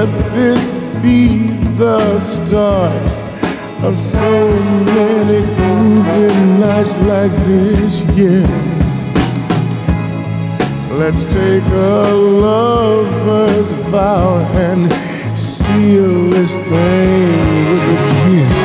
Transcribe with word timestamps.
let 0.00 0.32
this 0.32 0.72
be 1.02 1.48
the 1.76 2.18
start 2.18 3.06
of 3.84 3.94
so 3.94 4.48
many 4.94 5.40
grooving 5.56 6.58
nights 6.58 6.96
like 7.12 7.34
this, 7.44 8.00
yeah. 8.16 8.48
Let's 11.00 11.26
take 11.26 11.64
a 11.64 12.14
lover's 12.46 13.72
vow 13.92 14.38
and 14.54 14.90
seal 15.38 16.30
this 16.30 16.56
thing 16.56 17.28
with 17.68 17.94
a 17.94 18.00
kiss. 18.10 18.58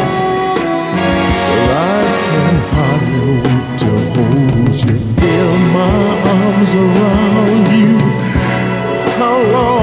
Well, 1.49 1.70
I 1.95 2.02
can 2.27 2.55
hardly 2.75 3.36
wait 3.43 3.67
to 3.83 3.91
hold 4.13 4.75
you, 4.86 4.97
feel 5.20 5.52
my 5.79 5.99
arms 6.38 6.71
around 6.86 7.65
you. 7.79 7.93
How 9.20 9.38
long 9.52 9.74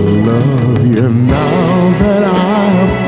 to 0.00 0.06
love 0.06 0.86
you. 0.86 1.08
Now 1.08 1.98
that 2.00 2.24
I 2.24 2.99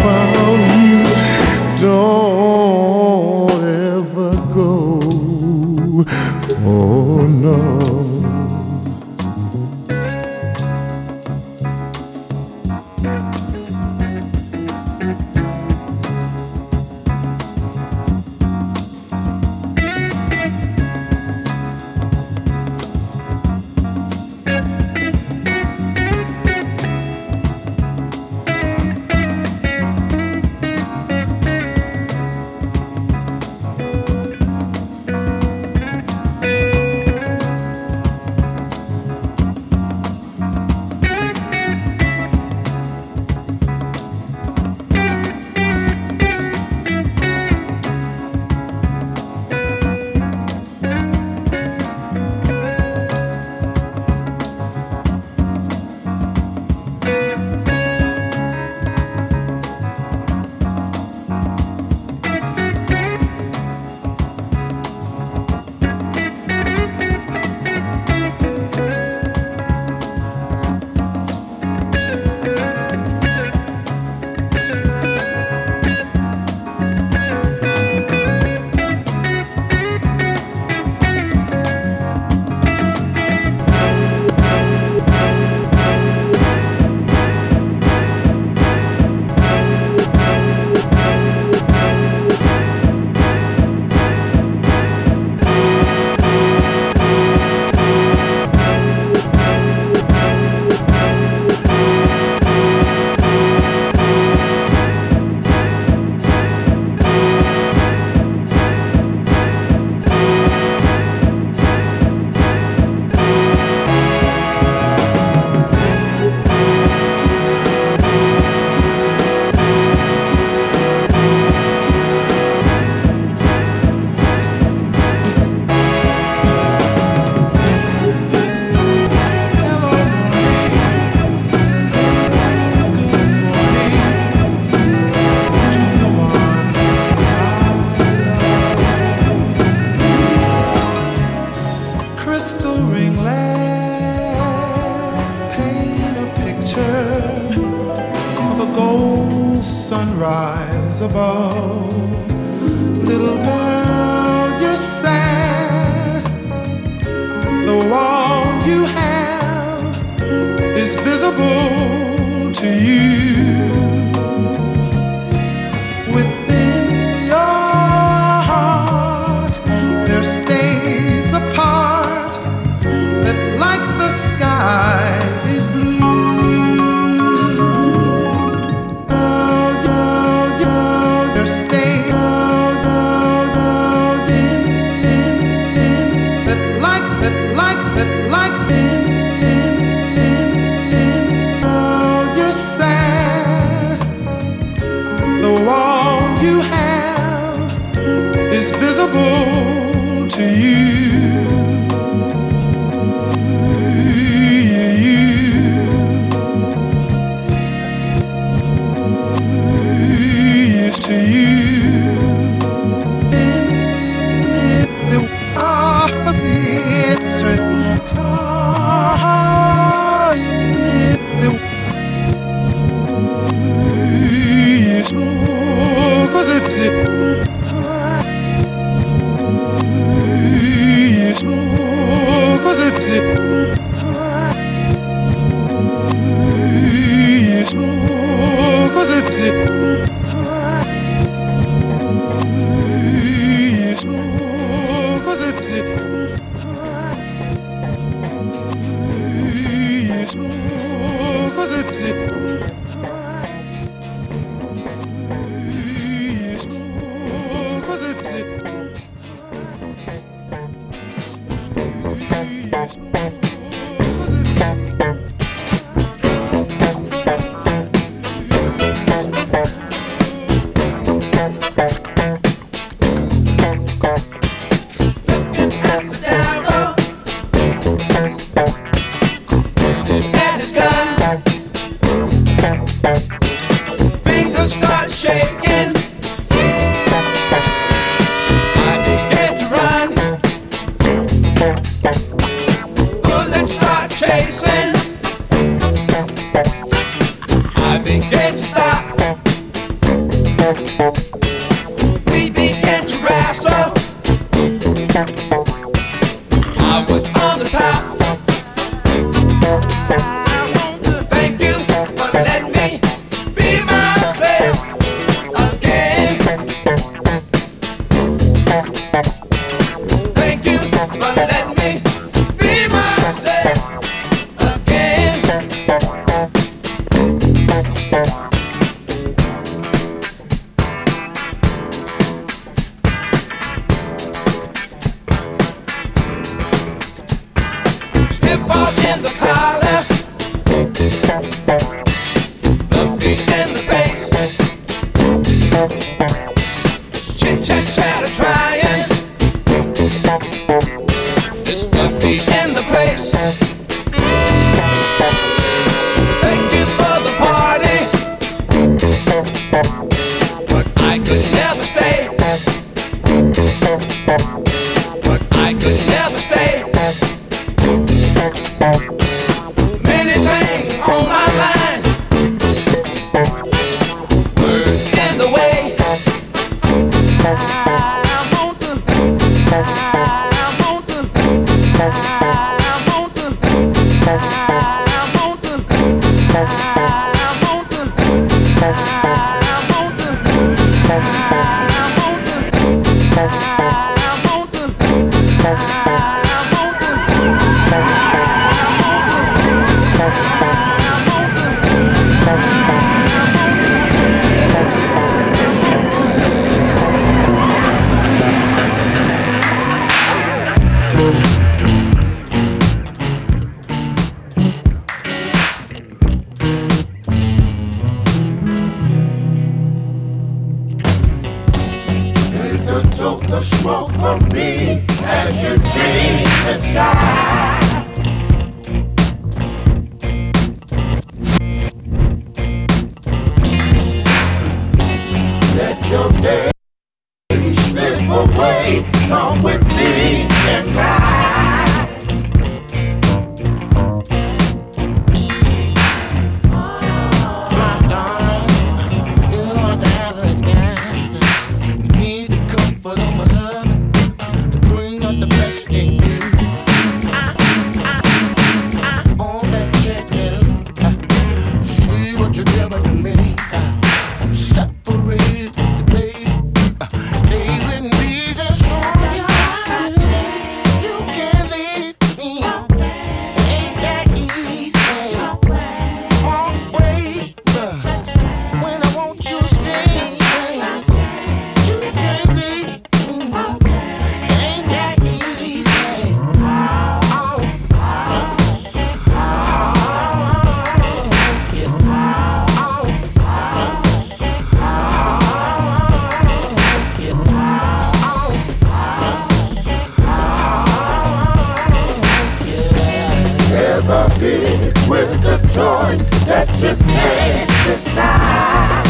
never 504.04 504.28
did 504.38 504.96
with 505.08 505.42
the 505.42 505.58
toys 505.72 506.28
that 506.46 506.68
you 506.80 506.96
can't 507.06 507.70
decide. 507.86 509.04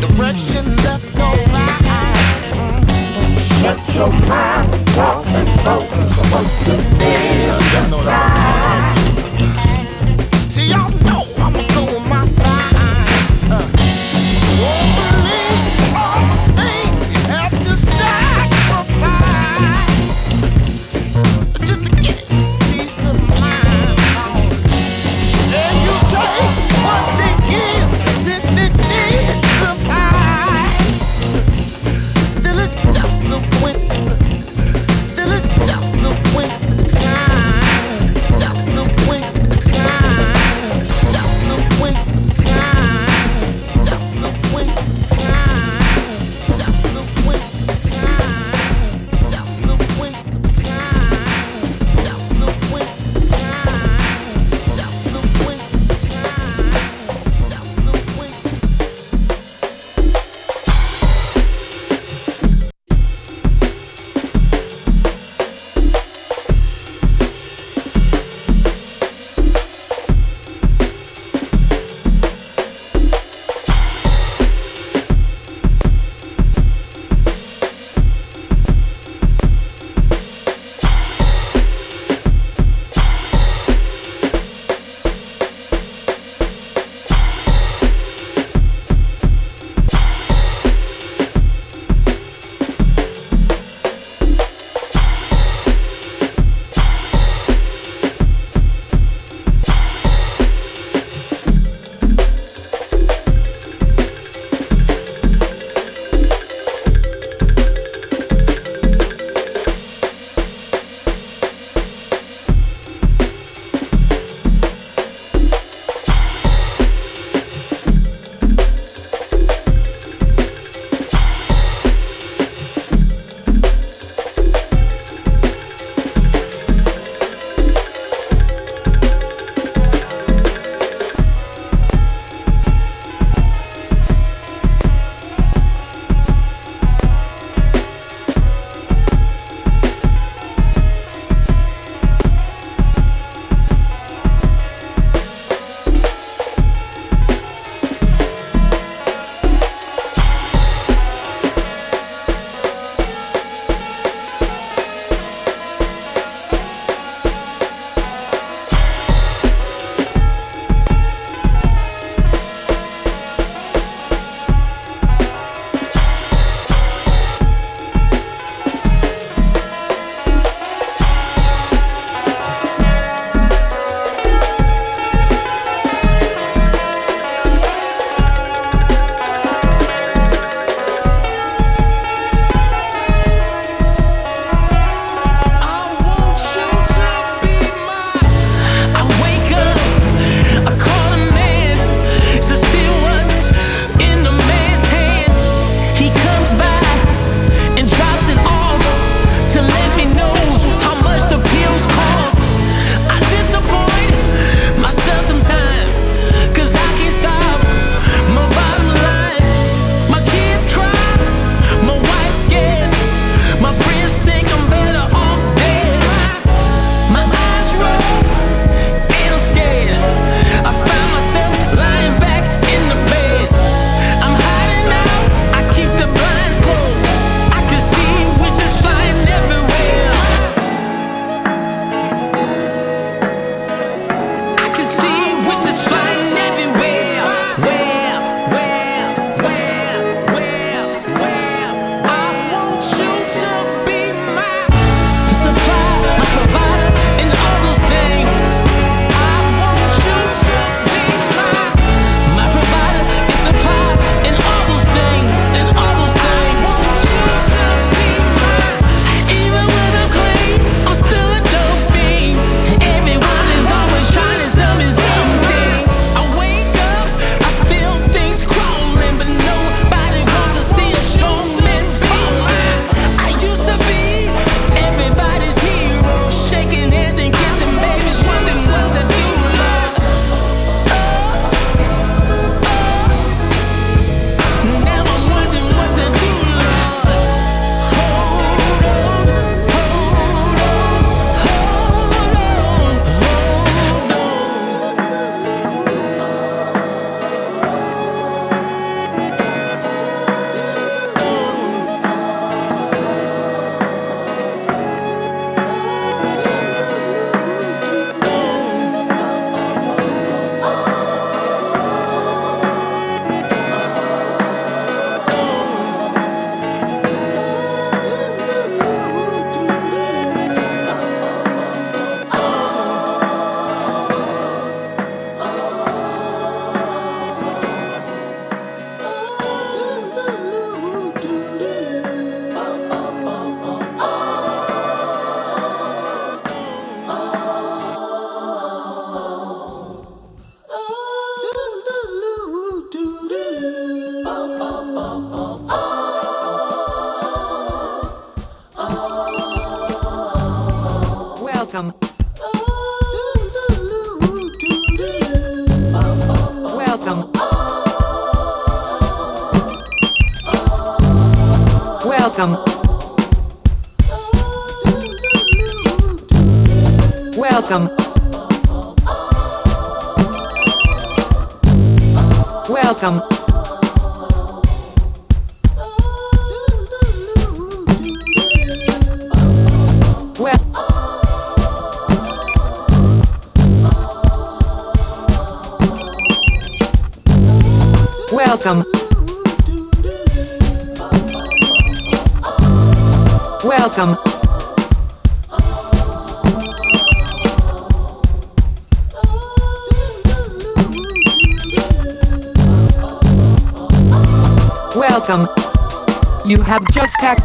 Direction 0.00 0.64
left 0.76 1.14
no 1.16 1.30
right. 1.52 1.82
Shut 3.38 3.94
your 3.96 4.12
mind, 4.28 4.70
walk 4.96 5.26
and 5.26 5.48
focus 5.60 6.18
on 6.18 6.26
what 6.30 6.46
you 6.66 6.76
feel 6.98 7.58
inside. 7.82 8.98
See, 10.50 10.66
y'all 10.70 10.90
know 11.04 11.22
I'm 11.38 11.54
a 11.56 11.62
blue 11.68 12.01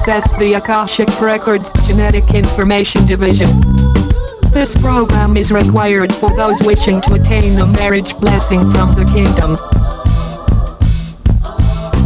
accessed 0.08 0.40
the 0.40 0.54
Akashic 0.54 1.20
Records 1.20 1.70
Genetic 1.86 2.34
Information 2.34 3.06
Division. 3.06 3.48
This 4.52 4.74
program 4.82 5.36
is 5.36 5.52
required 5.52 6.14
for 6.14 6.34
those 6.34 6.58
wishing 6.62 7.02
to 7.02 7.16
attain 7.16 7.60
a 7.60 7.66
marriage 7.66 8.18
blessing 8.18 8.60
from 8.72 8.92
the 8.96 9.04
kingdom. 9.04 9.58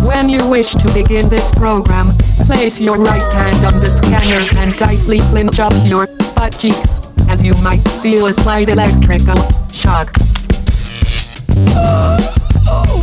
When 0.04 0.30
you 0.30 0.48
wish 0.50 0.72
to 0.72 0.94
begin 0.94 1.30
this 1.30 1.50
program, 1.52 2.18
place 2.48 2.80
your 2.80 2.98
right 2.98 3.22
hand 3.34 3.64
on 3.64 3.80
the 3.80 3.86
scanner 3.86 4.48
and 4.60 4.76
tightly 4.76 5.20
clench 5.20 5.60
up 5.60 5.74
your 5.88 6.08
butt 6.36 6.58
cheeks, 6.58 6.98
as 7.30 7.44
you 7.44 7.54
might 7.62 7.88
feel 8.02 8.26
a 8.26 8.34
slight 8.34 8.70
electrical 8.70 9.40
shock. 9.72 10.12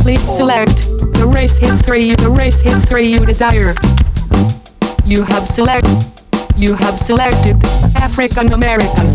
Please 0.01 0.21
select 0.21 0.75
the 1.15 1.31
race 1.33 1.57
history, 1.57 2.13
the 2.15 2.29
race 2.29 2.59
history 2.59 3.05
you 3.05 3.25
desire. 3.25 3.73
You 5.05 5.23
have 5.23 5.47
select, 5.47 5.87
you 6.55 6.75
have 6.75 6.99
selected 6.99 7.55
African 7.95 8.53
American. 8.53 9.07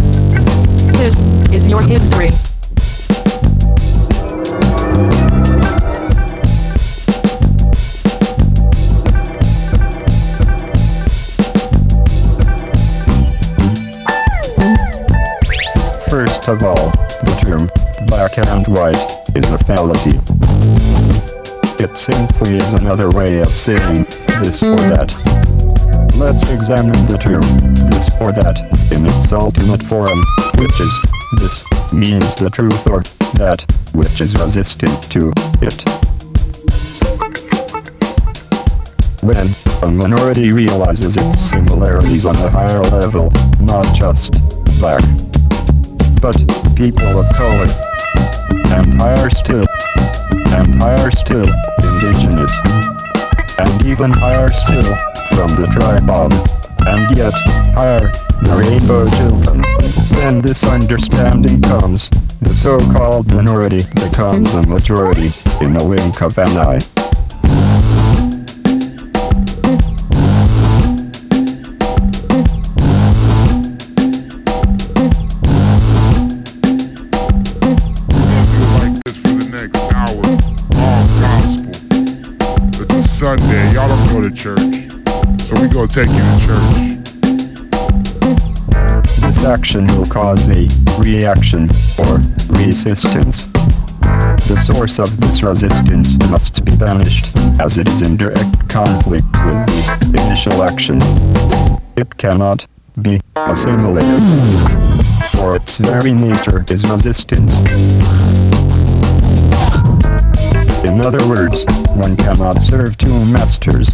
This 0.92 1.16
is 1.52 1.68
your 1.68 1.82
history. 1.82 2.28
First 16.10 16.48
of 16.48 16.62
all, 16.62 16.90
the 17.22 17.38
term 17.42 17.70
black 18.08 18.38
and 18.38 18.66
white 18.68 18.96
is 19.36 19.50
a 19.52 19.58
fallacy. 19.58 20.18
It 21.82 21.96
simply 21.96 22.56
is 22.58 22.72
another 22.74 23.10
way 23.10 23.40
of 23.40 23.48
saying 23.48 24.04
this 24.40 24.62
or 24.62 24.76
that. 24.76 25.53
Let's 26.16 26.48
examine 26.50 27.06
the 27.06 27.18
term 27.18 27.42
this 27.90 28.08
or 28.20 28.30
that 28.32 28.60
in 28.92 29.04
its 29.04 29.32
ultimate 29.32 29.82
form, 29.82 30.22
which 30.56 30.80
is 30.80 30.92
this 31.36 31.64
means 31.92 32.36
the 32.36 32.48
truth 32.50 32.86
or 32.86 33.02
that 33.34 33.66
which 33.94 34.20
is 34.20 34.34
resistant 34.34 34.94
to 35.10 35.32
it. 35.60 35.82
When 39.22 39.48
a 39.82 39.90
minority 39.90 40.52
realizes 40.52 41.16
its 41.16 41.40
similarities 41.40 42.24
on 42.24 42.36
a 42.36 42.48
higher 42.48 42.82
level, 42.82 43.32
not 43.60 43.92
just 43.94 44.34
black, 44.78 45.02
but 46.22 46.38
people 46.76 47.10
of 47.18 47.26
color, 47.34 47.66
and 48.70 48.94
higher 48.94 49.30
still, 49.30 49.66
and 50.54 50.74
higher 50.76 51.10
still, 51.10 51.48
indigenous, 51.82 52.52
and 53.58 53.86
even 53.86 54.10
higher 54.10 54.48
still, 54.48 54.96
from 55.34 55.48
the 55.56 55.68
tribe 55.70 56.10
of, 56.10 56.32
and 56.86 57.16
yet 57.16 57.32
higher, 57.74 58.10
the 58.42 58.56
rainbow 58.58 59.06
children. 59.18 59.62
Then 60.18 60.40
this 60.40 60.64
understanding 60.64 61.60
comes, 61.60 62.10
the 62.40 62.50
so-called 62.50 63.32
minority 63.34 63.82
becomes 63.94 64.52
a 64.54 64.62
majority, 64.66 65.30
in 65.60 65.80
a 65.80 65.86
wink 65.86 66.22
of 66.22 66.36
an 66.38 66.56
eye. 66.56 67.03
Take 85.86 86.08
you 86.08 86.14
to 86.14 86.38
church. 86.46 86.94
This 89.20 89.44
action 89.44 89.86
will 89.88 90.06
cause 90.06 90.48
a 90.48 90.68
reaction 90.98 91.64
or 91.98 92.20
resistance. 92.48 93.46
The 94.46 94.56
source 94.62 94.98
of 94.98 95.20
this 95.20 95.42
resistance 95.42 96.16
must 96.30 96.64
be 96.64 96.76
banished, 96.76 97.34
as 97.60 97.78
it 97.78 97.88
is 97.88 98.02
in 98.02 98.16
direct 98.16 98.68
conflict 98.68 99.26
with 99.44 100.12
the 100.12 100.20
initial 100.26 100.62
action. 100.62 101.00
It 101.96 102.16
cannot 102.16 102.66
be 103.00 103.20
assimilated, 103.36 104.22
for 105.32 105.56
its 105.56 105.78
very 105.78 106.12
nature 106.12 106.64
is 106.70 106.88
resistance. 106.88 107.58
In 110.84 111.00
other 111.00 111.26
words, 111.28 111.64
one 111.94 112.16
cannot 112.16 112.60
serve 112.60 112.96
two 112.98 113.24
masters. 113.26 113.90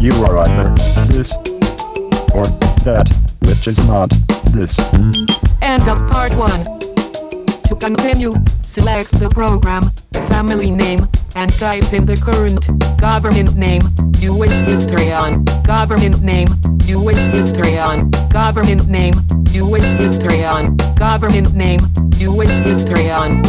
You 0.00 0.12
are 0.24 0.38
either 0.38 0.70
this 1.12 1.34
or 2.32 2.46
that, 2.88 3.06
which 3.42 3.68
is 3.68 3.86
not 3.86 4.08
this. 4.54 4.78
End 5.60 5.86
of 5.88 5.98
part 6.10 6.32
one. 6.36 6.64
To 7.68 7.76
continue, 7.76 8.32
select 8.64 9.10
the 9.20 9.28
program, 9.28 9.90
family 10.30 10.70
name, 10.70 11.06
and 11.36 11.52
type 11.52 11.92
in 11.92 12.06
the 12.06 12.16
current 12.16 12.64
government 12.98 13.56
name 13.56 13.82
you 14.16 14.34
wish 14.34 14.52
history 14.64 15.12
on. 15.12 15.44
Government 15.64 16.22
name 16.22 16.48
you 16.84 16.98
wish 16.98 17.18
history 17.18 17.78
on. 17.78 18.10
Government 18.30 18.88
name 18.88 19.12
you 19.50 19.68
wish 19.68 19.84
history 19.84 20.46
on. 20.46 20.78
Government 20.96 21.52
name 21.52 21.80
you 22.16 22.34
wish 22.34 22.48
history 22.64 23.10
on. 23.10 23.42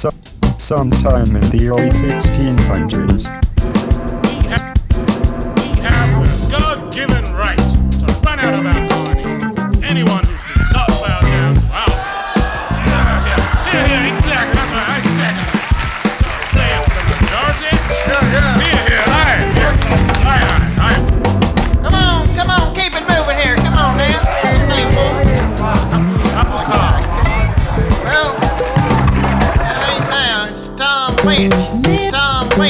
So, 0.00 0.08
sometime 0.56 1.36
in 1.36 1.42
the 1.50 1.68
early 1.68 1.90
1600s. 1.90 3.49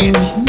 That 0.00 0.39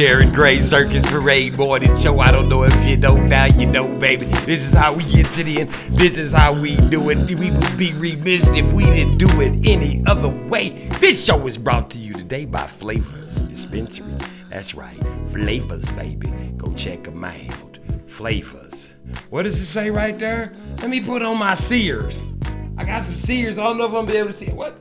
Darren 0.00 0.32
Gray 0.32 0.60
Circus 0.60 1.10
Parade 1.10 1.58
Morning 1.58 1.94
Show. 1.94 2.20
I 2.20 2.32
don't 2.32 2.48
know 2.48 2.62
if 2.62 2.88
you 2.88 2.96
know 2.96 3.14
now, 3.16 3.44
you 3.44 3.66
know, 3.66 3.86
baby. 3.98 4.24
This 4.24 4.66
is 4.66 4.72
how 4.72 4.94
we 4.94 5.04
get 5.04 5.30
to 5.32 5.44
the 5.44 5.60
end. 5.60 5.70
This 5.94 6.16
is 6.16 6.32
how 6.32 6.54
we 6.54 6.76
do 6.88 7.10
it. 7.10 7.18
We 7.18 7.50
would 7.50 7.76
be 7.76 7.92
remiss 7.92 8.48
if 8.56 8.72
we 8.72 8.84
didn't 8.84 9.18
do 9.18 9.26
it 9.42 9.68
any 9.68 10.02
other 10.06 10.30
way. 10.30 10.70
This 11.00 11.22
show 11.22 11.46
is 11.46 11.58
brought 11.58 11.90
to 11.90 11.98
you 11.98 12.14
today 12.14 12.46
by 12.46 12.66
Flavors 12.66 13.42
Dispensary. 13.42 14.10
That's 14.48 14.74
right, 14.74 14.98
Flavors, 15.26 15.90
baby. 15.90 16.30
Go 16.56 16.72
check 16.72 17.04
them 17.04 17.22
out. 17.22 17.78
Flavors. 18.06 18.94
What 19.28 19.42
does 19.42 19.60
it 19.60 19.66
say 19.66 19.90
right 19.90 20.18
there? 20.18 20.54
Let 20.78 20.88
me 20.88 21.02
put 21.02 21.20
on 21.20 21.36
my 21.36 21.52
Sears. 21.52 22.32
I 22.78 22.86
got 22.86 23.04
some 23.04 23.16
Sears. 23.16 23.58
I 23.58 23.64
don't 23.64 23.76
know 23.76 23.84
if 23.84 23.90
I'm 23.90 24.06
gonna 24.06 24.12
be 24.12 24.16
able 24.16 24.30
to 24.30 24.34
see 24.34 24.46
it. 24.46 24.54
What? 24.54 24.78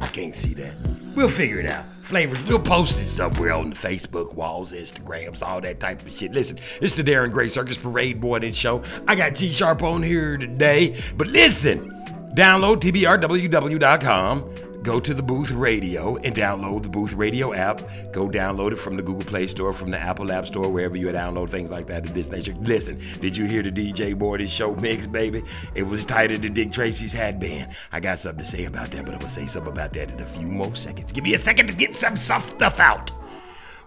I 0.00 0.06
can't 0.06 0.34
see 0.34 0.54
that. 0.54 0.74
We'll 1.14 1.28
figure 1.28 1.60
it 1.60 1.66
out. 1.68 1.84
Flavors, 2.02 2.42
we'll 2.44 2.58
post 2.58 3.00
it 3.00 3.06
somewhere 3.06 3.52
on 3.52 3.70
the 3.70 3.76
Facebook 3.76 4.34
walls, 4.34 4.72
Instagrams, 4.72 5.42
all 5.42 5.60
that 5.60 5.78
type 5.78 6.04
of 6.04 6.12
shit. 6.12 6.32
Listen, 6.32 6.58
it's 6.80 6.94
the 6.94 7.04
Darren 7.04 7.30
Gray 7.30 7.48
Circus 7.48 7.78
Parade 7.78 8.20
Morning 8.20 8.52
Show. 8.52 8.82
I 9.06 9.14
got 9.14 9.36
G 9.36 9.52
Sharp 9.52 9.82
on 9.82 10.02
here 10.02 10.36
today. 10.36 11.00
But 11.16 11.28
listen, 11.28 11.90
download 12.34 12.80
tbrww.com. 12.80 14.71
Go 14.82 14.98
to 14.98 15.14
the 15.14 15.22
Booth 15.22 15.52
Radio 15.52 16.16
and 16.16 16.34
download 16.34 16.82
the 16.82 16.88
Booth 16.88 17.12
Radio 17.12 17.54
app. 17.54 17.82
Go 18.12 18.28
download 18.28 18.72
it 18.72 18.78
from 18.78 18.96
the 18.96 19.02
Google 19.02 19.24
Play 19.24 19.46
Store, 19.46 19.72
from 19.72 19.92
the 19.92 19.98
Apple 19.98 20.32
App 20.32 20.46
Store, 20.46 20.68
wherever 20.68 20.96
you 20.96 21.06
download 21.08 21.50
things 21.50 21.70
like 21.70 21.86
that 21.86 22.04
of 22.04 22.14
this 22.14 22.32
nature. 22.32 22.52
Listen, 22.62 22.98
did 23.20 23.36
you 23.36 23.46
hear 23.46 23.62
the 23.62 23.70
DJ 23.70 24.18
Morty 24.18 24.48
show 24.48 24.74
mix, 24.74 25.06
baby? 25.06 25.44
It 25.76 25.84
was 25.84 26.04
tighter 26.04 26.36
than 26.36 26.52
Dick 26.52 26.72
Tracy's 26.72 27.12
hat 27.12 27.38
band. 27.38 27.72
I 27.92 28.00
got 28.00 28.18
something 28.18 28.42
to 28.42 28.48
say 28.48 28.64
about 28.64 28.90
that, 28.90 29.04
but 29.04 29.14
I'm 29.14 29.20
gonna 29.20 29.30
say 29.30 29.46
something 29.46 29.72
about 29.72 29.92
that 29.92 30.10
in 30.10 30.18
a 30.18 30.26
few 30.26 30.48
more 30.48 30.74
seconds. 30.74 31.12
Give 31.12 31.22
me 31.22 31.34
a 31.34 31.38
second 31.38 31.68
to 31.68 31.74
get 31.74 31.94
some 31.94 32.16
soft 32.16 32.50
stuff 32.50 32.80
out. 32.80 33.12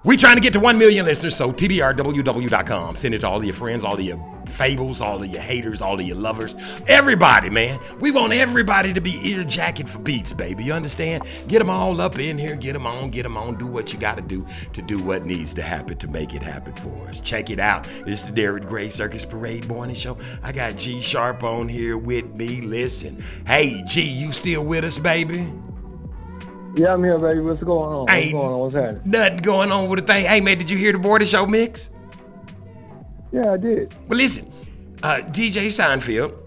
We 0.05 0.17
trying 0.17 0.35
to 0.35 0.41
get 0.41 0.53
to 0.53 0.59
1 0.59 0.77
million 0.77 1.03
listeners, 1.03 1.35
so 1.35 1.51
tbrww.com. 1.51 2.95
Send 2.95 3.15
it 3.15 3.21
to 3.21 3.27
all 3.27 3.37
of 3.37 3.43
your 3.43 3.55
friends, 3.55 3.83
all 3.83 3.95
of 3.95 4.01
your 4.01 4.23
fables, 4.45 5.01
all 5.01 5.23
of 5.23 5.27
your 5.27 5.41
haters, 5.41 5.81
all 5.81 5.99
of 5.99 6.05
your 6.05 6.15
lovers. 6.15 6.53
Everybody, 6.85 7.49
man. 7.49 7.79
We 7.99 8.11
want 8.11 8.31
everybody 8.31 8.93
to 8.93 9.01
be 9.01 9.17
ear 9.27 9.43
jacket 9.43 9.89
for 9.89 9.97
beats, 9.97 10.31
baby. 10.31 10.63
You 10.63 10.73
understand? 10.73 11.23
Get 11.47 11.57
them 11.57 11.71
all 11.71 11.99
up 11.99 12.19
in 12.19 12.37
here, 12.37 12.55
get 12.55 12.73
them 12.73 12.85
on, 12.85 13.09
get 13.09 13.23
them 13.23 13.35
on. 13.35 13.55
Do 13.55 13.65
what 13.65 13.93
you 13.93 13.99
got 13.99 14.17
to 14.17 14.21
do 14.21 14.45
to 14.73 14.81
do 14.83 15.01
what 15.01 15.25
needs 15.25 15.55
to 15.55 15.63
happen 15.63 15.97
to 15.97 16.07
make 16.07 16.35
it 16.35 16.43
happen 16.43 16.73
for 16.73 17.07
us. 17.07 17.19
Check 17.19 17.49
it 17.49 17.59
out. 17.59 17.85
This 18.05 18.23
is 18.23 18.31
the 18.31 18.39
Darren 18.39 18.67
Gray 18.67 18.89
Circus 18.89 19.25
Parade 19.25 19.67
Morning 19.67 19.95
Show. 19.95 20.19
I 20.43 20.51
got 20.51 20.77
G 20.77 21.01
Sharp 21.01 21.43
on 21.43 21.67
here 21.67 21.97
with 21.97 22.37
me. 22.37 22.61
Listen. 22.61 23.23
Hey, 23.47 23.81
G, 23.87 24.03
you 24.03 24.31
still 24.31 24.63
with 24.63 24.83
us, 24.83 24.99
baby? 24.99 25.51
Yeah, 26.75 26.93
I'm 26.93 27.03
here, 27.03 27.17
baby. 27.17 27.39
What's 27.39 27.63
going 27.63 27.93
on? 27.93 28.01
What's 28.01 28.13
Ain't 28.13 28.33
going 28.33 28.53
on? 28.53 28.59
What's 28.59 28.75
happening? 28.75 29.01
Nothing 29.05 29.37
going 29.37 29.71
on 29.71 29.87
with 29.87 30.05
the 30.05 30.13
thing. 30.13 30.25
Hey, 30.25 30.41
man, 30.41 30.57
did 30.57 30.69
you 30.69 30.77
hear 30.77 30.91
the 30.91 30.99
Border 30.99 31.25
Show 31.25 31.45
mix? 31.45 31.89
Yeah, 33.31 33.53
I 33.53 33.57
did. 33.57 33.95
Well, 34.09 34.17
listen, 34.17 34.51
uh, 35.01 35.21
DJ 35.27 35.67
Seinfeld, 35.67 36.37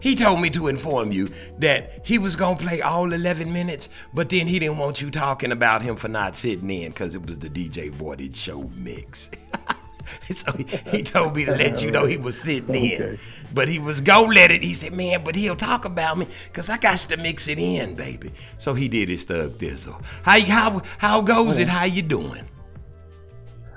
he 0.00 0.16
told 0.16 0.40
me 0.40 0.50
to 0.50 0.66
inform 0.66 1.12
you 1.12 1.30
that 1.58 2.04
he 2.04 2.18
was 2.18 2.34
gonna 2.34 2.56
play 2.56 2.80
all 2.80 3.12
11 3.12 3.52
minutes, 3.52 3.90
but 4.12 4.28
then 4.28 4.48
he 4.48 4.58
didn't 4.58 4.78
want 4.78 5.00
you 5.00 5.10
talking 5.10 5.52
about 5.52 5.82
him 5.82 5.94
for 5.94 6.08
not 6.08 6.34
sitting 6.34 6.70
in 6.70 6.90
because 6.90 7.14
it 7.14 7.24
was 7.24 7.38
the 7.38 7.48
DJ 7.48 7.96
Warded 7.98 8.36
Show 8.36 8.70
mix. 8.74 9.30
so 10.30 10.52
he, 10.52 10.64
he 10.90 11.02
told 11.02 11.36
me 11.36 11.44
to 11.44 11.52
let 11.52 11.82
you 11.82 11.90
know 11.90 12.06
he 12.06 12.16
was 12.16 12.40
sitting 12.40 12.74
in, 12.74 13.18
but 13.54 13.68
he 13.68 13.78
was 13.78 14.00
gonna 14.00 14.28
let 14.28 14.50
it. 14.50 14.62
He 14.62 14.74
said, 14.74 14.94
"Man, 14.94 15.22
but 15.24 15.34
he'll 15.34 15.56
talk 15.56 15.84
about 15.84 16.18
me 16.18 16.26
because 16.44 16.70
I 16.70 16.78
got 16.78 16.98
to 16.98 17.16
mix 17.16 17.48
it 17.48 17.58
in, 17.58 17.94
baby." 17.94 18.32
So 18.58 18.74
he 18.74 18.88
did 18.88 19.08
his 19.08 19.24
thug 19.24 19.52
thizzle. 19.52 20.02
How 20.22 20.40
how 20.40 20.82
how 20.98 21.20
goes 21.20 21.58
it? 21.58 21.68
How 21.68 21.84
you 21.84 22.02
doing? 22.02 22.48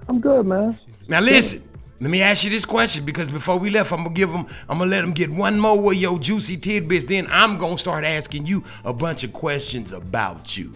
I'm 0.07 0.19
good, 0.19 0.45
man. 0.45 0.77
Now 1.07 1.19
listen, 1.21 1.63
let 2.01 2.09
me 2.09 2.23
ask 2.23 2.43
you 2.43 2.49
this 2.49 2.65
question 2.65 3.05
because 3.05 3.29
before 3.29 3.59
we 3.59 3.69
left, 3.69 3.91
I'm 3.91 4.03
gonna 4.03 4.09
give 4.09 4.31
them, 4.31 4.47
I'm 4.67 4.79
gonna 4.79 4.89
let 4.89 5.01
them 5.01 5.11
get 5.11 5.29
one 5.29 5.59
more 5.59 5.91
of 5.91 5.97
your 5.97 6.17
juicy 6.17 6.57
tidbits. 6.57 7.05
Then 7.05 7.27
I'm 7.29 7.59
gonna 7.59 7.77
start 7.77 8.03
asking 8.03 8.47
you 8.47 8.63
a 8.83 8.91
bunch 8.91 9.23
of 9.23 9.33
questions 9.33 9.91
about 9.91 10.57
you. 10.57 10.73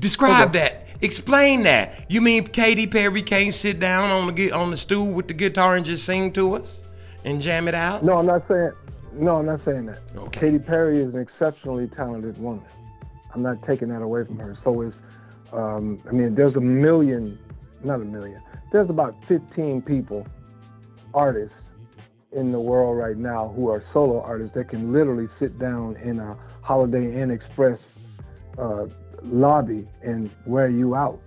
Describe 0.00 0.52
that. 0.52 0.86
Explain 1.00 1.62
that. 1.62 2.10
You 2.10 2.20
mean 2.20 2.46
Katy 2.46 2.86
Perry 2.86 3.22
can't 3.22 3.54
sit 3.54 3.78
down 3.78 4.10
on 4.10 4.34
the 4.34 4.50
on 4.52 4.70
the 4.70 4.76
stool 4.76 5.12
with 5.12 5.28
the 5.28 5.34
guitar 5.34 5.76
and 5.76 5.84
just 5.84 6.04
sing 6.04 6.32
to 6.32 6.56
us 6.56 6.82
and 7.24 7.40
jam 7.40 7.68
it 7.68 7.74
out? 7.74 8.04
No, 8.04 8.18
I'm 8.18 8.26
not 8.26 8.46
saying. 8.48 8.72
No, 9.12 9.36
I'm 9.36 9.46
not 9.46 9.60
saying 9.64 9.86
that. 9.86 10.00
Okay. 10.16 10.40
Katy 10.40 10.58
Perry 10.58 10.98
is 10.98 11.14
an 11.14 11.20
exceptionally 11.20 11.88
talented 11.88 12.40
woman. 12.40 12.64
I'm 13.34 13.42
not 13.42 13.62
taking 13.64 13.88
that 13.88 14.02
away 14.02 14.24
from 14.24 14.38
her. 14.38 14.56
So 14.64 14.80
is, 14.82 14.94
um, 15.52 15.98
I 16.08 16.12
mean, 16.12 16.34
there's 16.34 16.56
a 16.56 16.60
million, 16.60 17.38
not 17.84 18.00
a 18.00 18.04
million. 18.04 18.42
There's 18.72 18.90
about 18.90 19.24
15 19.24 19.82
people, 19.82 20.26
artists, 21.14 21.56
in 22.32 22.52
the 22.52 22.60
world 22.60 22.96
right 22.96 23.16
now 23.16 23.48
who 23.48 23.70
are 23.70 23.82
solo 23.92 24.20
artists 24.20 24.54
that 24.54 24.68
can 24.68 24.92
literally 24.92 25.28
sit 25.38 25.58
down 25.58 25.96
in 25.96 26.18
a 26.18 26.36
Holiday 26.62 27.20
Inn 27.20 27.30
Express 27.30 27.78
uh, 28.58 28.86
lobby 29.22 29.86
and 30.02 30.30
wear 30.46 30.68
you 30.68 30.94
out. 30.94 31.20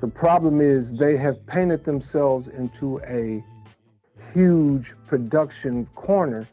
The 0.00 0.08
problem 0.08 0.60
is 0.60 0.98
they 0.98 1.16
have 1.16 1.44
painted 1.46 1.84
themselves 1.84 2.48
into 2.48 3.00
a 3.00 3.42
huge 4.32 4.86
production 5.06 5.86
corner 5.94 6.46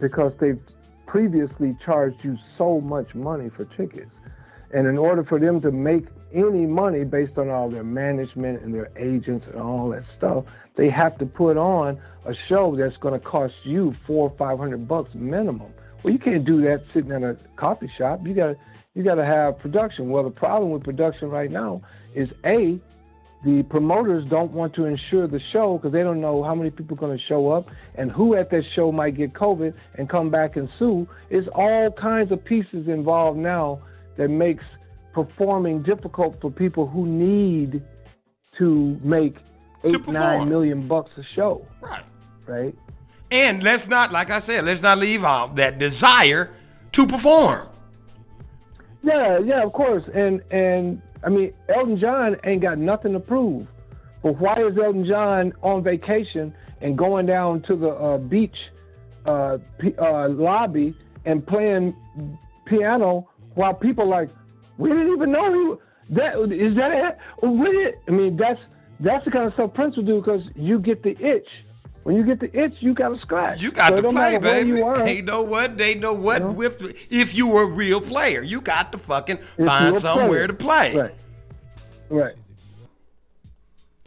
because 0.00 0.32
they've 0.38 0.60
previously 1.06 1.76
charged 1.84 2.24
you 2.24 2.36
so 2.56 2.80
much 2.80 3.14
money 3.14 3.48
for 3.48 3.64
tickets. 3.64 4.10
And 4.72 4.86
in 4.86 4.98
order 4.98 5.24
for 5.24 5.38
them 5.38 5.60
to 5.62 5.70
make 5.70 6.04
any 6.32 6.66
money 6.66 7.04
based 7.04 7.38
on 7.38 7.48
all 7.48 7.70
their 7.70 7.84
management 7.84 8.62
and 8.62 8.74
their 8.74 8.90
agents 8.96 9.46
and 9.46 9.60
all 9.60 9.88
that 9.90 10.04
stuff, 10.16 10.44
they 10.74 10.90
have 10.90 11.16
to 11.18 11.26
put 11.26 11.56
on 11.56 11.98
a 12.26 12.34
show 12.34 12.76
that's 12.76 12.96
going 12.98 13.14
to 13.14 13.24
cost 13.24 13.54
you 13.64 13.96
four 14.06 14.28
or 14.28 14.36
five 14.36 14.58
hundred 14.58 14.86
bucks 14.86 15.14
minimum. 15.14 15.72
Well, 16.02 16.12
you 16.12 16.18
can't 16.18 16.44
do 16.44 16.60
that 16.62 16.84
sitting 16.92 17.10
in 17.12 17.24
a 17.24 17.34
coffee 17.56 17.90
shop. 17.96 18.26
You 18.26 18.34
got 18.34 18.46
to 18.48 18.56
you 18.94 19.04
got 19.04 19.16
to 19.16 19.24
have 19.24 19.58
production. 19.58 20.08
Well, 20.10 20.24
the 20.24 20.30
problem 20.30 20.70
with 20.72 20.82
production 20.82 21.30
right 21.30 21.50
now 21.50 21.82
is 22.14 22.28
a 22.44 22.78
the 23.44 23.62
promoters 23.64 24.24
don't 24.28 24.50
want 24.50 24.74
to 24.74 24.86
insure 24.86 25.28
the 25.28 25.38
show 25.38 25.78
because 25.78 25.92
they 25.92 26.02
don't 26.02 26.20
know 26.20 26.42
how 26.42 26.54
many 26.56 26.70
people 26.70 26.96
are 26.96 27.00
going 27.00 27.16
to 27.16 27.24
show 27.24 27.52
up 27.52 27.70
and 27.94 28.10
who 28.10 28.34
at 28.34 28.50
that 28.50 28.64
show 28.74 28.90
might 28.90 29.14
get 29.14 29.32
COVID 29.32 29.74
and 29.94 30.08
come 30.08 30.30
back 30.30 30.56
and 30.56 30.68
sue. 30.76 31.08
It's 31.30 31.46
all 31.54 31.92
kinds 31.92 32.32
of 32.32 32.44
pieces 32.44 32.88
involved 32.88 33.38
now 33.38 33.80
that 34.16 34.28
makes 34.28 34.64
performing 35.12 35.82
difficult 35.82 36.40
for 36.40 36.50
people 36.50 36.88
who 36.88 37.06
need 37.06 37.80
to 38.56 38.98
make 39.04 39.36
eight, 39.84 40.08
nine 40.08 40.48
million 40.48 40.88
bucks 40.88 41.12
a 41.16 41.22
show, 41.22 41.64
Right. 41.80 42.04
right? 42.46 42.74
And 43.30 43.62
let's 43.62 43.88
not, 43.88 44.10
like 44.10 44.30
I 44.30 44.38
said, 44.38 44.64
let's 44.64 44.82
not 44.82 44.98
leave 44.98 45.24
out 45.24 45.56
that 45.56 45.78
desire 45.78 46.50
to 46.92 47.06
perform. 47.06 47.68
Yeah, 49.02 49.38
yeah, 49.38 49.62
of 49.62 49.72
course. 49.72 50.04
And 50.14 50.42
and 50.50 51.00
I 51.22 51.28
mean, 51.28 51.52
Elton 51.68 51.98
John 51.98 52.36
ain't 52.44 52.62
got 52.62 52.78
nothing 52.78 53.12
to 53.12 53.20
prove. 53.20 53.66
But 54.22 54.38
why 54.38 54.56
is 54.56 54.76
Elton 54.76 55.04
John 55.04 55.52
on 55.62 55.82
vacation 55.82 56.54
and 56.80 56.96
going 56.96 57.26
down 57.26 57.62
to 57.62 57.76
the 57.76 57.90
uh, 57.90 58.18
beach 58.18 58.56
uh, 59.26 59.58
p- 59.78 59.94
uh, 59.96 60.28
lobby 60.28 60.94
and 61.24 61.46
playing 61.46 61.94
piano 62.64 63.28
while 63.54 63.74
people 63.74 64.06
like, 64.06 64.30
we 64.76 64.88
didn't 64.88 65.12
even 65.12 65.32
know 65.32 65.52
he 65.52 66.14
that 66.14 66.36
is 66.52 66.74
that 66.76 66.92
it? 66.92 67.98
I 68.08 68.10
mean, 68.10 68.36
that's 68.36 68.60
that's 69.00 69.24
the 69.24 69.30
kind 69.30 69.46
of 69.46 69.54
stuff 69.54 69.74
Prince 69.74 69.96
will 69.96 70.04
do 70.04 70.16
because 70.16 70.42
you 70.56 70.78
get 70.78 71.02
the 71.02 71.16
itch. 71.24 71.48
When 72.04 72.16
you 72.16 72.24
get 72.24 72.40
the 72.40 72.58
itch, 72.58 72.74
you 72.80 72.94
got 72.94 73.10
to 73.10 73.18
scratch. 73.20 73.60
You 73.62 73.70
got 73.70 73.96
So 73.96 74.02
to 74.02 74.12
play, 74.12 74.38
baby. 74.38 74.70
You 74.70 74.84
are. 74.84 74.98
They 75.04 75.20
know 75.20 75.42
what 75.42 75.76
they 75.76 75.94
know 75.94 76.14
what. 76.14 76.40
know? 76.40 76.52
With 76.52 76.80
if 77.10 77.34
you 77.34 77.48
were 77.48 77.64
a 77.64 77.66
real 77.70 78.00
player, 78.00 78.42
you 78.42 78.60
got 78.60 78.92
to 78.92 78.98
fucking 78.98 79.38
If 79.58 79.66
find 79.66 79.98
somewhere 79.98 80.28
player. 80.28 80.46
to 80.48 80.54
play. 80.54 80.96
Right. 80.96 81.14
Right. 82.08 82.34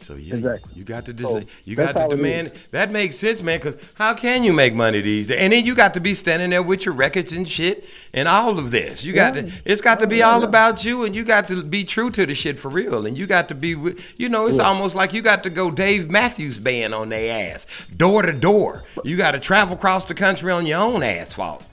So 0.02 0.14
yeah, 0.16 0.34
Exactly. 0.34 0.72
you 0.74 0.84
got 0.84 1.06
to 1.06 1.16
So, 1.18 1.42
you 1.64 1.76
got 1.76 1.96
to 1.96 2.08
demand. 2.08 2.52
That 2.72 2.90
makes 2.90 3.16
sense, 3.16 3.42
man. 3.42 3.58
Because 3.60 3.76
how 3.94 4.14
can 4.14 4.42
you 4.44 4.52
make 4.52 4.74
money 4.74 5.00
these 5.00 5.28
days? 5.28 5.38
And 5.38 5.52
then 5.52 5.64
you 5.64 5.74
got 5.74 5.94
to 5.94 6.00
be 6.00 6.14
standing 6.14 6.50
there 6.50 6.62
with 6.62 6.84
your 6.84 6.94
records 6.94 7.32
and 7.32 7.48
shit 7.48 7.84
and 8.12 8.26
all 8.28 8.58
of 8.58 8.70
this. 8.70 9.04
You 9.04 9.12
got 9.12 9.36
Yeah. 9.36 9.42
to. 9.42 9.52
It's 9.64 9.80
got 9.80 10.00
to 10.00 10.06
be 10.06 10.18
Yeah, 10.18 10.30
all 10.30 10.40
yeah. 10.40 10.46
about 10.48 10.84
you, 10.84 11.04
and 11.04 11.14
you 11.14 11.24
got 11.24 11.48
to 11.48 11.62
be 11.62 11.84
true 11.84 12.10
to 12.10 12.26
the 12.26 12.34
shit 12.34 12.58
for 12.58 12.68
real. 12.68 13.06
And 13.06 13.16
you 13.16 13.26
got 13.26 13.48
to 13.48 13.54
be. 13.54 13.76
You 14.16 14.28
know, 14.28 14.46
it's 14.46 14.58
almost 14.58 14.94
like 14.96 15.12
you 15.12 15.22
got 15.22 15.42
to 15.44 15.50
go 15.50 15.70
Dave 15.70 16.10
Matthews 16.10 16.58
Band 16.58 16.94
on 16.94 17.08
their 17.10 17.54
ass, 17.54 17.66
door 17.96 18.22
to 18.22 18.32
door. 18.32 18.82
You 19.04 19.16
got 19.16 19.30
to 19.32 19.40
travel 19.40 19.74
across 19.76 20.04
the 20.04 20.14
country 20.14 20.50
on 20.52 20.66
your 20.66 20.80
own 20.80 21.02
asphalt. 21.02 21.64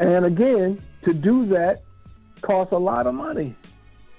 And 0.00 0.24
again, 0.24 0.80
to 1.04 1.12
do 1.12 1.44
that 1.46 1.82
costs 2.40 2.72
a 2.72 2.78
lot 2.78 3.06
of 3.06 3.14
money. 3.14 3.54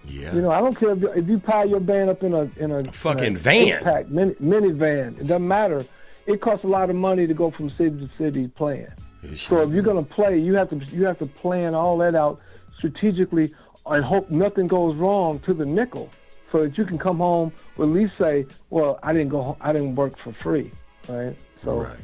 Yeah. 0.08 0.34
You 0.34 0.42
know, 0.42 0.52
I 0.52 0.60
don't 0.60 0.76
care 0.76 0.92
if 0.92 1.02
you, 1.02 1.10
if 1.12 1.28
you 1.28 1.38
pile 1.40 1.68
your 1.70 1.80
band 1.80 2.10
up 2.10 2.24
in 2.24 2.34
a 2.34 2.50
in 2.58 2.72
a 2.72 2.84
fucking 2.86 3.24
in 3.26 3.36
a 3.36 3.40
van. 3.40 3.84
pack 3.84 4.10
mini, 4.10 4.34
minivan. 4.36 5.20
It 5.20 5.28
doesn't 5.28 5.48
matter. 5.48 5.86
It 6.26 6.42
costs 6.42 6.64
a 6.64 6.68
lot 6.68 6.90
of 6.90 6.96
money 6.96 7.28
to 7.28 7.34
go 7.34 7.52
from 7.52 7.70
city 7.72 7.92
to 8.00 8.10
city 8.18 8.48
playing. 8.48 8.88
So 9.36 9.62
if 9.62 9.70
you're 9.72 9.84
gonna 9.84 10.02
play, 10.04 10.40
you 10.40 10.54
have 10.56 10.70
to 10.70 10.78
you 10.96 11.06
have 11.06 11.20
to 11.20 11.26
plan 11.26 11.76
all 11.76 11.98
that 11.98 12.16
out 12.16 12.40
strategically 12.78 13.54
and 13.86 14.04
hope 14.04 14.30
nothing 14.32 14.68
goes 14.68 14.96
wrong 14.96 15.40
to 15.40 15.54
the 15.54 15.66
nickel, 15.66 16.10
so 16.52 16.60
that 16.64 16.78
you 16.78 16.86
can 16.86 16.98
come 16.98 17.18
home 17.18 17.52
with 17.78 17.90
at 17.90 17.94
least 17.96 18.14
say, 18.18 18.46
"Well, 18.70 19.00
I 19.04 19.12
didn't 19.14 19.30
go, 19.30 19.42
home, 19.42 19.56
I 19.62 19.74
didn't 19.74 19.96
work 19.96 20.18
for 20.20 20.32
free," 20.34 20.72
right? 21.08 21.36
So 21.64 21.80
Right. 21.82 21.98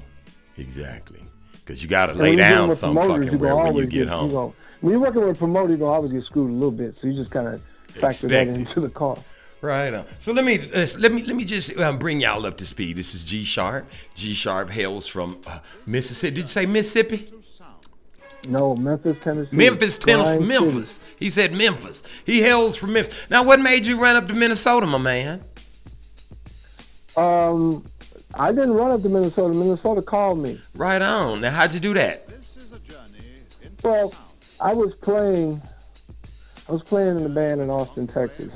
Exactly. 0.57 1.21
Because 1.53 1.81
you 1.81 1.89
got 1.89 2.07
to 2.07 2.13
lay 2.13 2.29
when 2.29 2.37
you're 2.37 2.47
dealing 2.47 2.67
down 2.67 2.75
some 2.75 2.95
promoters, 2.95 3.25
fucking 3.25 3.39
you 3.39 3.39
where 3.39 3.55
when 3.55 3.75
you 3.75 3.87
get 3.87 4.07
home. 4.07 4.31
gonna- 4.31 4.51
when 4.81 4.91
you're 4.91 4.99
working 5.01 5.21
with 5.21 5.35
a 5.35 5.39
promoter, 5.39 5.69
you're 5.69 5.77
gonna 5.77 5.91
always 5.91 6.11
get 6.11 6.23
screwed 6.23 6.49
a 6.49 6.53
little 6.53 6.71
bit. 6.71 6.95
So 6.97 7.07
you 7.07 7.13
just 7.13 7.31
kind 7.31 7.47
of 7.47 7.61
factor 7.95 8.27
that 8.27 8.47
into 8.47 8.81
the 8.81 8.89
cost. 8.89 9.23
Right. 9.61 9.93
On. 9.93 10.05
So 10.19 10.31
let 10.31 10.45
me 10.45 10.59
let's, 10.73 10.97
let 10.97 11.11
me 11.11 11.23
let 11.23 11.35
me 11.35 11.45
just 11.45 11.77
um, 11.79 11.97
bring 11.97 12.21
y'all 12.21 12.45
up 12.45 12.57
to 12.57 12.65
speed. 12.65 12.97
This 12.97 13.15
is 13.15 13.23
G 13.23 13.43
Sharp. 13.43 13.89
G 14.13 14.33
Sharp 14.33 14.69
hails 14.69 15.07
from 15.07 15.39
uh, 15.47 15.59
Mississippi. 15.85 16.35
Did 16.35 16.41
you 16.41 16.47
say 16.47 16.65
Mississippi? 16.65 17.29
No, 18.47 18.75
Memphis, 18.75 19.17
Tennessee. 19.21 19.55
Memphis, 19.55 19.97
Tennessee. 19.97 20.45
Memphis. 20.45 20.99
He 21.17 21.31
said 21.31 21.51
Memphis. 21.53 22.03
He 22.25 22.41
hails 22.41 22.75
from 22.75 22.93
Memphis. 22.93 23.27
Now, 23.29 23.43
what 23.43 23.59
made 23.59 23.87
you 23.87 23.99
run 23.99 24.15
up 24.15 24.27
to 24.27 24.35
Minnesota, 24.35 24.85
my 24.85 24.99
man? 24.99 25.43
Um, 27.17 27.83
I 28.35 28.51
didn't 28.51 28.73
run 28.73 28.91
up 28.91 29.01
to 29.01 29.09
Minnesota. 29.09 29.57
Minnesota 29.57 30.03
called 30.03 30.37
me. 30.37 30.61
Right 30.75 31.01
on. 31.01 31.41
Now, 31.41 31.49
how'd 31.49 31.73
you 31.73 31.79
do 31.79 31.95
that? 31.95 32.29
Well, 33.81 34.13
I 34.61 34.73
was 34.73 34.93
playing. 34.95 35.61
I 36.67 36.71
was 36.71 36.81
playing 36.83 37.17
in 37.17 37.25
a 37.25 37.29
band 37.29 37.61
in 37.61 37.69
Austin, 37.69 38.07
Texas, 38.07 38.51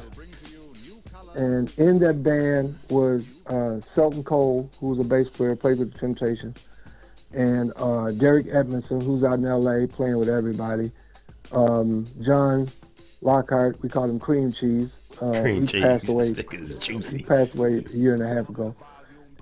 and 1.35 1.71
in 1.77 1.99
that 1.99 2.23
band 2.23 2.77
was 2.89 3.25
uh, 3.47 3.79
Selton 3.93 4.23
Cole, 4.23 4.69
who 4.79 4.87
was 4.87 4.99
a 4.99 5.03
bass 5.03 5.29
player, 5.29 5.55
played 5.55 5.77
with 5.79 5.93
the 5.93 5.99
Temptations, 5.99 6.57
and 7.33 7.71
uh, 7.75 8.11
Derek 8.11 8.47
Edmondson, 8.47 8.99
who's 9.01 9.23
out 9.23 9.35
in 9.39 9.45
L.A. 9.45 9.87
playing 9.87 10.17
with 10.17 10.29
everybody. 10.29 10.91
Um, 11.51 12.05
John 12.23 12.67
Lockhart, 13.21 13.81
we 13.81 13.89
called 13.89 14.09
him 14.09 14.19
Cream 14.19 14.51
Cheese. 14.51 14.89
Uh, 15.21 15.41
Cream 15.41 15.61
he 15.61 15.67
cheese. 15.67 15.83
passed 15.83 16.09
away. 16.09 16.25
Nigga 16.31 17.15
He 17.17 17.23
passed 17.23 17.55
away 17.55 17.83
a 17.85 17.97
year 17.97 18.13
and 18.13 18.23
a 18.23 18.27
half 18.27 18.49
ago. 18.49 18.75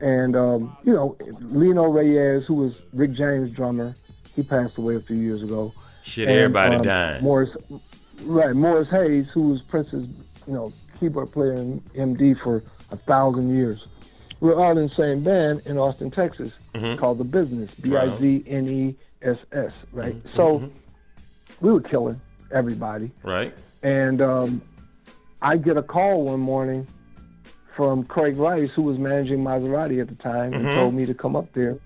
And, 0.02 0.36
um, 0.36 0.78
you 0.84 0.94
know, 0.94 1.16
Lino 1.40 1.86
Reyes, 1.86 2.46
who 2.46 2.56
was 2.56 2.74
Rick 2.94 3.14
James' 3.14 3.52
drummer, 3.52 3.96
he 4.36 4.44
passed 4.44 4.78
away 4.78 4.96
a 4.96 5.00
few 5.00 5.16
years 5.16 5.42
ago. 5.42 5.74
Shit, 6.04 6.28
And, 6.28 6.38
everybody 6.38 6.76
um, 6.76 6.82
dying. 6.84 7.24
Morris, 7.24 7.50
right, 8.24 8.56
Morris 8.56 8.90
Hayes, 8.90 9.28
who 9.34 9.50
was 9.50 9.62
Prince's, 9.62 10.08
you 10.48 10.54
know, 10.54 10.72
keyboard 11.00 11.32
player 11.32 11.54
in 11.54 11.80
MD 11.96 12.40
for 12.42 12.64
a 12.92 12.98
thousand 12.98 13.56
years. 13.56 13.86
We're 14.40 14.56
all 14.56 14.78
in 14.78 14.88
the 14.88 14.94
same 14.94 15.24
band 15.24 15.62
in 15.66 15.78
Austin, 15.78 16.12
Texas, 16.12 16.54
Mm-hmm. 16.76 17.00
called 17.00 17.18
The 17.18 17.24
Business, 17.24 17.74
B-I-Z-N-E-S-S, 17.76 19.72
right? 19.92 20.16
Mm-hmm. 20.16 20.36
So 20.36 20.70
we 21.60 21.72
were 21.72 21.82
killing 21.82 22.22
everybody. 22.52 23.10
Right? 23.24 23.54
And 23.82 24.22
um, 24.22 24.62
I 25.42 25.58
get 25.58 25.76
a 25.78 25.82
call 25.82 26.24
one 26.26 26.40
morning 26.40 26.86
from 27.76 28.04
Craig 28.04 28.38
Rice, 28.38 28.70
who 28.72 28.84
was 28.84 28.98
managing 29.00 29.40
Mazarati 29.44 30.00
at 30.02 30.08
the 30.08 30.16
time, 30.16 30.54
and 30.54 30.66
told 30.66 30.94
me 30.94 31.06
to 31.08 31.14
come 31.16 31.36
up 31.36 31.52
there 31.54 31.78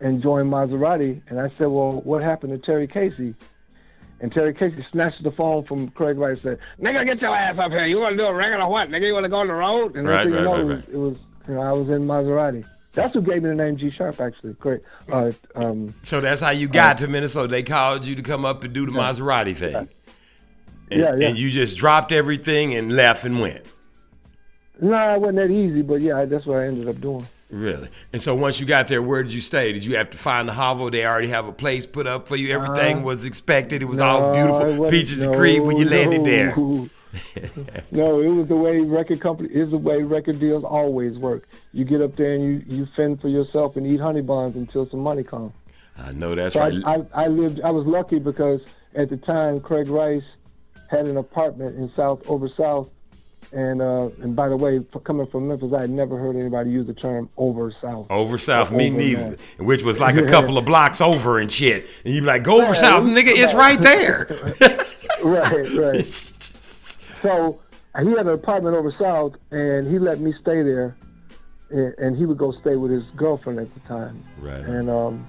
and 0.00 0.22
join 0.22 0.48
Mazarati. 0.48 1.20
And 1.28 1.40
I 1.40 1.48
said, 1.58 1.66
Well, 1.66 2.00
what 2.02 2.22
happened 2.22 2.52
to 2.52 2.58
Terry 2.58 2.86
Casey? 2.86 3.34
And 4.20 4.32
Terry 4.32 4.52
Casey 4.52 4.84
snatched 4.90 5.22
the 5.22 5.30
phone 5.30 5.64
from 5.64 5.88
Craig 5.90 6.18
Rice 6.18 6.42
and 6.44 6.58
said, 6.58 6.84
Nigga, 6.84 7.04
get 7.04 7.20
your 7.20 7.36
ass 7.36 7.56
up 7.58 7.70
here. 7.70 7.84
You 7.86 8.00
want 8.00 8.14
to 8.14 8.18
do 8.18 8.26
a 8.26 8.34
record 8.34 8.60
or 8.60 8.68
what? 8.68 8.88
Nigga, 8.88 9.06
you 9.06 9.14
want 9.14 9.24
to 9.24 9.28
go 9.30 9.36
on 9.36 9.46
the 9.46 9.54
road? 9.54 9.96
And 9.96 10.08
Right, 10.08 10.26
next 10.26 10.36
thing 10.36 10.44
you 10.44 10.50
right, 10.50 10.58
know, 10.58 10.74
right, 10.74 10.88
it 10.88 10.94
was, 10.94 10.94
it 10.94 10.96
was 10.96 11.18
you 11.48 11.54
know, 11.54 11.60
I 11.60 11.70
was 11.70 11.88
in 11.88 12.06
Mazarati. 12.06 12.66
That's 12.92 13.12
who 13.12 13.22
gave 13.22 13.42
me 13.44 13.50
the 13.50 13.54
name 13.54 13.76
G 13.76 13.90
Sharp, 13.92 14.20
actually. 14.20 14.54
Craig. 14.54 14.80
Uh, 15.12 15.30
um, 15.54 15.94
So 16.02 16.20
that's 16.20 16.40
how 16.40 16.50
you 16.50 16.66
got 16.66 16.98
to 16.98 17.06
Minnesota. 17.06 17.46
They 17.48 17.62
called 17.62 18.04
you 18.06 18.16
to 18.16 18.22
come 18.22 18.44
up 18.44 18.64
and 18.64 18.72
do 18.72 18.86
the 18.86 18.92
Mazarati 18.92 19.54
thing. 19.54 19.74
And, 19.76 19.88
Yeah, 20.90 21.14
yeah. 21.16 21.28
and 21.28 21.38
you 21.38 21.50
just 21.50 21.76
dropped 21.76 22.10
everything 22.10 22.74
and 22.74 22.96
left 22.96 23.24
and 23.24 23.40
went. 23.40 23.70
no, 24.80 25.14
it 25.14 25.20
wasn't 25.20 25.36
that 25.38 25.50
easy, 25.50 25.82
but 25.82 26.00
yeah, 26.00 26.24
that's 26.24 26.44
what 26.46 26.58
I 26.58 26.66
ended 26.66 26.88
up 26.88 27.00
doing. 27.00 27.24
Really? 27.50 27.88
And 28.12 28.20
so 28.20 28.34
once 28.34 28.60
you 28.60 28.66
got 28.66 28.88
there, 28.88 29.00
where 29.00 29.22
did 29.22 29.32
you 29.32 29.40
stay? 29.40 29.72
Did 29.72 29.84
you 29.84 29.96
have 29.96 30.10
to 30.10 30.18
find 30.18 30.48
the 30.48 30.52
hovel? 30.52 30.90
They 30.90 31.06
already 31.06 31.28
have 31.28 31.48
a 31.48 31.52
place 31.52 31.86
put 31.86 32.06
up 32.06 32.28
for 32.28 32.36
you. 32.36 32.52
Everything 32.52 32.98
uh, 32.98 33.02
was 33.02 33.24
expected. 33.24 33.80
It 33.80 33.86
was 33.86 34.00
all. 34.00 34.20
No, 34.20 34.30
it 34.30 34.34
beautiful, 34.34 34.90
peaches 34.90 35.24
and 35.24 35.34
cream 35.34 35.64
when 35.64 35.78
you 35.78 35.86
no, 35.86 35.90
landed 35.90 36.24
there. 36.26 36.54
no. 36.56 36.88
no, 37.90 38.20
it 38.20 38.28
was 38.28 38.48
the 38.48 38.56
way 38.56 38.80
record 38.80 39.20
company 39.20 39.48
is 39.48 39.70
the 39.70 39.78
way 39.78 40.02
record 40.02 40.38
deals 40.38 40.62
always 40.62 41.16
work. 41.16 41.48
You 41.72 41.84
get 41.84 42.02
up 42.02 42.16
there 42.16 42.34
and 42.34 42.44
you, 42.44 42.76
you 42.76 42.86
fend 42.94 43.22
for 43.22 43.28
yourself 43.28 43.76
and 43.76 43.86
eat 43.86 44.00
honey 44.00 44.20
buns 44.20 44.54
until 44.54 44.88
some 44.90 45.00
money 45.00 45.22
comes. 45.22 45.52
I 45.96 46.12
know 46.12 46.34
that's 46.34 46.52
So 46.52 46.60
right. 46.60 46.74
I, 46.84 46.94
I, 46.94 47.24
I 47.24 47.26
lived. 47.28 47.62
I 47.62 47.70
was 47.70 47.86
lucky 47.86 48.18
because 48.18 48.60
at 48.94 49.08
the 49.08 49.16
time 49.16 49.60
Craig 49.60 49.88
Rice 49.88 50.22
had 50.90 51.06
an 51.06 51.16
apartment 51.16 51.76
in 51.76 51.90
South 51.96 52.28
over 52.28 52.48
South, 52.48 52.88
and 53.52 53.80
uh, 53.80 54.08
and 54.22 54.36
by 54.36 54.48
the 54.48 54.56
way, 54.56 54.80
for 54.92 55.00
coming 55.00 55.26
from 55.26 55.48
Memphis, 55.48 55.72
I 55.72 55.82
had 55.82 55.90
never 55.90 56.18
heard 56.18 56.36
anybody 56.36 56.70
use 56.70 56.86
the 56.86 56.92
term 56.94 57.28
over 57.36 57.70
South. 57.80 58.06
over 58.10 58.36
south, 58.38 58.70
me 58.70 58.88
Over 58.88 58.96
neither. 58.98 59.26
north. 59.28 59.40
Which 59.58 59.82
was 59.82 60.00
like 60.00 60.16
a 60.16 60.26
couple 60.26 60.58
of 60.58 60.64
blocks 60.66 61.00
over 61.00 61.38
and 61.38 61.50
shit. 61.50 61.86
And 62.04 62.14
you'd 62.14 62.20
be 62.22 62.26
like, 62.26 62.42
go 62.44 62.56
over 62.56 62.66
Yeah, 62.66 62.72
south, 62.74 63.04
nigga. 63.04 63.28
It's 63.28 63.54
right 63.54 63.80
there. 63.80 64.26
right, 65.24 65.70
right. 65.76 66.04
So 66.04 67.60
he 68.00 68.10
had 68.10 68.26
an 68.26 68.28
apartment 68.28 68.76
over 68.76 68.90
South, 68.90 69.34
and 69.50 69.90
he 69.90 69.98
let 69.98 70.20
me 70.20 70.32
stay 70.40 70.62
there, 70.62 70.96
and, 71.70 71.94
and 71.98 72.16
he 72.16 72.26
would 72.26 72.38
go 72.38 72.52
stay 72.52 72.76
with 72.76 72.90
his 72.90 73.04
girlfriend 73.16 73.58
at 73.58 73.72
the 73.74 73.80
time. 73.88 74.22
Right. 74.40 74.60
And 74.60 74.88
um, 74.90 75.26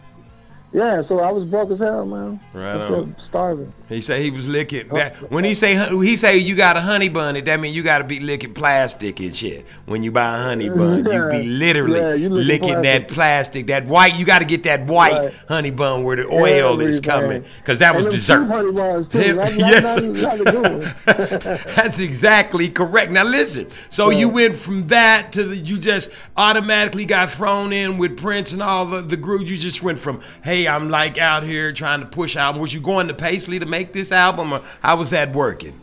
yeah, 0.74 1.02
so 1.08 1.20
I 1.20 1.32
was 1.32 1.50
broke 1.50 1.72
as 1.72 1.80
hell, 1.80 2.06
man. 2.06 2.40
Right 2.54 2.76
on. 2.76 3.16
Starving. 3.30 3.74
He 3.90 4.02
say 4.02 4.22
he 4.24 4.30
was 4.30 4.48
licking. 4.48 4.88
Oh. 4.92 4.96
That, 4.96 5.32
when 5.32 5.44
he 5.44 5.56
say 5.56 5.76
he 5.90 6.16
say 6.16 6.38
you 6.38 6.56
got 6.56 6.78
a 6.78 6.82
honey 6.82 7.10
bun, 7.10 7.34
that 7.44 7.60
mean 7.60 7.74
you 7.74 7.82
got 7.82 7.98
to 7.98 8.04
be 8.04 8.20
licking 8.20 8.54
plastic 8.54 9.20
and 9.20 9.36
shit. 9.36 9.66
When 9.86 10.04
you 10.04 10.12
buy 10.12 10.36
a 10.36 10.44
honey 10.44 10.70
bun, 10.70 11.06
you 11.06 11.30
be 11.30 11.44
literally 11.44 12.00
Yeah, 12.00 12.14
you 12.14 12.30
licking 12.30 12.70
licking 12.70 12.82
that 12.84 13.08
plastic, 13.08 13.68
that 13.68 13.88
white. 13.88 14.18
You 14.18 14.26
got 14.26 14.40
to 14.40 14.46
get 14.46 14.64
that 14.64 14.86
white 14.86 15.10
Right. 15.10 15.34
honey 15.48 15.72
bun 15.72 16.04
where 16.04 16.16
the 16.16 16.28
oil 16.28 16.80
is 16.82 17.00
coming, 17.00 17.44
because 17.58 17.80
that 17.80 17.96
was 17.96 18.06
and 18.06 18.14
them 18.14 18.20
dessert. 18.20 18.44
Two 18.46 18.48
honey 18.48 18.72
buns 18.72 19.12
too. 19.12 19.20
Yeah, 19.20 19.34
Not, 19.34 19.52
not, 19.52 19.58
yes, 19.58 19.96
not, 19.96 20.14
not 20.14 20.38
the 20.38 20.44
good 20.44 20.64
one. 20.64 21.66
That's 21.76 22.00
exactly 22.00 22.70
correct. 22.70 23.12
Now 23.12 23.24
listen. 23.24 23.70
So 23.90 24.12
you 24.12 24.30
went 24.30 24.56
from 24.56 24.88
that 24.88 25.32
to 25.34 25.44
the, 25.46 25.58
you 25.58 25.80
just 25.80 26.12
automatically 26.38 27.06
got 27.06 27.32
thrown 27.32 27.74
in 27.74 27.98
with 27.98 28.18
Prince 28.18 28.54
and 28.54 28.62
all 28.62 28.86
the 28.86 29.02
the 29.02 29.18
groups. 29.18 29.50
You 29.50 29.58
just 29.58 29.82
went 29.82 30.00
from 30.00 30.22
hey, 30.44 30.68
I'm 30.68 30.90
like 30.90 31.18
out 31.18 31.44
here 31.44 31.74
trying 31.74 32.02
to 32.02 32.06
push 32.06 32.36
album. 32.36 32.62
Was 32.62 32.74
you 32.74 32.82
going 32.82 33.08
to 33.08 33.14
Paisley 33.14 33.58
to 33.60 33.66
make 33.66 33.79
this 33.94 34.12
album, 34.12 34.54
or 34.54 34.62
how 34.82 34.96
was 34.96 35.10
that 35.10 35.34
working? 35.34 35.80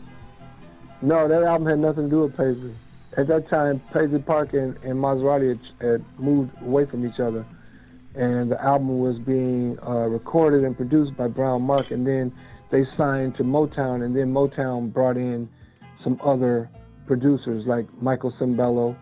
No, 1.01 1.27
that 1.27 1.43
album 1.43 1.67
had 1.67 1.79
nothing 1.79 2.05
to 2.05 2.09
do 2.09 2.21
with 2.21 2.35
Paisley. 2.37 2.75
At 3.17 3.27
that 3.27 3.49
time, 3.49 3.81
Paisley 3.93 4.19
Park 4.19 4.53
and, 4.53 4.77
and 4.83 4.93
Mazarati 4.93 5.49
had, 5.49 5.87
had 5.89 6.19
moved 6.19 6.51
away 6.61 6.85
from 6.85 7.05
each 7.05 7.19
other, 7.19 7.45
and 8.15 8.51
the 8.51 8.61
album 8.61 8.99
was 8.99 9.17
being 9.19 9.77
uh, 9.85 10.07
recorded 10.07 10.63
and 10.63 10.75
produced 10.75 11.15
by 11.17 11.27
BrownMark, 11.27 11.91
and 11.91 12.05
then 12.05 12.31
they 12.71 12.85
signed 12.97 13.35
to 13.37 13.43
Motown, 13.43 14.03
and 14.03 14.15
then 14.15 14.33
Motown 14.33 14.91
brought 14.91 15.17
in 15.17 15.49
some 16.03 16.19
other 16.23 16.69
producers 17.05 17.65
like 17.65 17.85
Michael 18.01 18.31
Sembello 18.39 18.95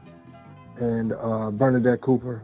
and 0.78 1.14
uh, 1.14 1.52
Bernadette 1.52 2.02
Cooper. 2.02 2.42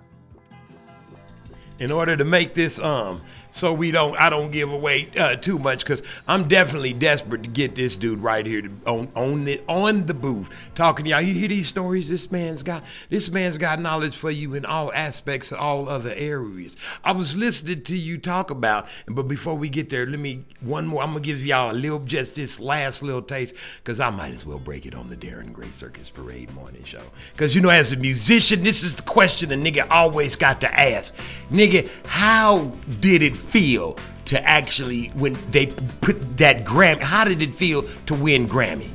in 1.79 1.91
order 1.91 2.15
to 2.15 2.23
make 2.23 2.53
this 2.53 2.79
um 2.79 3.21
so 3.51 3.73
we 3.73 3.91
don't 3.91 4.15
I 4.17 4.29
don't 4.29 4.51
give 4.51 4.71
away 4.71 5.09
uh, 5.17 5.35
too 5.35 5.59
much 5.59 5.83
because 5.83 6.01
I'm 6.27 6.47
definitely 6.47 6.93
desperate 6.93 7.43
to 7.43 7.49
get 7.49 7.75
this 7.75 7.97
dude 7.97 8.19
right 8.19 8.45
here 8.45 8.61
to, 8.61 8.71
on 8.85 9.11
on 9.15 9.43
the 9.43 9.61
on 9.67 10.05
the 10.05 10.13
booth 10.13 10.71
talking 10.75 11.05
to 11.05 11.11
y'all. 11.11 11.21
You 11.21 11.33
hear 11.33 11.49
these 11.49 11.67
stories? 11.67 12.09
This 12.09 12.31
man's 12.31 12.63
got 12.63 12.83
this 13.09 13.29
man's 13.29 13.57
got 13.57 13.79
knowledge 13.79 14.15
for 14.15 14.31
you 14.31 14.55
in 14.55 14.65
all 14.65 14.91
aspects 14.93 15.51
of 15.51 15.59
all 15.59 15.89
other 15.89 16.13
areas. 16.15 16.77
I 17.03 17.11
was 17.11 17.35
listening 17.35 17.83
to 17.83 17.97
you 17.97 18.17
talk 18.17 18.51
about, 18.51 18.87
but 19.07 19.23
before 19.23 19.55
we 19.55 19.69
get 19.69 19.89
there, 19.89 20.05
let 20.05 20.19
me 20.19 20.45
one 20.61 20.87
more. 20.87 21.03
I'm 21.03 21.09
gonna 21.09 21.19
give 21.19 21.45
y'all 21.45 21.71
a 21.71 21.73
little 21.73 21.99
just 21.99 22.35
this 22.35 22.59
last 22.59 23.03
little 23.03 23.21
taste 23.21 23.55
because 23.77 23.99
I 23.99 24.09
might 24.09 24.33
as 24.33 24.45
well 24.45 24.59
break 24.59 24.85
it 24.85 24.95
on 24.95 25.09
the 25.09 25.17
Darren 25.17 25.51
Gray 25.51 25.71
Circus 25.71 26.09
Parade 26.09 26.53
morning 26.53 26.83
show. 26.83 27.03
Because 27.33 27.53
you 27.53 27.61
know, 27.61 27.69
as 27.69 27.91
a 27.91 27.97
musician, 27.97 28.63
this 28.63 28.83
is 28.83 28.95
the 28.95 29.03
question 29.03 29.51
a 29.51 29.55
nigga 29.55 29.87
always 29.89 30.35
got 30.35 30.61
to 30.61 30.79
ask. 30.79 31.15
Nigga, 31.51 31.89
how 32.05 32.71
did 32.99 33.21
it 33.21 33.40
feel 33.41 33.97
to 34.25 34.41
actually 34.47 35.07
when 35.09 35.37
they 35.51 35.67
put 36.01 36.37
that 36.37 36.65
Grammy? 36.65 37.01
How 37.01 37.25
did 37.25 37.41
it 37.41 37.53
feel 37.53 37.83
to 38.05 38.13
win 38.13 38.47
Grammy? 38.47 38.89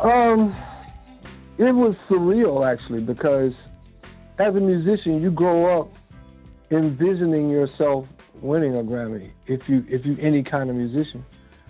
Um, 0.00 0.54
it 1.56 1.72
was 1.72 1.96
surreal 2.08 2.70
actually 2.70 3.02
because 3.02 3.54
as 4.38 4.54
a 4.54 4.60
musician, 4.60 5.22
you 5.22 5.30
grow 5.30 5.80
up 5.80 5.94
envisioning 6.70 7.48
yourself 7.48 8.06
winning 8.40 8.76
a 8.76 8.82
Grammy. 8.82 9.30
If 9.46 9.68
you 9.68 9.84
if 9.88 10.04
you 10.04 10.16
any 10.20 10.42
kind 10.42 10.70
of 10.70 10.76
musician, 10.76 11.24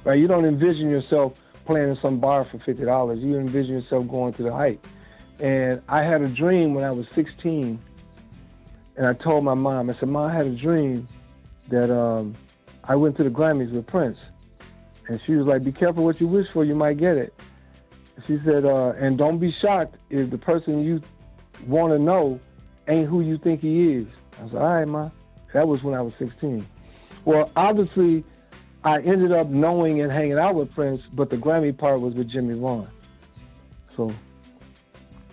right? 0.04 0.18
You 0.18 0.26
don't 0.26 0.46
envision 0.46 0.90
yourself 0.90 1.34
playing 1.66 1.90
in 1.90 1.96
some 1.96 2.18
bar 2.18 2.44
for 2.44 2.58
fifty 2.58 2.84
dollars. 2.84 3.20
You 3.20 3.38
envision 3.38 3.74
yourself 3.74 4.08
going 4.08 4.32
to 4.34 4.42
the 4.42 4.52
height. 4.52 4.84
And 5.40 5.82
I 5.88 6.02
had 6.02 6.22
a 6.22 6.28
dream 6.28 6.74
when 6.74 6.84
I 6.84 6.92
was 6.92 7.08
16, 7.14 7.78
and 8.96 9.06
I 9.06 9.12
told 9.12 9.44
my 9.44 9.54
mom, 9.54 9.90
I 9.90 9.94
said, 9.94 10.08
"Mom, 10.08 10.30
I 10.30 10.34
had 10.34 10.46
a 10.46 10.54
dream 10.54 11.06
that 11.68 11.90
um, 11.90 12.34
I 12.84 12.96
went 12.96 13.16
to 13.16 13.24
the 13.24 13.30
Grammys 13.30 13.72
with 13.72 13.86
Prince." 13.86 14.18
And 15.08 15.20
she 15.26 15.34
was 15.34 15.46
like, 15.46 15.64
"Be 15.64 15.72
careful 15.72 16.04
what 16.04 16.20
you 16.20 16.28
wish 16.28 16.48
for. 16.52 16.64
You 16.64 16.74
might 16.74 16.98
get 16.98 17.16
it." 17.16 17.34
She 18.26 18.38
said, 18.44 18.64
uh, 18.64 18.92
"And 18.98 19.18
don't 19.18 19.38
be 19.38 19.52
shocked 19.52 19.96
if 20.10 20.30
the 20.30 20.38
person 20.38 20.84
you 20.84 21.02
want 21.66 21.92
to 21.92 21.98
know 21.98 22.40
ain't 22.88 23.08
who 23.08 23.20
you 23.20 23.38
think 23.38 23.60
he 23.60 23.92
is." 23.94 24.06
I 24.38 24.44
was 24.44 24.52
like, 24.52 24.62
"All 24.62 24.74
right, 24.74 24.88
ma." 24.88 25.10
That 25.52 25.68
was 25.68 25.82
when 25.84 25.94
I 25.94 26.02
was 26.02 26.12
16. 26.18 26.66
Well, 27.24 27.50
obviously, 27.54 28.24
I 28.82 29.00
ended 29.00 29.32
up 29.32 29.48
knowing 29.48 30.00
and 30.02 30.10
hanging 30.10 30.38
out 30.38 30.56
with 30.56 30.74
Prince, 30.74 31.00
but 31.12 31.30
the 31.30 31.36
Grammy 31.36 31.76
part 31.76 32.00
was 32.00 32.14
with 32.14 32.28
Jimmie 32.28 32.54
Vaughan. 32.54 32.88
So, 33.96 34.12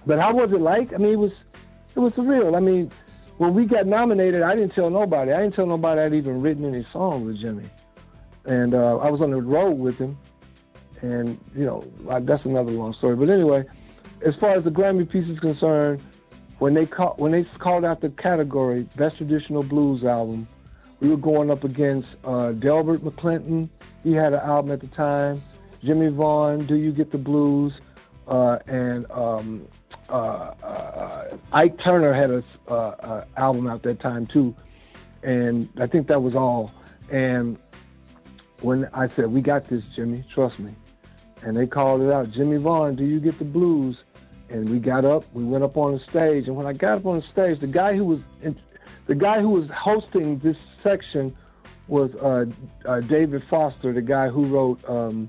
but 0.06 0.20
how 0.20 0.34
was 0.34 0.54
it 0.54 0.62
like? 0.62 0.94
I 0.94 0.98
mean, 0.98 1.14
it 1.14 1.20
was 1.20 1.34
it 1.96 2.00
was 2.00 2.14
surreal. 2.14 2.56
I 2.56 2.60
mean, 2.60 2.92
when 3.42 3.56
we 3.56 3.66
got 3.66 3.88
nominated, 3.88 4.44
I 4.44 4.54
didn't 4.54 4.76
tell 4.76 4.92
nobody. 4.92 5.32
I 5.32 5.42
didn't 5.42 5.56
tell 5.56 5.66
nobody 5.66 6.00
I'd 6.00 6.14
even 6.14 6.44
written 6.44 6.64
any 6.64 6.86
songs 6.94 7.26
with 7.26 7.42
Jimmy, 7.42 7.68
and 8.46 8.76
uh, 8.76 8.98
I 8.98 9.10
was 9.10 9.20
on 9.20 9.32
the 9.32 9.42
road 9.42 9.80
with 9.80 9.98
him, 9.98 10.16
and 11.02 11.40
you 11.56 11.66
know 11.66 11.84
like, 12.04 12.28
that's 12.28 12.46
another 12.46 12.72
long 12.72 12.94
story. 12.94 13.16
But 13.16 13.32
anyway, 13.32 13.64
as 14.24 14.36
far 14.36 14.52
as 14.52 14.64
the 14.64 14.70
Grammy 14.70 15.10
piece 15.10 15.28
is 15.28 15.40
concerned, 15.40 16.04
when 16.60 16.76
they 16.76 16.86
call, 16.86 17.16
when 17.18 17.32
they 17.32 17.44
called 17.58 17.84
out 17.84 18.02
the 18.02 18.10
category 18.10 18.84
best 18.96 19.18
traditional 19.18 19.64
blues 19.64 20.04
album, 20.04 20.48
we 21.00 21.10
were 21.10 21.18
going 21.18 21.50
up 21.50 21.64
against 21.64 22.10
uh, 22.24 22.52
Delbert 22.52 23.02
McClinton. 23.02 23.70
He 24.04 24.14
had 24.14 24.34
an 24.34 24.42
album 24.42 24.72
at 24.72 24.82
the 24.82 24.88
time. 24.88 25.42
Jimmie 25.84 26.10
Vaughan, 26.10 26.68
Do 26.68 26.76
You 26.76 26.92
Get 26.92 27.12
the 27.12 27.18
Blues, 27.18 27.74
uh, 28.32 28.60
and 28.66 29.12
um, 29.12 29.68
uh, 30.10 30.14
uh, 30.14 31.38
Ike 31.52 31.78
Turner 31.84 32.14
had 32.14 32.32
a 32.32 32.44
uh, 32.70 32.74
uh, 32.74 33.26
album 33.36 33.68
out 33.68 33.84
that 33.84 34.00
time 34.00 34.26
too, 34.26 34.56
and 35.22 35.68
I 35.78 35.86
think 35.86 36.08
that 36.08 36.24
was 36.24 36.34
all. 36.34 36.72
And 37.12 37.60
when 38.62 38.90
I 38.94 39.10
said, 39.10 39.28
"We 39.28 39.42
got 39.42 39.68
this, 39.68 39.84
Jimmy, 39.96 40.24
trust 40.34 40.60
me," 40.60 40.74
and 41.44 41.58
they 41.58 41.68
called 41.68 42.02
it 42.02 42.10
out, 42.10 42.32
Jimmie 42.32 42.56
Vaughan, 42.56 42.96
"Do 42.96 43.04
You 43.04 43.20
Get 43.20 43.38
the 43.38 43.46
Blues?" 43.46 44.02
And 44.50 44.70
we 44.70 44.80
got 44.80 45.06
up, 45.06 45.24
we 45.34 45.44
went 45.44 45.64
up 45.64 45.78
on 45.78 45.94
the 45.94 46.00
stage, 46.00 46.48
and 46.48 46.56
when 46.56 46.66
I 46.66 46.74
got 46.74 47.00
up 47.00 47.06
on 47.06 47.20
the 47.20 47.26
stage, 47.28 47.60
the 47.60 47.68
guy 47.68 47.96
who 47.96 48.06
was 48.06 48.20
in, 48.42 48.58
the 49.08 49.16
guy 49.16 49.42
who 49.42 49.50
was 49.50 49.70
hosting 49.70 50.40
this 50.40 50.58
section 50.84 51.36
was 51.90 52.16
uh, 52.16 52.46
David 53.02 53.44
Foster, 53.50 53.92
the 53.92 54.02
guy 54.02 54.30
who 54.30 54.46
wrote 54.46 54.90
um, 54.90 55.28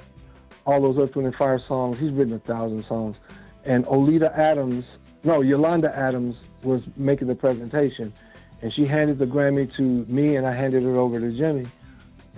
all 0.65 0.81
those 0.81 0.99
Earth, 0.99 1.17
Wind, 1.17 1.27
and 1.27 1.37
Fire 1.37 1.61
songs. 1.67 1.99
He's 1.99 2.11
written 2.11 2.35
a 2.35 2.39
thousand 2.39 2.85
songs. 2.87 3.17
And 3.65 3.87
Oleta 3.87 4.37
Adams, 4.37 4.85
no, 5.25 5.41
Yolanda 5.41 5.97
Adams 5.97 6.37
was 6.63 6.83
making 6.97 7.29
the 7.29 7.35
presentation. 7.35 8.13
And 8.61 8.73
she 8.73 8.87
handed 8.87 9.19
the 9.19 9.27
Grammy 9.27 9.75
to 9.77 9.83
me, 9.83 10.37
and 10.37 10.47
I 10.47 10.55
handed 10.55 10.85
it 10.85 10.97
over 10.97 11.19
to 11.19 11.33
Jimmy. 11.33 11.67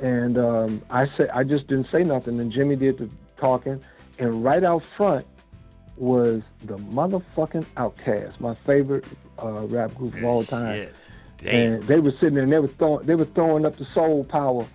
And 0.03 0.39
um, 0.39 0.83
I 0.91 1.07
said, 1.17 1.31
I 1.31 1.45
just 1.45 1.67
didn't 1.67 1.91
say 1.91 2.03
nothing. 2.03 2.41
And 2.41 2.51
Jimmy 2.51 2.77
did 2.77 2.99
the 2.99 3.09
talking. 3.37 3.83
And 4.19 4.43
right 4.45 4.65
out 4.65 4.83
front 4.97 5.27
was 5.97 6.43
the 6.65 6.77
motherfucking 6.77 7.65
Outkast, 7.77 8.41
my 8.41 8.55
favorite 8.67 9.05
uh, 9.43 9.67
rap 9.67 9.95
group 9.95 10.15
of 10.15 10.25
all 10.25 10.43
time. 10.43 10.77
Shit. 10.77 10.95
Damn. 11.39 11.73
And 11.73 11.83
they 11.85 12.01
were 12.01 12.13
sitting 12.13 12.35
there 12.35 12.45
and 12.45 12.53
they 12.53 12.59
were 12.59 12.69
throwing 12.69 13.07
they 13.07 13.15
were 13.15 13.27
throwing 13.27 13.67
up 13.67 13.77
the 13.77 13.85
soul 13.87 14.25
power 14.25 14.67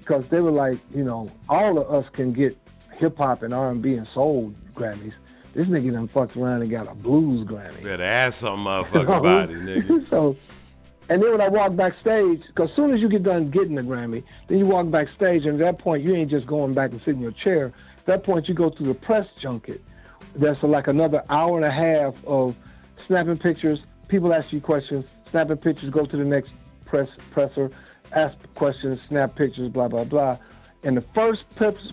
because 0.00 0.26
they 0.28 0.40
were 0.40 0.50
like, 0.50 0.78
you 0.94 1.04
know, 1.04 1.30
all 1.48 1.78
of 1.78 1.90
us 1.92 2.10
can 2.12 2.32
get 2.32 2.56
hip 3.00 3.16
hop 3.16 3.42
and 3.42 3.52
R 3.52 3.70
and 3.70 3.82
B 3.82 3.94
and 3.94 4.06
soul 4.14 4.54
Grammys. 4.74 5.14
This 5.54 5.66
nigga 5.66 5.92
done 5.92 6.06
fucked 6.06 6.36
around 6.36 6.62
and 6.62 6.70
got 6.70 6.86
a 6.86 6.94
blues 6.94 7.46
Grammy. 7.46 7.82
Better 7.82 8.04
ask 8.04 8.38
some 8.38 8.64
motherfucker 8.66 9.18
about 9.18 9.50
it, 9.50 9.58
nigga. 9.58 10.08
so, 10.08 10.36
and 11.08 11.20
then 11.20 11.32
when 11.32 11.40
I 11.40 11.48
walk 11.48 11.74
backstage, 11.74 12.42
because 12.46 12.70
as 12.70 12.76
soon 12.76 12.94
as 12.94 13.00
you 13.00 13.08
get 13.08 13.24
done 13.24 13.50
getting 13.50 13.74
the 13.74 13.82
Grammy, 13.82 14.22
then 14.46 14.58
you 14.58 14.66
walk 14.66 14.88
backstage, 14.90 15.46
and 15.46 15.60
at 15.60 15.64
that 15.64 15.82
point 15.82 16.04
you 16.04 16.14
ain't 16.14 16.30
just 16.30 16.46
going 16.46 16.72
back 16.72 16.92
and 16.92 17.00
sitting 17.00 17.16
in 17.16 17.22
your 17.22 17.32
chair. 17.32 17.72
At 17.98 18.06
that 18.06 18.22
point 18.24 18.48
you 18.48 18.54
go 18.54 18.70
to 18.70 18.82
the 18.82 18.94
press 18.94 19.26
junket. 19.42 19.82
That's 20.36 20.62
like 20.62 20.86
another 20.86 21.24
hour 21.28 21.56
and 21.56 21.64
a 21.64 21.70
half 21.70 22.14
of 22.24 22.54
snapping 23.08 23.38
pictures. 23.38 23.80
People 24.06 24.32
ask 24.32 24.52
you 24.52 24.60
questions, 24.60 25.06
snapping 25.30 25.56
pictures, 25.56 25.90
go 25.90 26.04
to 26.04 26.16
the 26.16 26.24
next 26.24 26.52
press 26.84 27.08
presser, 27.32 27.70
ask 28.12 28.36
questions, 28.54 29.00
snap 29.08 29.34
pictures, 29.34 29.68
blah 29.68 29.88
blah 29.88 30.04
blah. 30.04 30.38
And 30.82 30.96
the 30.96 31.04
first 31.14 31.44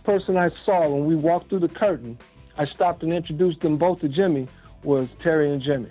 person 0.04 0.38
I 0.38 0.50
saw 0.66 0.88
when 0.88 1.06
we 1.06 1.16
walked 1.16 1.50
through 1.50 1.60
the 1.60 1.68
curtain, 1.68 2.18
I 2.58 2.66
stopped 2.66 3.04
and 3.04 3.14
introduced 3.14 3.62
them 3.62 3.78
both 3.78 4.00
to 4.02 4.08
Jimmy, 4.08 4.48
was 4.84 5.10
Terry 5.22 5.52
and 5.52 5.62
Jimmy. 5.62 5.90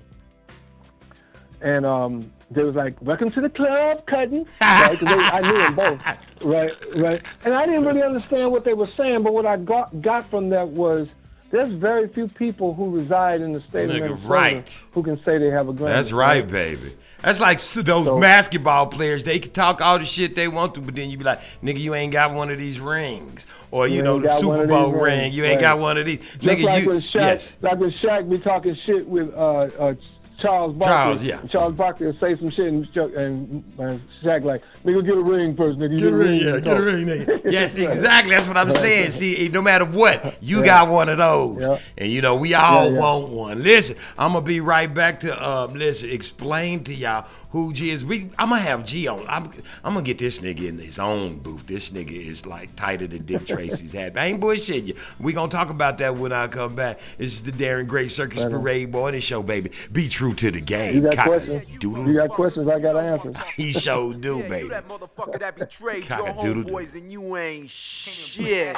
And 1.61 1.85
um, 1.85 2.33
they 2.51 2.63
was 2.63 2.75
like, 2.75 3.01
"Welcome 3.03 3.31
to 3.33 3.41
the 3.41 3.49
club, 3.49 4.07
Cutting." 4.07 4.47
right? 4.61 4.99
they, 4.99 5.07
I 5.07 5.41
knew 5.41 5.59
them 5.59 5.75
both. 5.75 6.43
Right, 6.43 6.97
right. 6.97 7.23
And 7.45 7.55
I 7.55 7.67
didn't 7.67 7.85
really 7.85 8.03
understand 8.03 8.53
what 8.53 8.65
they 8.65 8.75
were 8.75 8.89
saying, 8.97 9.23
but 9.23 9.33
what 9.33 9.47
I 9.47 9.57
got 9.57 10.01
got 10.01 10.29
from 10.29 10.51
that 10.51 10.69
was 10.69 11.09
there's 11.51 11.73
very 11.73 12.09
few 12.09 12.29
people 12.29 12.75
who 12.75 12.91
reside 12.91 13.41
in 13.41 13.53
the 13.53 13.61
state 13.61 13.89
Nigga, 13.89 13.97
of 13.97 14.03
Minnesota 14.03 14.29
right. 14.29 14.85
who 14.93 15.03
can 15.03 15.23
say 15.25 15.39
they 15.39 15.51
have 15.51 15.69
a 15.69 15.73
Grammy. 15.73 15.95
That's 15.95 16.13
right, 16.13 16.47
baby. 16.47 16.97
That's 17.23 17.41
like 17.41 17.59
those 17.59 17.85
So- 18.07 18.21
basketball 18.21 18.87
players. 18.89 19.25
They 19.25 19.39
can 19.39 19.51
talk 19.53 19.81
all 19.81 19.99
the 19.99 20.05
shit 20.05 20.35
they 20.37 20.49
want 20.49 20.75
to, 20.75 20.81
but 20.81 20.95
then 20.95 21.11
you 21.11 21.17
be 21.19 21.25
like, 21.25 21.41
nigga, 21.63 21.79
you 21.79 21.95
ain't 21.95 22.13
got 22.13 22.33
one 22.35 22.51
of 22.51 22.59
these 22.59 22.79
rings. 22.79 23.47
Or, 23.71 23.89
you, 23.89 23.97
You 23.97 24.03
know, 24.03 24.21
the 24.21 24.33
Super 24.33 24.67
Bowl 24.67 24.93
ring. 24.93 25.03
rings, 25.23 25.37
You 25.37 25.45
ain't 25.45 25.57
right. 25.57 25.75
got 25.75 25.79
one 25.79 25.99
of 25.99 26.07
these. 26.07 26.19
Just 26.19 26.41
nigga, 26.43 26.63
like 26.65 26.85
you. 26.85 26.91
Shaq, 26.91 27.15
yes. 27.15 27.57
like 27.63 27.79
when 27.79 27.91
Shaq 27.91 28.31
be 28.31 28.39
talking 28.39 28.75
shit 28.85 29.07
with 29.09 29.35
uh, 29.35 29.39
uh, 29.79 29.95
Charles 30.41 30.75
Barkley. 30.75 30.87
Charles, 30.87 31.23
yeah. 31.23 31.41
Charles 31.51 31.75
Barkley 31.75 32.07
will 32.07 32.19
say 32.19 32.37
some 32.37 32.51
shit 32.51 32.67
and, 32.67 32.93
Chuck- 32.93 33.15
and, 33.17 33.65
and 33.79 34.01
Shaq 34.23 34.45
like, 34.45 34.63
nigga, 34.85 35.05
get 35.05 35.17
a 35.17 35.23
ring 35.23 35.57
first, 35.57 35.79
nigga. 35.79 35.99
Get 35.99 36.13
a 36.13 36.17
ring, 36.17 36.41
yeah, 36.43 36.61
get 36.61 36.77
a 36.77 36.83
ring, 36.83 37.07
nigga. 37.07 37.51
Yes, 37.51 37.77
exactly. 37.79 38.35
That's 38.35 38.47
what 38.47 38.57
I'm 38.59 38.71
saying. 38.71 39.13
See, 39.13 39.49
no 39.49 39.63
matter 39.63 39.87
what, 39.87 40.37
you 40.43 40.63
got 40.65 40.89
one 40.89 41.09
of 41.09 41.19
those, 41.19 41.61
Yeah. 41.63 41.79
and 41.97 42.11
you 42.13 42.21
know 42.21 42.35
we 42.37 42.53
all 42.55 42.85
Yeah, 42.87 42.93
yeah. 42.93 42.99
want 43.01 43.29
one. 43.31 43.63
Listen, 43.63 43.97
I'm 44.19 44.33
gonna 44.35 44.45
be 44.45 44.61
right 44.61 44.93
back 44.93 45.21
to 45.21 45.49
um. 45.49 45.73
Listen, 45.75 46.11
explain 46.11 46.85
to 46.85 46.95
y'all 46.95 47.27
who 47.57 47.73
G 47.73 47.91
is. 47.91 48.05
We, 48.05 48.31
I'm 48.39 48.51
gonna 48.51 48.61
have 48.61 48.85
G 48.85 49.09
on. 49.09 49.25
I'm, 49.29 49.51
I'm 49.83 49.95
gonna 49.95 50.03
get 50.03 50.19
this 50.19 50.41
nigga 50.41 50.69
in 50.69 50.79
his 50.79 50.99
own 50.99 51.39
booth. 51.39 51.67
This 51.67 51.91
nigga 51.91 52.13
is 52.13 52.47
like 52.47 52.77
tighter 52.77 53.07
than 53.07 53.25
Dick 53.25 53.47
Tracy's 53.47 53.93
hat. 53.93 54.17
I 54.19 54.27
ain't 54.27 54.41
bullshitting 54.41 54.89
you. 54.89 54.97
We 55.19 55.33
gonna 55.33 55.51
talk 55.51 55.71
about 55.71 55.99
that 55.99 56.17
when 56.17 56.33
I 56.33 56.49
come 56.49 56.75
back. 56.75 57.01
This 57.17 57.33
is 57.33 57.43
the 57.43 57.53
Darren 57.53 57.87
Gray 57.87 58.09
Circus 58.09 58.45
Parade 58.45 58.93
Morning 58.93 59.21
Show, 59.21 59.43
baby. 59.43 59.71
Be 59.91 60.09
true 60.09 60.35
to 60.35 60.51
the 60.51 60.61
game. 60.61 60.97
You 60.97 61.03
got 61.03 61.17
Cock- 61.17 61.27
questions? 61.27 61.79
doodle. 61.79 62.07
You 62.07 62.15
got 62.15 62.31
questions? 62.31 62.69
I 62.69 62.79
got 62.79 62.97
answers. 62.97 63.37
he 63.57 63.73
show 63.73 64.13
sure 64.13 64.21
do, 64.21 64.39
yeah, 64.39 64.49
baby. 64.49 64.63
You 64.65 64.69
that 64.71 64.89
motherfucker 64.89 65.41
that 65.41 65.57
betrayed 65.57 66.09
your 66.09 66.27
homeboys 66.27 66.95
and 66.95 67.11
you 67.11 67.37
ain't 67.37 67.71
shit. 67.71 68.77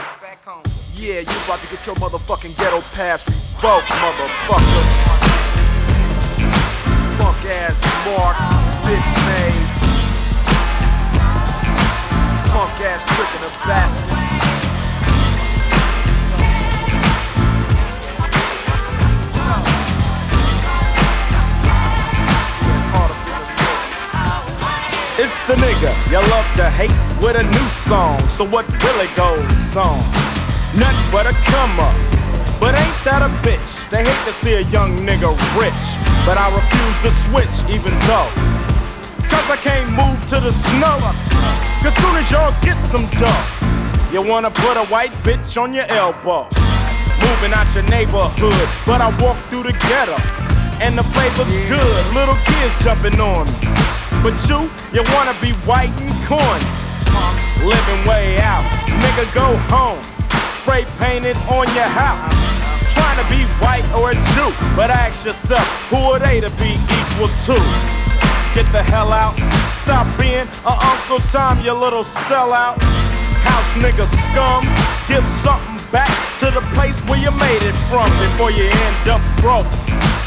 Yeah, 0.95 1.21
you 1.21 1.45
about 1.45 1.61
to 1.63 1.69
get 1.75 1.85
your 1.85 1.97
motherfucking 1.97 2.57
ghetto 2.57 2.81
pass 2.93 3.27
revoked, 3.27 3.87
motherfucker. 3.87 5.29
Punk 7.19 7.45
ass 7.47 7.89
mark, 8.07 8.37
bitch 8.89 9.13
made. 9.29 9.69
Punk 12.49 12.81
ass 12.89 13.05
trick 13.05 13.31
in 13.37 13.43
a 13.45 13.53
basket. 13.69 14.09
It's 25.21 25.37
the 25.49 25.55
nigga 25.57 25.93
you 26.11 26.21
love 26.31 26.49
to 26.57 26.71
hate 26.71 26.97
with 27.21 27.37
a 27.37 27.43
new 27.43 27.69
song. 27.71 28.19
So 28.31 28.45
what 28.47 28.65
really 28.85 29.09
goes 29.17 29.77
on? 29.77 29.99
Nothing 30.81 31.13
but 31.13 31.27
a 31.27 31.35
come 31.53 31.79
up. 31.79 31.95
But 32.59 32.75
ain't 32.75 33.05
that 33.05 33.21
a 33.21 33.29
bitch? 33.45 33.69
They 33.91 34.03
hate 34.05 34.25
to 34.25 34.33
see 34.33 34.55
a 34.55 34.63
young 34.71 35.05
nigga 35.05 35.29
rich. 35.61 35.85
But 36.25 36.39
I 36.39 36.49
refuse 36.57 36.99
to 37.05 37.11
switch 37.29 37.57
even 37.75 37.93
though. 38.09 38.49
Cause 39.29 39.49
I 39.51 39.57
can't 39.61 39.91
move 39.93 40.19
to 40.29 40.41
the 40.41 40.53
snow. 40.53 40.99
Cause 41.83 41.95
soon 42.01 42.17
as 42.17 42.31
y'all 42.31 42.55
get 42.63 42.83
some 42.85 43.07
dough, 43.21 43.45
you 44.13 44.23
wanna 44.23 44.51
put 44.51 44.77
a 44.77 44.87
white 44.87 45.13
bitch 45.23 45.61
on 45.61 45.75
your 45.75 45.87
elbow. 45.89 46.49
Moving 47.21 47.53
out 47.53 47.69
your 47.75 47.85
neighborhood, 47.85 48.69
but 48.87 49.01
I 49.01 49.09
walk 49.21 49.39
through 49.51 49.65
the 49.65 49.73
ghetto. 49.89 50.17
And 50.81 50.97
the 50.97 51.03
flavor's 51.03 51.51
good, 51.69 52.15
little 52.15 52.39
kids 52.47 52.75
jumping 52.85 53.21
on 53.21 53.47
me. 53.47 53.69
But 54.23 54.35
you, 54.49 54.71
you 54.93 55.03
wanna 55.15 55.37
be 55.41 55.53
white 55.67 55.93
and 55.97 56.11
corny. 56.27 56.65
Living 57.67 58.07
way 58.07 58.39
out, 58.41 58.65
nigga 59.03 59.27
go 59.35 59.57
home. 59.69 60.01
Spray 60.63 60.85
painted 60.99 61.37
on 61.49 61.67
your 61.75 61.91
house. 61.91 62.33
Trying 62.95 63.19
to 63.23 63.29
be 63.31 63.45
white 63.63 63.87
or 63.95 64.11
a 64.11 64.15
Jew, 64.35 64.51
but 64.77 64.91
ask 64.91 65.25
yourself, 65.25 65.67
who 65.91 65.97
are 65.97 66.19
they 66.19 66.41
to 66.41 66.51
be 66.51 66.79
equal 66.91 67.29
to? 67.47 67.98
Get 68.55 68.71
the 68.73 68.83
hell 68.83 69.13
out, 69.13 69.37
stop 69.77 70.07
being 70.19 70.49
a 70.67 70.75
Uncle 70.93 71.21
Tom, 71.31 71.61
you 71.61 71.73
little 71.73 72.05
sellout. 72.05 72.81
House 73.47 73.73
nigga 73.83 74.07
scum, 74.25 74.67
give 75.07 75.25
something 75.41 75.79
back 75.93 76.11
to 76.41 76.51
the 76.51 76.61
place 76.75 77.01
where 77.07 77.19
you 77.19 77.31
made 77.39 77.63
it 77.63 77.77
from 77.89 78.11
before 78.19 78.51
you 78.51 78.65
end 78.65 79.09
up 79.09 79.23
broke. 79.41 79.71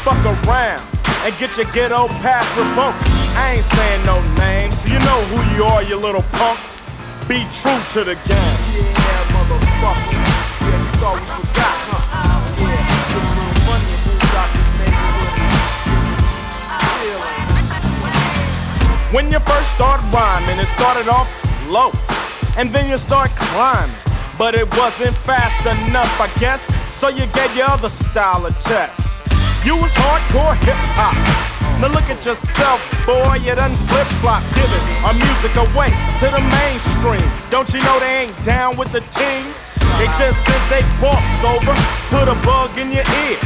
Fuck 0.02 0.24
around 0.24 0.82
and 1.24 1.36
get 1.38 1.56
your 1.56 1.66
ghetto 1.72 2.08
pass 2.24 2.46
revoked. 2.56 2.98
I 3.36 3.56
ain't 3.56 3.64
saying 3.64 4.04
no 4.06 4.18
names, 4.36 4.74
you 4.84 4.98
know 5.00 5.20
who 5.30 5.38
you 5.56 5.64
are, 5.64 5.82
you 5.82 5.96
little 5.96 6.24
punk. 6.32 6.58
Be 7.28 7.46
true 7.60 7.80
to 7.94 8.04
the 8.04 8.16
game. 8.26 8.58
Yeah, 8.74 9.24
motherfucker. 9.30 10.12
Yeah, 10.12 10.78
you 10.78 10.92
thought 10.98 11.20
we 11.20 11.26
forgot, 11.26 11.91
When 19.12 19.30
you 19.30 19.40
first 19.40 19.70
start 19.72 20.00
rhyming, 20.10 20.58
it 20.58 20.68
started 20.68 21.06
off 21.06 21.28
slow, 21.66 21.92
and 22.56 22.72
then 22.72 22.88
you 22.88 22.96
start 22.96 23.30
climbing. 23.36 23.94
But 24.38 24.54
it 24.54 24.66
wasn't 24.74 25.14
fast 25.28 25.60
enough, 25.68 26.08
I 26.18 26.32
guess, 26.40 26.64
so 26.96 27.08
you 27.08 27.26
gave 27.26 27.54
your 27.54 27.68
other 27.68 27.90
style 27.90 28.46
a 28.46 28.52
test. 28.64 29.04
You 29.66 29.76
was 29.76 29.92
hardcore 29.92 30.56
hip 30.64 30.80
hop. 30.96 31.12
Now 31.78 31.92
look 31.92 32.08
at 32.08 32.24
yourself, 32.24 32.80
boy, 33.04 33.36
you 33.44 33.54
done 33.54 33.76
flip 33.92 34.08
flop, 34.24 34.40
giving 34.56 34.84
our 35.04 35.12
music 35.12 35.52
away 35.60 35.92
to 36.24 36.32
the 36.32 36.40
mainstream. 36.48 37.28
Don't 37.50 37.68
you 37.68 37.84
know 37.84 38.00
they 38.00 38.24
ain't 38.24 38.44
down 38.44 38.78
with 38.78 38.92
the 38.92 39.04
team? 39.12 39.44
They 40.00 40.08
just 40.16 40.40
said 40.48 40.62
they 40.72 40.80
cross 40.96 41.20
over, 41.44 41.76
put 42.08 42.32
a 42.32 42.36
bug 42.48 42.78
in 42.80 42.88
your 42.88 43.04
ear, 43.28 43.36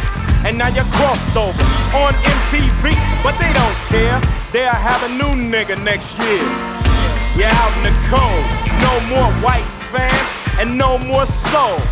and 0.46 0.58
now 0.58 0.68
you're 0.68 0.86
crossed 0.94 1.36
over 1.36 1.66
on 1.90 2.14
MTV, 2.22 2.94
but 3.26 3.34
they 3.42 3.50
don't 3.50 3.78
care. 3.90 4.22
They'll 4.54 4.70
have 4.70 5.02
a 5.02 5.10
new 5.10 5.34
nigga 5.34 5.74
next 5.82 6.06
year. 6.22 6.46
You're 7.34 7.50
out 7.50 7.74
in 7.74 7.90
the 7.90 7.94
cold, 8.06 8.46
no 8.78 8.94
more 9.10 9.26
white 9.42 9.66
fans 9.90 10.28
and 10.62 10.78
no 10.78 10.98
more 10.98 11.26
soul. 11.26 11.82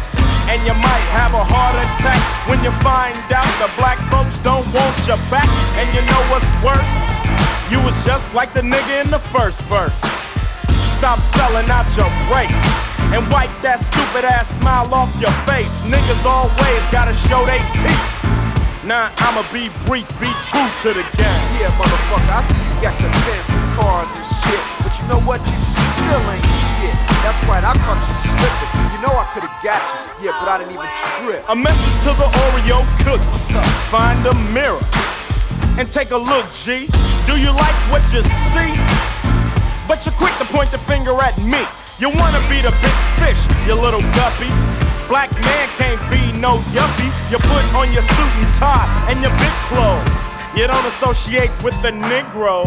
And 0.47 0.63
you 0.63 0.75
might 0.79 1.07
have 1.11 1.35
a 1.35 1.43
heart 1.43 1.75
attack 1.83 2.23
when 2.47 2.63
you 2.63 2.71
find 2.79 3.19
out 3.35 3.51
the 3.59 3.67
black 3.75 3.99
folks 4.07 4.39
don't 4.47 4.65
want 4.71 4.95
you 5.03 5.19
back. 5.35 5.51
And 5.75 5.91
you 5.91 6.07
know 6.07 6.23
what's 6.31 6.47
worse? 6.63 6.95
You 7.75 7.83
was 7.83 7.97
just 8.07 8.33
like 8.35 8.55
the 8.55 8.63
nigga 8.63 9.03
in 9.03 9.11
the 9.11 9.23
first 9.35 9.63
verse. 9.67 9.99
Stop 10.95 11.19
selling 11.35 11.67
out 11.75 11.91
your 11.99 12.09
race 12.31 12.55
and 13.11 13.27
wipe 13.35 13.51
that 13.67 13.83
stupid 13.83 14.23
ass 14.25 14.55
smile 14.55 14.95
off 14.95 15.11
your 15.19 15.35
face. 15.43 15.75
Niggas 15.91 16.23
always 16.23 16.83
gotta 16.95 17.15
show 17.27 17.43
they 17.45 17.59
teeth. 17.83 18.24
Now 18.85 19.09
I'ma 19.17 19.41
be 19.49 19.73
brief, 19.89 20.05
be 20.21 20.29
true 20.45 20.69
to 20.85 20.93
the 20.93 21.05
game. 21.17 21.45
Yeah, 21.57 21.73
motherfucker, 21.81 22.29
I 22.29 22.45
see 22.45 22.61
you 22.69 22.77
got 22.85 22.93
your 23.01 23.09
fancy 23.25 23.57
cars 23.81 24.13
and 24.13 24.29
shit, 24.45 24.61
but 24.85 24.93
you 24.93 25.05
know 25.09 25.25
what? 25.25 25.41
You 25.41 25.57
still 25.57 26.21
ain't 26.29 26.45
shit. 26.77 26.93
That's 27.25 27.41
right, 27.49 27.65
I 27.65 27.73
caught 27.81 27.97
you 28.05 28.17
slipping. 28.29 28.73
You 28.93 29.01
know 29.01 29.17
I 29.17 29.25
could've 29.33 29.57
got 29.65 29.81
you, 29.81 30.29
yeah, 30.29 30.37
but 30.37 30.53
I 30.53 30.61
didn't 30.61 30.77
even 30.77 30.93
trip. 31.17 31.41
A 31.49 31.57
message 31.57 31.97
to 32.05 32.13
the 32.13 32.29
Oreo 32.45 32.85
cookie. 33.09 33.25
Find 33.89 34.21
a 34.29 34.37
mirror 34.53 34.85
and 35.81 35.89
take 35.89 36.13
a 36.13 36.21
look, 36.21 36.45
G. 36.53 36.85
Do 37.25 37.41
you 37.41 37.57
like 37.57 37.79
what 37.89 38.05
you 38.13 38.21
see? 38.53 38.69
But 39.89 40.05
you're 40.05 40.13
quick 40.21 40.37
to 40.37 40.47
point 40.53 40.69
the 40.77 40.79
finger 40.85 41.17
at 41.25 41.33
me. 41.41 41.65
You 41.97 42.13
wanna 42.13 42.43
be 42.53 42.61
the 42.61 42.75
big 42.85 42.97
fish, 43.17 43.41
you 43.65 43.81
little 43.81 44.05
guppy. 44.13 44.53
Black 45.09 45.31
man 45.33 45.69
can't 45.77 46.01
be 46.09 46.33
no 46.39 46.59
yuppie. 46.73 47.13
You 47.31 47.37
put 47.37 47.65
on 47.77 47.93
your 47.93 48.03
suit 48.03 48.33
and 48.41 48.55
tie 48.57 48.89
and 49.11 49.21
your 49.21 49.33
big 49.37 49.55
clothes. 49.69 50.09
You 50.57 50.67
don't 50.67 50.87
associate 50.87 51.53
with 51.63 51.77
the 51.83 51.93
Negro. 51.93 52.65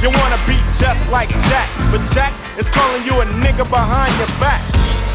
You 0.00 0.08
wanna 0.08 0.40
be 0.48 0.56
just 0.80 1.04
like 1.10 1.28
Jack, 1.52 1.68
but 1.92 2.00
Jack 2.12 2.32
is 2.58 2.68
calling 2.70 3.04
you 3.04 3.20
a 3.20 3.26
nigga 3.44 3.68
behind 3.68 4.16
your 4.16 4.32
back. 4.40 4.62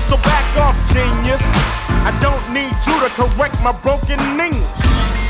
So 0.06 0.18
back 0.18 0.46
off, 0.58 0.78
genius. 0.94 1.42
I 2.06 2.14
don't 2.22 2.42
need 2.54 2.74
you 2.86 2.96
to 3.02 3.10
correct 3.18 3.62
my 3.64 3.72
broken 3.82 4.20
English. 4.38 4.62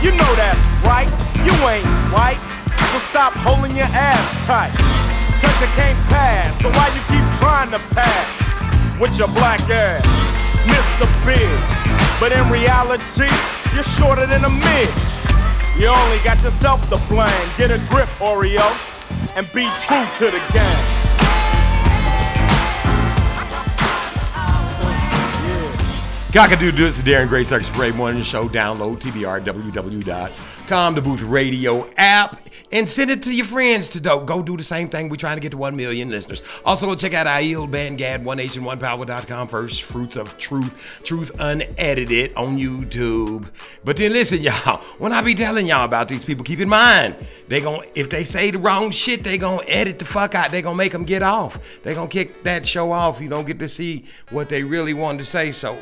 You 0.04 0.12
know 0.12 0.32
that's 0.36 0.60
right, 0.84 1.12
you 1.48 1.56
ain't 1.68 1.88
white. 2.12 2.40
So 2.92 3.00
stop 3.00 3.34
holding 3.34 3.76
your 3.76 3.92
ass 3.96 4.28
tight. 4.46 4.76
Cause 5.40 5.56
you 5.62 5.68
can't 5.80 6.00
pass, 6.10 6.52
so 6.62 6.70
why 6.70 6.88
you 6.92 7.02
keep 7.08 7.26
trying 7.40 7.72
to 7.72 7.80
pass 7.96 9.00
with 9.00 9.18
your 9.18 9.30
black 9.30 9.62
ass? 9.70 10.29
Mr. 10.70 11.08
Big. 11.26 11.50
But 12.20 12.32
in 12.32 12.50
reality, 12.50 13.30
you're 13.74 13.84
shorter 13.84 14.26
than 14.26 14.44
a 14.46 14.50
midge. 14.50 15.10
You 15.78 15.88
only 15.88 16.20
got 16.24 16.42
yourself 16.44 16.82
to 16.90 16.98
blame. 17.08 17.50
Get 17.58 17.72
a 17.72 17.80
grip, 17.90 18.10
Oreo, 18.20 18.68
and 19.36 19.48
be 19.54 19.70
true 19.80 20.06
to 20.18 20.26
the 20.32 20.42
game. 20.54 21.00
Cockadoo, 26.32 26.72
this 26.72 26.98
is 26.98 27.04
Darren 27.04 27.28
Gray 27.28 27.44
Circus 27.44 27.70
Parade 27.70 27.96
Morning 27.96 28.22
Show. 28.22 28.48
Download 28.48 29.00
TBR, 29.00 29.44
the 30.70 31.02
Booth 31.02 31.24
Radio 31.24 31.90
app, 31.98 32.40
and 32.72 32.88
send 32.88 33.10
it 33.10 33.24
to 33.24 33.36
your 33.36 33.48
friends 33.48 33.90
to 33.90 34.00
do. 34.00 34.22
Go 34.24 34.44
do 34.44 34.56
the 34.56 34.64
same 34.64 34.88
thing. 34.88 35.10
We're 35.10 35.16
trying 35.16 35.38
to 35.38 35.42
get 35.42 35.50
to 35.50 35.58
1 35.58 35.76
million 35.76 36.12
listeners. 36.12 36.44
Also, 36.64 36.86
go 36.86 36.94
check 36.94 37.16
out 37.16 37.26
IEL 37.26 37.72
Band 37.72 37.98
Gad, 37.98 38.24
One 38.24 38.38
Nation, 38.38 38.64
One 38.64 38.78
Power.com. 38.78 39.48
First 39.48 39.82
Fruits 39.82 40.16
of 40.16 40.38
Truth, 40.38 41.02
Truth 41.04 41.32
Unedited 41.40 42.36
on 42.36 42.60
YouTube. 42.60 43.50
But 43.84 43.98
then 43.98 44.14
listen, 44.14 44.44
y'all, 44.44 44.82
when 45.00 45.12
I 45.12 45.24
be 45.24 45.34
telling 45.34 45.66
y'all 45.66 45.86
about 45.86 46.08
these 46.08 46.24
people, 46.24 46.46
keep 46.46 46.60
in 46.60 46.70
mind, 46.70 47.16
they 47.48 47.62
gon' 47.62 47.82
if 47.96 48.12
they 48.12 48.24
say 48.24 48.52
the 48.52 48.60
wrong 48.60 48.92
shit, 48.92 49.24
they 49.24 49.40
gonna 49.40 49.64
edit 49.68 49.98
the 49.98 50.06
fuck 50.06 50.36
out. 50.36 50.52
They 50.52 50.62
gonna 50.62 50.76
make 50.76 50.92
them 50.92 51.04
get 51.04 51.24
off. 51.24 51.82
They 51.82 51.96
gonna 51.96 52.08
kick 52.08 52.44
that 52.44 52.64
show 52.64 52.92
off. 52.92 53.20
You 53.20 53.30
don't 53.30 53.48
get 53.48 53.58
to 53.58 53.68
see 53.68 54.06
what 54.30 54.50
they 54.50 54.62
really 54.62 54.94
wanted 54.94 55.18
to 55.18 55.26
say. 55.26 55.52
So 55.52 55.80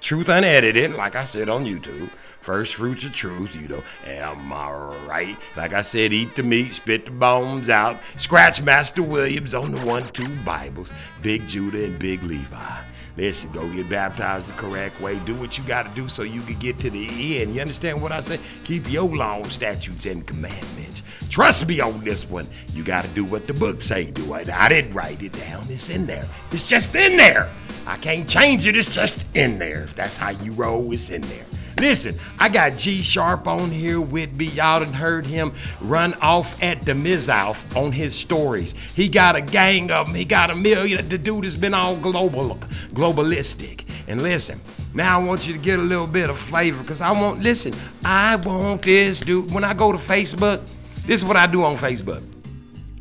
Truth 0.00 0.30
Unedited, 0.30 0.94
like 0.94 1.14
I 1.14 1.24
said 1.24 1.50
on 1.50 1.66
YouTube. 1.66 2.08
First 2.44 2.74
fruits 2.74 3.06
of 3.06 3.12
truth, 3.12 3.56
you 3.56 3.68
know. 3.68 3.82
Am 4.04 4.52
I 4.52 4.70
right? 5.06 5.34
Like 5.56 5.72
I 5.72 5.80
said, 5.80 6.12
eat 6.12 6.36
the 6.36 6.42
meat, 6.42 6.74
spit 6.74 7.06
the 7.06 7.10
bones 7.10 7.70
out. 7.70 7.98
Scratch 8.16 8.60
Master 8.60 9.02
Williams 9.02 9.54
on 9.54 9.72
the 9.72 9.80
one, 9.86 10.02
two 10.08 10.28
Bibles. 10.44 10.92
Big 11.22 11.48
Judah 11.48 11.86
and 11.86 11.98
Big 11.98 12.22
Levi. 12.22 12.80
Listen, 13.16 13.50
go 13.52 13.66
get 13.72 13.88
baptized 13.88 14.48
the 14.48 14.52
correct 14.60 15.00
way. 15.00 15.18
Do 15.20 15.34
what 15.36 15.56
you 15.56 15.64
got 15.64 15.84
to 15.84 15.94
do 15.94 16.06
so 16.06 16.22
you 16.22 16.42
can 16.42 16.58
get 16.58 16.78
to 16.80 16.90
the 16.90 17.40
end. 17.40 17.54
You 17.54 17.62
understand 17.62 18.02
what 18.02 18.12
I 18.12 18.20
say? 18.20 18.38
Keep 18.64 18.92
your 18.92 19.08
law, 19.08 19.42
statutes, 19.44 20.04
and 20.04 20.26
commandments. 20.26 21.02
Trust 21.30 21.66
me 21.66 21.80
on 21.80 22.04
this 22.04 22.28
one. 22.28 22.46
You 22.74 22.84
got 22.84 23.06
to 23.06 23.10
do 23.12 23.24
what 23.24 23.46
the 23.46 23.54
book 23.54 23.80
say 23.80 24.10
do. 24.10 24.34
it. 24.34 24.50
I 24.50 24.68
didn't 24.68 24.92
write 24.92 25.22
it 25.22 25.32
down. 25.32 25.64
It's 25.70 25.88
in 25.88 26.04
there. 26.04 26.26
It's 26.50 26.68
just 26.68 26.94
in 26.94 27.16
there. 27.16 27.48
I 27.86 27.96
can't 27.96 28.28
change 28.28 28.66
it. 28.66 28.76
It's 28.76 28.94
just 28.94 29.26
in 29.34 29.58
there. 29.58 29.84
If 29.84 29.94
that's 29.94 30.18
how 30.18 30.28
you 30.28 30.52
roll, 30.52 30.92
it's 30.92 31.10
in 31.10 31.22
there. 31.22 31.46
Listen, 31.78 32.16
I 32.38 32.48
got 32.48 32.76
G 32.76 33.02
Sharp 33.02 33.46
on 33.46 33.70
here 33.70 34.00
with 34.00 34.32
me. 34.32 34.46
Y'all 34.46 34.80
done 34.80 34.92
heard 34.92 35.26
him 35.26 35.52
run 35.80 36.14
off 36.14 36.62
at 36.62 36.82
the 36.82 36.92
Mizoff 36.92 37.76
on 37.76 37.92
his 37.92 38.14
stories. 38.14 38.72
He 38.94 39.08
got 39.08 39.36
a 39.36 39.40
gang 39.40 39.90
of 39.90 40.06
them. 40.06 40.14
He 40.14 40.24
got 40.24 40.50
a 40.50 40.54
million. 40.54 41.08
The 41.08 41.18
dude 41.18 41.44
has 41.44 41.56
been 41.56 41.74
all 41.74 41.96
global, 41.96 42.56
globalistic. 42.92 43.84
And 44.06 44.22
listen, 44.22 44.60
now 44.92 45.20
I 45.20 45.24
want 45.24 45.46
you 45.46 45.54
to 45.54 45.58
get 45.58 45.78
a 45.78 45.82
little 45.82 46.06
bit 46.06 46.30
of 46.30 46.38
flavor 46.38 46.80
because 46.82 47.00
I 47.00 47.10
want, 47.10 47.42
listen, 47.42 47.74
I 48.04 48.36
want 48.36 48.82
this 48.82 49.20
dude. 49.20 49.50
When 49.50 49.64
I 49.64 49.74
go 49.74 49.90
to 49.92 49.98
Facebook, 49.98 50.60
this 51.06 51.22
is 51.22 51.24
what 51.24 51.36
I 51.36 51.46
do 51.46 51.64
on 51.64 51.76
Facebook. 51.76 52.22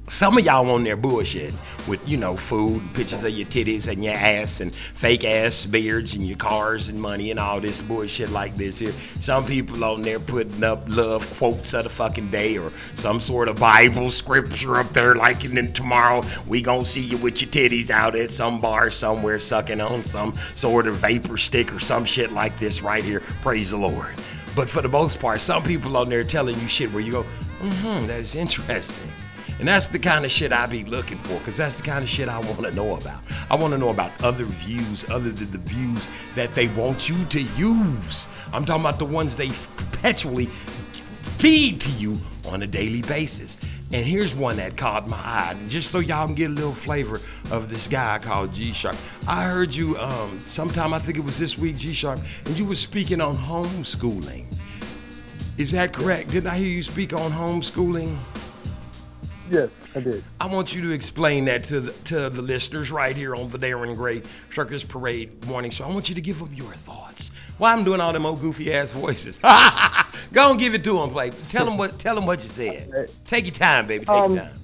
Some 0.08 0.38
of 0.38 0.44
y'all 0.44 0.70
on 0.70 0.84
there 0.84 0.98
bullshit 0.98 1.54
with, 1.88 2.08
you 2.08 2.18
know, 2.18 2.36
food, 2.36 2.82
pictures 2.94 3.24
of 3.24 3.30
your 3.30 3.48
titties 3.48 3.90
and 3.90 4.04
your 4.04 4.14
ass 4.14 4.60
and 4.60 4.76
fake 4.76 5.24
ass 5.24 5.66
beards 5.66 6.14
and 6.14 6.28
your 6.28 6.36
cars 6.36 6.90
and 6.90 7.02
money 7.02 7.32
and 7.32 7.40
all 7.40 7.62
this 7.62 7.82
bullshit 7.82 8.30
like 8.30 8.54
this 8.56 8.80
here. 8.80 8.92
Some 9.22 9.46
people 9.46 9.82
on 9.86 10.02
there 10.02 10.20
putting 10.20 10.62
up 10.62 10.84
love 10.90 11.34
quotes 11.38 11.74
of 11.74 11.86
the 11.86 11.90
fucking 11.90 12.32
day 12.32 12.58
or 12.58 12.70
some 12.96 13.22
sort 13.22 13.48
of 13.48 13.62
Bible 13.62 14.12
scripture 14.12 14.76
up 14.76 14.92
there 14.92 15.16
like 15.16 15.46
and 15.46 15.56
then 15.56 15.72
tomorrow 15.72 16.22
we 16.48 16.62
gonna 16.62 16.86
see 16.86 17.02
you 17.02 17.16
with 17.18 17.42
your 17.42 17.50
titties 17.50 17.90
out 17.90 18.18
at 18.18 18.30
some 18.30 18.60
bar 18.60 18.90
somewhere 18.90 19.40
sucking 19.40 19.80
on 19.80 20.04
some 20.04 20.36
sort 20.54 20.86
of 20.86 20.98
vapor 20.98 21.38
stick 21.38 21.74
or 21.74 21.80
some 21.80 22.04
shit 22.04 22.34
like 22.34 22.58
this 22.58 22.82
right 22.82 23.06
here. 23.06 23.22
Praise 23.42 23.72
the 23.72 23.78
Lord. 23.78 24.14
But 24.54 24.70
for 24.70 24.82
the 24.82 24.90
most 24.90 25.22
part, 25.22 25.40
some 25.40 25.64
people 25.64 25.96
on 25.96 26.10
there 26.10 26.26
telling 26.26 26.60
you 26.60 26.68
shit 26.68 26.92
where 26.92 27.02
you 27.02 27.14
go, 27.14 27.24
mm-hmm, 27.62 28.06
that's 28.06 28.36
interesting. 28.36 29.10
And 29.60 29.68
that's 29.68 29.86
the 29.86 30.00
kind 30.00 30.26
of 30.26 30.32
shit 30.32 30.52
I 30.52 30.66
be 30.66 30.84
looking 30.84 31.18
for, 31.20 31.38
because 31.40 31.58
that's 31.58 31.78
the 31.78 31.84
kind 31.84 32.04
of 32.04 32.10
shit 32.10 32.28
I 32.28 32.40
want 32.40 32.64
to 32.64 32.72
know 32.74 32.96
about. 32.96 33.22
I 33.50 33.56
want 33.56 33.72
to 33.74 33.78
know 33.78 33.90
about 33.90 34.12
other 34.24 34.46
views 34.46 35.10
other 35.10 35.32
than 35.32 35.52
the 35.52 35.60
views 35.60 36.10
that 36.36 36.54
they 36.54 36.68
want 36.70 37.08
you 37.08 37.24
to 37.26 37.42
use. 37.42 38.28
I'm 38.52 38.66
talking 38.66 38.82
about 38.82 39.00
the 39.00 39.06
ones 39.06 39.36
they 39.36 39.50
perpetually 39.78 40.48
feed 41.38 41.80
to 41.82 41.90
you 41.92 42.18
on 42.50 42.64
a 42.64 42.68
daily 42.68 43.02
basis. 43.04 43.58
And 43.94 44.04
here's 44.04 44.34
one 44.34 44.58
that 44.58 44.76
caught 44.76 45.08
my 45.08 45.18
eye, 45.18 45.56
and 45.56 45.70
just 45.70 45.92
so 45.92 46.00
y'all 46.00 46.26
can 46.26 46.34
get 46.34 46.50
a 46.50 46.54
little 46.54 46.74
flavor 46.74 47.22
of 47.52 47.70
this 47.70 47.88
guy 47.88 48.18
called 48.18 48.52
G 48.52 48.74
Sharp. 48.74 48.96
I 49.28 49.44
heard 49.44 49.74
you 49.74 49.96
um, 49.98 50.40
sometime, 50.40 50.96
I 50.96 51.00
think 51.00 51.20
it 51.20 51.24
was 51.24 51.38
this 51.38 51.60
week, 51.60 51.78
G 51.78 51.94
Sharp, 51.94 52.20
and 52.46 52.58
you 52.58 52.66
were 52.66 52.76
speaking 52.76 53.22
on 53.22 53.36
homeschooling. 53.36 54.46
Is 55.60 55.72
that 55.72 55.94
correct? 55.94 56.32
Didn't 56.32 56.50
I 56.50 56.58
hear 56.58 56.70
you 56.70 56.82
speak 56.82 57.14
on 57.14 57.32
homeschooling? 57.32 58.18
Yes, 59.54 59.70
I 59.94 60.00
did. 60.00 60.24
I 60.42 60.48
want 60.48 60.74
you 60.74 60.82
to 60.82 60.92
explain 60.92 61.46
that 61.46 61.64
to 61.66 61.80
the, 61.80 61.92
to 62.06 62.32
the 62.32 62.42
listeners 62.42 62.92
right 62.92 63.16
here 63.16 63.36
on 63.36 63.52
the 63.52 63.60
Darren 63.60 63.96
Gray 63.96 64.24
Circus 64.52 64.84
Parade 64.84 65.46
Morning 65.46 65.70
Show. 65.70 65.86
I 65.86 65.90
want 65.90 66.10
you 66.10 66.16
to 66.16 66.22
give 66.22 66.40
them 66.40 66.52
your 66.56 66.74
thoughts. 66.74 67.30
Why 67.60 67.72
I'm 67.72 67.84
doing 67.84 68.02
all 68.02 68.12
them 68.12 68.26
old 68.26 68.42
goofy 68.42 68.74
ass 68.74 68.94
voices? 68.94 69.38
Go 70.34 70.50
and 70.50 70.60
give 70.60 70.74
it 70.74 70.84
to 70.86 70.94
them, 70.94 71.12
play. 71.12 71.30
Tell 71.50 71.66
them 71.66 71.78
what. 71.78 72.00
Tell 72.00 72.16
them 72.16 72.26
what 72.26 72.40
you 72.42 72.50
said. 72.50 73.12
Take 73.28 73.46
your 73.46 73.54
time, 73.54 73.86
baby. 73.86 74.06
Take 74.06 74.16
Um, 74.16 74.34
your 74.34 74.44
time. 74.46 74.56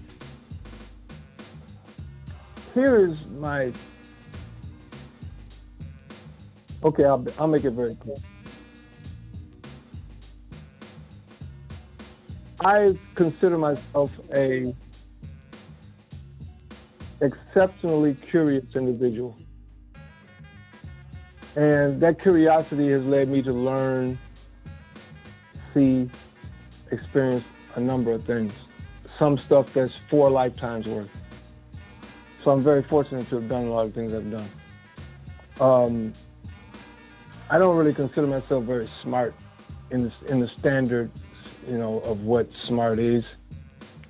Here 2.73 2.97
is 2.97 3.27
my 3.27 3.71
Okay, 6.83 7.03
I'll, 7.03 7.23
I'll 7.37 7.47
make 7.47 7.63
it 7.63 7.71
very 7.71 7.93
clear. 7.93 8.15
I 12.62 12.97
consider 13.16 13.57
myself 13.57 14.12
a 14.34 14.74
exceptionally 17.22 18.16
curious 18.16 18.66
individual. 18.76 19.36
And 21.55 21.99
that 22.01 22.22
curiosity 22.22 22.89
has 22.89 23.03
led 23.03 23.28
me 23.28 23.41
to 23.41 23.51
learn, 23.51 24.18
see, 25.74 26.10
experience 26.91 27.43
a 27.76 27.80
number 27.80 28.12
of 28.12 28.24
things. 28.24 28.53
Some 29.18 29.38
stuff 29.38 29.74
that's 29.74 29.93
four 30.10 30.30
lifetimes 30.30 30.88
worth. 30.88 31.10
So 32.43 32.51
I'm 32.51 32.62
very 32.62 32.84
fortunate 32.84 33.28
to 33.30 33.36
have 33.36 33.49
done 33.49 33.66
a 33.66 33.74
lot 33.74 33.86
of 33.86 33.93
things 33.93 34.14
I've 34.14 34.32
done. 34.32 34.49
Um, 35.60 36.14
I 37.49 37.57
don't 37.57 37.76
really 37.76 37.93
consider 37.93 38.28
myself 38.28 38.64
very 38.64 38.89
smart 39.01 39.34
in 39.91 40.03
the, 40.03 40.12
in 40.28 40.39
the 40.39 40.47
standard, 40.47 41.12
you 41.70 41.78
know, 41.78 41.99
of 41.99 42.24
what 42.24 42.49
smart 42.63 42.97
is, 42.99 43.26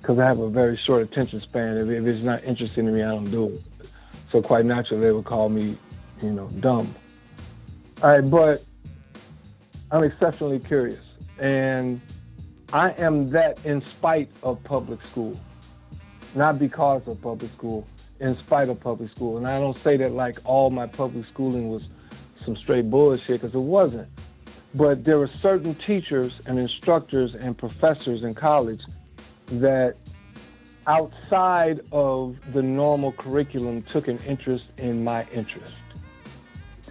because 0.00 0.18
I 0.18 0.24
have 0.24 0.38
a 0.38 0.48
very 0.48 0.76
short 0.76 1.02
attention 1.02 1.40
span. 1.42 1.76
If, 1.76 1.88
if 1.88 2.06
it's 2.06 2.22
not 2.22 2.42
interesting 2.44 2.86
to 2.86 2.92
me, 2.92 3.02
I 3.02 3.10
don't 3.10 3.30
do 3.30 3.48
it. 3.48 3.60
So 4.32 4.40
quite 4.40 4.64
naturally, 4.64 5.02
they 5.02 5.12
would 5.12 5.24
call 5.24 5.48
me, 5.48 5.76
you 6.22 6.30
know, 6.30 6.48
dumb. 6.60 6.94
All 8.02 8.10
right, 8.10 8.30
but 8.30 8.64
I'm 9.90 10.04
exceptionally 10.04 10.58
curious, 10.58 11.02
and 11.38 12.00
I 12.72 12.92
am 12.92 13.28
that 13.28 13.64
in 13.66 13.84
spite 13.84 14.30
of 14.42 14.62
public 14.64 15.04
school, 15.04 15.38
not 16.34 16.58
because 16.58 17.06
of 17.08 17.20
public 17.20 17.50
school, 17.50 17.86
in 18.20 18.38
spite 18.38 18.68
of 18.68 18.80
public 18.80 19.10
school. 19.10 19.36
And 19.36 19.46
I 19.46 19.58
don't 19.58 19.76
say 19.78 19.96
that 19.98 20.12
like 20.12 20.38
all 20.44 20.70
my 20.70 20.86
public 20.86 21.26
schooling 21.26 21.68
was 21.68 21.88
some 22.44 22.56
straight 22.56 22.88
bullshit, 22.88 23.40
because 23.40 23.54
it 23.54 23.58
wasn't. 23.58 24.08
But 24.74 25.04
there 25.04 25.18
were 25.18 25.30
certain 25.40 25.74
teachers 25.74 26.40
and 26.46 26.58
instructors 26.58 27.34
and 27.34 27.58
professors 27.58 28.22
in 28.22 28.34
college 28.34 28.80
that 29.46 29.96
outside 30.86 31.80
of 31.92 32.36
the 32.52 32.62
normal 32.62 33.12
curriculum 33.12 33.82
took 33.82 34.08
an 34.08 34.18
interest 34.26 34.64
in 34.78 35.02
my 35.02 35.26
interest. 35.32 35.74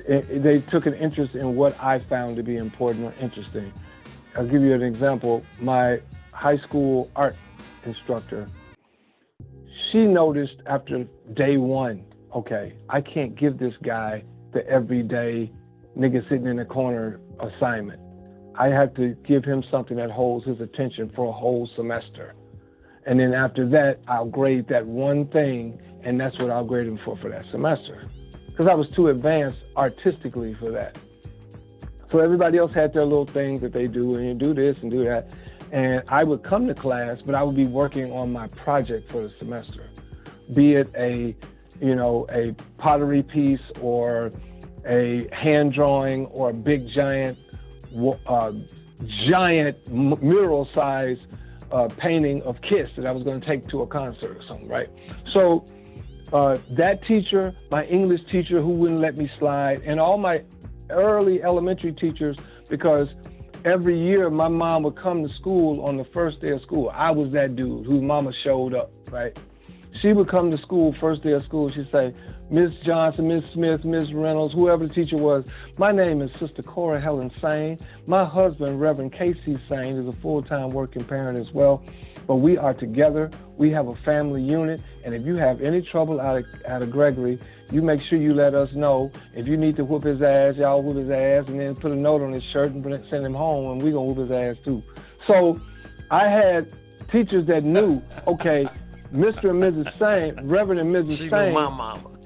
They 0.08 0.60
took 0.60 0.86
an 0.86 0.94
interest 0.96 1.36
in 1.36 1.56
what 1.56 1.82
I 1.82 2.00
found 2.00 2.36
to 2.38 2.44
be 2.44 2.58
important 2.58 3.06
or 3.06 3.14
interesting. 3.22 3.72
I'll 4.36 4.48
give 4.48 4.64
you 4.64 4.74
an 4.74 4.82
example. 4.82 5.44
My 5.62 6.02
high 6.32 6.58
school 6.58 7.10
art 7.16 7.36
instructor, 7.86 8.48
she 9.92 10.06
noticed 10.06 10.58
after 10.66 11.06
day 11.34 11.58
one, 11.58 12.06
okay, 12.36 12.74
I 12.90 13.02
can't 13.02 13.36
give 13.36 13.58
this 13.58 13.74
guy 13.84 14.24
the 14.52 14.68
everyday 14.68 15.52
nigga 16.00 16.24
sitting 16.30 16.48
in 16.48 16.56
the 16.56 16.66
corner 16.66 17.20
assignment. 17.40 18.00
I 18.56 18.68
have 18.68 18.94
to 18.96 19.16
give 19.28 19.44
him 19.44 19.64
something 19.70 19.98
that 19.98 20.10
holds 20.10 20.46
his 20.46 20.60
attention 20.62 21.12
for 21.16 21.28
a 21.28 21.32
whole 21.32 21.70
semester. 21.76 22.36
And 23.06 23.20
then 23.20 23.34
after 23.34 23.68
that, 23.70 24.00
I'll 24.08 24.26
grade 24.26 24.68
that 24.70 24.86
one 24.86 25.28
thing, 25.28 25.80
and 26.04 26.20
that's 26.20 26.38
what 26.40 26.52
I'll 26.52 26.66
grade 26.66 26.88
him 26.88 27.00
for 27.04 27.18
for 27.18 27.30
that 27.30 27.46
semester. 27.52 28.02
Because 28.48 28.68
I 28.68 28.74
was 28.74 28.90
too 28.90 29.08
advanced 29.08 29.58
artistically 29.76 30.54
for 30.54 30.72
that. 30.72 30.98
So 32.12 32.20
everybody 32.20 32.58
else 32.58 32.72
had 32.72 32.94
their 32.94 33.06
little 33.06 33.26
things 33.26 33.62
that 33.62 33.74
they 33.74 33.88
do, 33.88 34.16
and 34.16 34.26
you 34.26 34.34
do 34.34 34.54
this 34.54 34.78
and 34.78 34.90
do 34.90 35.04
that. 35.04 35.34
And 35.72 36.02
I 36.08 36.24
would 36.24 36.44
come 36.44 36.66
to 36.68 36.74
class, 36.74 37.22
but 37.22 37.36
I 37.36 37.44
would 37.44 37.56
be 37.56 37.68
working 37.68 38.12
on 38.12 38.32
my 38.32 38.48
project 38.48 39.10
for 39.12 39.22
the 39.22 39.30
semester, 39.30 39.90
be 40.54 40.74
it 40.74 40.90
a, 40.98 41.36
you 41.80 41.96
know, 41.96 42.26
a 42.32 42.54
pottery 42.78 43.22
piece 43.22 43.62
or 43.80 44.32
a 44.90 45.28
hand 45.32 45.74
drawing 45.74 46.26
or 46.28 46.50
a 46.50 46.54
big 46.54 46.88
giant, 46.90 47.38
uh, 48.26 48.52
giant 49.06 49.90
mural 49.92 50.66
size 50.74 51.20
uh, 51.72 51.88
painting 51.98 52.42
of 52.44 52.60
Kiss 52.62 52.96
that 52.96 53.06
I 53.06 53.12
was 53.12 53.24
going 53.24 53.40
to 53.40 53.46
take 53.46 53.68
to 53.68 53.82
a 53.82 53.88
concert 53.88 54.38
or 54.38 54.42
something, 54.42 54.68
right? 54.68 54.90
So 55.32 55.66
uh, 56.34 56.58
that 56.72 57.04
teacher, 57.04 57.54
my 57.72 57.86
English 57.86 58.24
teacher 58.24 58.60
who 58.60 58.72
wouldn't 58.72 59.00
let 59.00 59.18
me 59.18 59.30
slide, 59.38 59.82
and 59.86 60.00
all 60.00 60.18
my 60.18 60.44
early 60.90 61.44
elementary 61.44 61.94
teachers, 61.94 62.38
because 62.70 63.16
every 63.66 64.00
year 64.00 64.30
my 64.30 64.48
mom 64.48 64.84
would 64.84 64.96
come 64.96 65.22
to 65.22 65.34
school 65.34 65.82
on 65.86 65.98
the 65.98 66.04
first 66.04 66.42
day 66.42 66.52
of 66.52 66.62
school. 66.62 66.92
I 66.94 67.12
was 67.12 67.34
that 67.34 67.56
dude 67.56 67.86
whose 67.86 68.02
mama 68.02 68.34
showed 68.34 68.74
up, 68.74 68.92
right? 69.12 69.38
She 70.02 70.14
would 70.14 70.28
come 70.28 70.50
to 70.52 70.58
school 70.58 70.94
first 70.94 71.24
day 71.24 71.34
of 71.34 71.44
school. 71.44 71.70
She'd 71.70 71.90
say, 71.90 72.14
Miss 72.52 72.76
Johnson, 72.78 73.28
Miss 73.28 73.46
Smith, 73.54 73.86
Miss 73.86 74.12
Reynolds, 74.12 74.54
whoever 74.54 74.88
the 74.88 74.94
teacher 74.94 75.18
was. 75.18 75.46
My 75.78 75.92
name 75.92 76.22
is 76.22 76.32
Sister 76.40 76.64
Cora 76.64 77.00
Helen 77.00 77.32
Sane. 77.40 77.78
My 78.08 78.26
husband, 78.26 78.82
Reverend 78.82 79.14
Casey 79.14 79.56
Sane, 79.70 79.98
is 79.98 80.08
a 80.08 80.12
full-time 80.12 80.70
working 80.70 81.04
parent 81.04 81.38
as 81.38 81.52
well. 81.52 81.84
But 82.26 82.38
we 82.38 82.58
are 82.58 82.74
together. 82.74 83.30
We 83.58 83.70
have 83.72 83.88
a 83.88 83.96
family 83.98 84.42
unit. 84.42 84.82
And 85.06 85.14
if 85.14 85.28
you 85.28 85.36
have 85.36 85.62
any 85.62 85.82
trouble 85.82 86.20
out 86.20 86.38
of, 86.38 86.46
out 86.68 86.82
of 86.82 86.90
Gregory, 86.90 87.38
you 87.72 87.84
make 87.84 88.02
sure 88.02 88.20
you 88.20 88.34
let 88.34 88.56
us 88.56 88.74
know. 88.74 89.12
If 89.36 89.48
you 89.48 89.56
need 89.56 89.76
to 89.76 89.86
whoop 89.86 90.04
his 90.04 90.22
ass, 90.24 90.56
y'all 90.58 90.82
whoop 90.82 90.98
his 90.98 91.12
ass, 91.12 91.48
and 91.50 91.60
then 91.60 91.76
put 91.76 91.92
a 91.92 91.96
note 91.96 92.24
on 92.24 92.32
his 92.32 92.44
shirt 92.44 92.72
and 92.72 92.84
send 93.10 93.24
him 93.24 93.36
home, 93.36 93.72
and 93.72 93.84
we're 93.84 93.94
gonna 93.94 94.12
whoop 94.12 94.18
his 94.18 94.32
ass 94.32 94.58
too. 94.64 94.82
So 95.24 95.62
I 96.10 96.28
had 96.28 96.74
teachers 97.12 97.46
that 97.46 97.64
knew, 97.64 98.02
okay, 98.26 98.68
Mr. 99.14 99.52
and 99.52 99.62
Mrs. 99.62 99.98
Sane, 100.00 100.48
Reverend 100.48 100.82
and 100.82 100.96
Mrs. 100.96 101.18
She 101.18 101.30
Sane, 101.30 101.54
my 101.54 101.70
mama. 101.70 102.19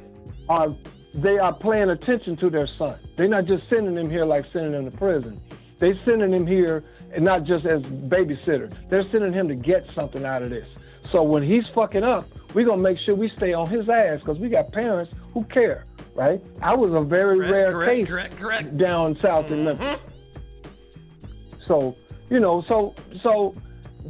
Are 0.50 0.74
they 1.14 1.38
are 1.38 1.54
paying 1.54 1.92
attention 1.92 2.36
to 2.38 2.50
their 2.50 2.68
son. 2.68 2.98
They're 3.16 3.28
not 3.28 3.46
just 3.46 3.68
sending 3.70 3.96
him 3.96 4.10
here 4.10 4.26
like 4.26 4.52
sending 4.52 4.74
him 4.74 4.90
to 4.90 4.98
prison. 4.98 5.40
They're 5.78 5.98
sending 6.06 6.34
him 6.34 6.48
here 6.48 6.84
and 7.12 7.24
not 7.24 7.44
just 7.44 7.66
as 7.66 7.82
babysitter. 7.82 8.74
They're 8.88 9.08
sending 9.10 9.34
him 9.34 9.48
to 9.48 9.56
get 9.56 9.90
something 9.94 10.26
out 10.26 10.42
of 10.42 10.50
this. 10.50 10.68
So 11.12 11.22
when 11.22 11.44
he's 11.44 11.68
fucking 11.68 12.04
up, 12.04 12.26
we're 12.56 12.66
gonna 12.66 12.82
make 12.82 12.98
sure 13.00 13.14
we 13.16 13.30
stay 13.30 13.54
on 13.54 13.70
his 13.70 13.90
ass 13.90 14.18
because 14.18 14.40
we 14.40 14.50
got 14.50 14.72
parents 14.72 15.16
who 15.34 15.44
care, 15.44 15.84
right? 16.16 16.42
I 16.62 16.76
was 16.76 16.90
a 16.90 17.02
very 17.02 17.38
rare 17.38 17.72
correct, 17.72 17.94
case 17.94 18.08
correct, 18.08 18.38
correct. 18.38 18.78
down 18.78 19.16
south 19.18 19.52
in 19.52 19.66
Memphis. 19.66 19.86
Mm-hmm. 19.86 21.64
So, 21.68 21.96
you 22.30 22.40
know, 22.40 22.62
so 22.62 22.96
so 23.22 23.54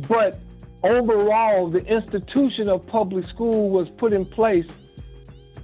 but 0.08 0.40
overall 0.84 1.68
the 1.68 1.86
institution 1.86 2.70
of 2.70 2.86
public 2.88 3.28
school 3.28 3.70
was 3.70 3.90
put 3.90 4.14
in 4.14 4.26
place 4.26 4.66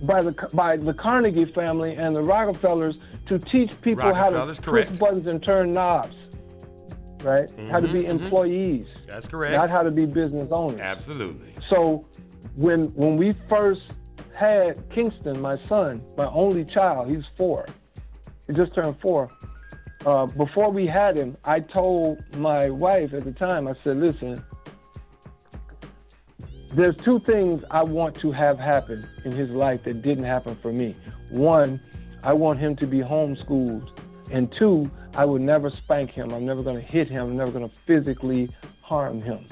by 0.03 0.21
the 0.21 0.31
by 0.53 0.77
the 0.77 0.93
Carnegie 0.93 1.45
family 1.45 1.95
and 1.95 2.15
the 2.15 2.21
Rockefellers 2.23 2.97
to 3.27 3.37
teach 3.37 3.79
people 3.81 4.13
how 4.13 4.29
to 4.29 4.45
push 4.45 4.59
correct. 4.59 4.99
buttons 4.99 5.27
and 5.27 5.41
turn 5.43 5.71
knobs, 5.71 6.15
right? 7.23 7.51
How 7.69 7.79
to 7.79 7.87
be 7.87 8.05
employees, 8.05 8.87
That's 9.07 9.27
correct. 9.27 9.55
not 9.55 9.69
how 9.69 9.81
to 9.81 9.91
be 9.91 10.05
business 10.05 10.47
owners. 10.51 10.79
Absolutely. 10.79 11.53
So 11.69 12.05
when 12.55 12.87
when 12.89 13.17
we 13.17 13.33
first 13.47 13.93
had 14.33 14.89
Kingston, 14.89 15.41
my 15.41 15.57
son, 15.63 16.01
my 16.17 16.27
only 16.27 16.63
child, 16.63 17.09
he's 17.09 17.25
four. 17.35 17.65
He 18.47 18.53
just 18.53 18.73
turned 18.73 18.99
four. 19.01 19.29
Uh, 20.05 20.25
before 20.27 20.71
we 20.71 20.87
had 20.87 21.17
him, 21.17 21.35
I 21.43 21.59
told 21.59 22.23
my 22.37 22.69
wife 22.69 23.13
at 23.13 23.25
the 23.25 23.33
time, 23.33 23.67
I 23.67 23.73
said, 23.73 23.99
listen, 23.99 24.41
there's 26.73 26.95
two 26.97 27.19
things 27.19 27.63
I 27.71 27.83
want 27.83 28.15
to 28.19 28.31
have 28.31 28.59
happen 28.59 29.07
in 29.25 29.31
his 29.31 29.51
life 29.51 29.83
that 29.83 30.01
didn't 30.01 30.25
happen 30.25 30.55
for 30.55 30.71
me. 30.71 30.95
One, 31.29 31.79
I 32.23 32.33
want 32.33 32.59
him 32.59 32.75
to 32.77 32.87
be 32.87 32.99
homeschooled. 32.99 33.89
And 34.31 34.51
two, 34.51 34.89
I 35.15 35.25
would 35.25 35.43
never 35.43 35.69
spank 35.71 36.11
him. 36.11 36.31
I'm 36.31 36.45
never 36.45 36.61
going 36.61 36.75
to 36.75 36.91
hit 36.91 37.07
him. 37.07 37.29
I'm 37.29 37.37
never 37.37 37.51
going 37.51 37.67
to 37.67 37.75
physically 37.75 38.49
harm 38.83 39.21
him. 39.21 39.45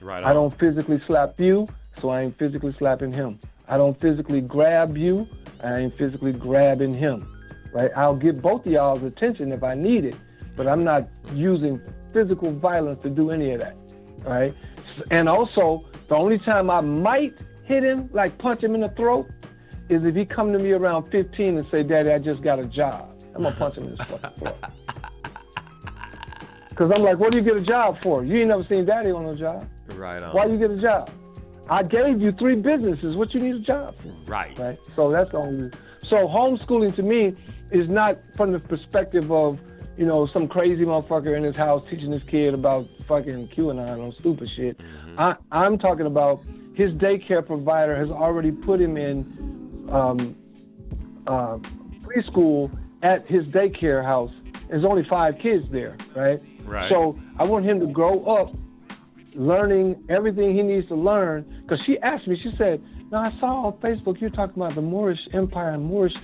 Right 0.00 0.22
on. 0.22 0.30
I 0.30 0.32
don't 0.32 0.56
physically 0.56 0.98
slap 0.98 1.40
you, 1.40 1.66
so 2.00 2.10
I 2.10 2.22
ain't 2.22 2.38
physically 2.38 2.72
slapping 2.72 3.12
him. 3.12 3.38
I 3.68 3.76
don't 3.76 3.98
physically 3.98 4.40
grab 4.40 4.96
you, 4.96 5.26
I 5.62 5.80
ain't 5.80 5.96
physically 5.96 6.32
grabbing 6.32 6.92
him. 6.92 7.30
Right? 7.72 7.90
I'll 7.96 8.14
get 8.14 8.40
both 8.42 8.66
of 8.66 8.72
y'all's 8.72 9.02
attention 9.02 9.50
if 9.52 9.64
I 9.64 9.74
need 9.74 10.04
it, 10.04 10.16
but 10.56 10.68
I'm 10.68 10.84
not 10.84 11.08
using 11.32 11.80
physical 12.12 12.52
violence 12.52 13.02
to 13.02 13.10
do 13.10 13.30
any 13.30 13.52
of 13.52 13.60
that. 13.60 13.76
Right? 14.24 14.54
And 15.10 15.28
also, 15.28 15.80
the 16.08 16.16
only 16.16 16.38
time 16.38 16.70
I 16.70 16.80
might 16.80 17.42
hit 17.64 17.82
him, 17.82 18.08
like 18.12 18.36
punch 18.38 18.62
him 18.62 18.74
in 18.74 18.80
the 18.80 18.90
throat, 18.90 19.28
is 19.88 20.04
if 20.04 20.14
he 20.14 20.24
come 20.24 20.52
to 20.52 20.58
me 20.58 20.72
around 20.72 21.10
15 21.10 21.58
and 21.58 21.66
say, 21.68 21.82
Daddy, 21.82 22.10
I 22.10 22.18
just 22.18 22.42
got 22.42 22.58
a 22.58 22.66
job. 22.66 23.10
I'm 23.34 23.42
gonna 23.42 23.54
punch 23.56 23.76
him 23.76 23.84
in 23.84 23.90
his 23.90 24.06
fucking 24.06 24.30
throat. 24.38 24.58
Cause 26.74 26.90
I'm 26.92 27.02
like, 27.04 27.18
what 27.18 27.30
do 27.30 27.38
you 27.38 27.44
get 27.44 27.56
a 27.56 27.60
job 27.60 28.02
for? 28.02 28.24
You 28.24 28.38
ain't 28.38 28.48
never 28.48 28.64
seen 28.64 28.84
Daddy 28.84 29.12
on 29.12 29.26
a 29.26 29.36
job. 29.36 29.64
Right 29.94 30.20
on. 30.20 30.34
Why 30.34 30.46
you 30.46 30.58
get 30.58 30.72
a 30.72 30.76
job? 30.76 31.08
I 31.70 31.84
gave 31.84 32.20
you 32.20 32.32
three 32.32 32.56
businesses. 32.56 33.14
What 33.14 33.32
you 33.32 33.40
need 33.40 33.54
a 33.54 33.60
job 33.60 33.94
for? 33.96 34.08
Right. 34.30 34.58
Right. 34.58 34.78
So 34.96 35.10
that's 35.10 35.30
the 35.30 35.38
only. 35.38 35.70
So 36.08 36.16
homeschooling 36.26 36.94
to 36.96 37.02
me 37.02 37.34
is 37.70 37.88
not 37.88 38.18
from 38.36 38.50
the 38.50 38.58
perspective 38.58 39.30
of 39.30 39.60
you 39.96 40.06
know 40.06 40.26
some 40.26 40.48
crazy 40.48 40.84
motherfucker 40.84 41.36
in 41.36 41.42
his 41.42 41.56
house 41.56 41.86
teaching 41.86 42.12
his 42.12 42.22
kid 42.24 42.54
about 42.54 42.88
fucking 43.06 43.48
QAnon 43.48 43.98
or 43.98 44.12
stupid 44.12 44.50
shit. 44.50 44.80
I, 45.16 45.36
I'm 45.52 45.78
talking 45.78 46.06
about 46.06 46.42
his 46.74 46.98
daycare 46.98 47.46
provider 47.46 47.94
has 47.94 48.10
already 48.10 48.50
put 48.50 48.80
him 48.80 48.96
in 48.96 49.86
um, 49.90 50.36
uh, 51.26 51.58
preschool 52.02 52.76
at 53.02 53.26
his 53.26 53.46
daycare 53.46 54.04
house. 54.04 54.32
There's 54.68 54.84
only 54.84 55.04
five 55.04 55.38
kids 55.38 55.70
there, 55.70 55.96
right? 56.16 56.40
Right. 56.64 56.88
So 56.88 57.18
I 57.38 57.44
want 57.44 57.64
him 57.64 57.78
to 57.80 57.86
grow 57.86 58.24
up 58.24 58.50
learning 59.34 60.04
everything 60.08 60.54
he 60.54 60.62
needs 60.62 60.88
to 60.88 60.94
learn. 60.94 61.44
Because 61.62 61.84
she 61.84 61.98
asked 62.00 62.26
me, 62.26 62.36
she 62.36 62.54
said, 62.56 62.82
"No, 63.10 63.18
I 63.18 63.30
saw 63.38 63.66
on 63.66 63.72
Facebook 63.74 64.20
you're 64.20 64.30
talking 64.30 64.60
about 64.60 64.74
the 64.74 64.82
Moorish 64.82 65.28
Empire 65.32 65.70
and 65.70 65.84
Moorish 65.84 66.14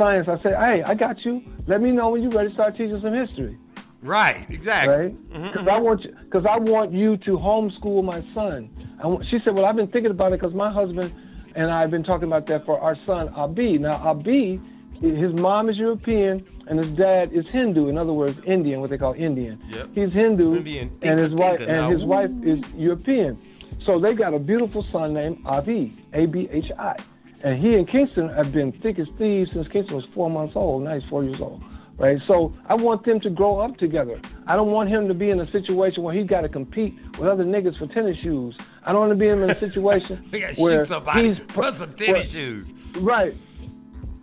science." 0.00 0.26
I 0.34 0.38
said, 0.44 0.54
"Hey, 0.64 0.76
I 0.90 0.94
got 1.04 1.16
you. 1.26 1.34
Let 1.66 1.80
me 1.86 1.90
know 1.96 2.06
when 2.10 2.22
you're 2.22 2.36
ready 2.38 2.48
to 2.48 2.54
start 2.54 2.70
teaching 2.76 3.00
some 3.00 3.14
history." 3.24 3.54
Right, 4.02 4.46
exactly. 4.48 4.94
Right? 4.94 5.14
Because 5.52 5.68
I 5.68 5.78
want 5.86 5.98
you, 6.04 6.12
because 6.24 6.46
I 6.54 6.56
want 6.74 6.90
you 7.00 7.10
to 7.26 7.32
homeschool 7.48 8.02
my 8.02 8.20
son. 8.36 8.58
I 9.02 9.06
want, 9.06 9.26
she 9.30 9.38
said, 9.42 9.52
"Well, 9.54 9.66
I've 9.66 9.76
been 9.76 9.92
thinking 9.94 10.10
about 10.10 10.32
it 10.32 10.40
because 10.40 10.54
my 10.54 10.70
husband 10.80 11.12
and 11.54 11.70
I 11.70 11.80
have 11.80 11.90
been 11.90 12.04
talking 12.10 12.28
about 12.32 12.46
that 12.46 12.64
for 12.64 12.80
our 12.80 12.96
son 13.06 13.28
Abhi. 13.30 13.78
Now, 13.78 13.98
Abhi, 14.12 14.60
his 15.00 15.32
mom 15.34 15.68
is 15.68 15.78
European 15.78 16.44
and 16.66 16.78
his 16.78 16.90
dad 16.90 17.32
is 17.32 17.46
Hindu. 17.48 17.88
In 17.88 17.98
other 17.98 18.12
words, 18.12 18.38
Indian, 18.46 18.80
what 18.80 18.90
they 18.90 18.98
call 18.98 19.14
Indian. 19.14 19.58
Yep. 19.70 19.88
He's 19.94 20.12
Hindu, 20.12 20.56
Indian. 20.56 20.90
and 21.02 21.20
his 21.20 21.32
wife 21.32 21.60
and 21.60 21.72
now, 21.72 21.90
his 21.90 22.04
wife 22.04 22.32
is 22.42 22.60
European. 22.76 23.38
So 23.84 23.98
they 23.98 24.14
got 24.14 24.34
a 24.34 24.38
beautiful 24.38 24.82
son 24.82 25.14
named 25.14 25.42
Abhi, 25.44 25.96
A 26.12 26.26
B 26.26 26.48
H 26.50 26.70
I. 26.78 26.96
And 27.42 27.58
he 27.58 27.74
and 27.74 27.88
Kingston 27.88 28.28
have 28.30 28.52
been 28.52 28.70
thick 28.72 28.98
as 28.98 29.08
thieves 29.16 29.52
since 29.52 29.66
Kingston 29.68 29.96
was 29.96 30.04
four 30.06 30.28
months 30.28 30.56
old. 30.56 30.82
Now 30.82 30.94
he's 30.94 31.04
four 31.04 31.24
years 31.24 31.40
old. 31.40 31.62
Right? 31.96 32.18
So 32.26 32.54
I 32.66 32.74
want 32.74 33.04
them 33.04 33.20
to 33.20 33.28
grow 33.30 33.58
up 33.60 33.76
together. 33.76 34.18
I 34.46 34.56
don't 34.56 34.70
want 34.70 34.88
him 34.88 35.06
to 35.08 35.12
be 35.14 35.28
in 35.30 35.40
a 35.40 35.50
situation 35.50 36.02
where 36.02 36.14
he's 36.14 36.26
got 36.26 36.40
to 36.42 36.48
compete 36.48 36.98
with 37.18 37.28
other 37.28 37.44
niggas 37.44 37.76
for 37.78 37.86
tennis 37.86 38.16
shoes. 38.18 38.56
I 38.84 38.92
don't 38.92 39.00
want 39.02 39.10
to 39.10 39.16
be 39.16 39.28
him 39.28 39.42
in 39.42 39.50
a 39.50 39.58
situation 39.58 40.16
where 40.30 40.54
shoot 40.54 40.86
somebody 40.86 41.28
he's 41.34 41.38
for 41.40 41.70
some 41.72 41.92
tennis 41.92 42.34
where- 42.34 42.42
shoes. 42.42 42.72
Right. 42.98 43.34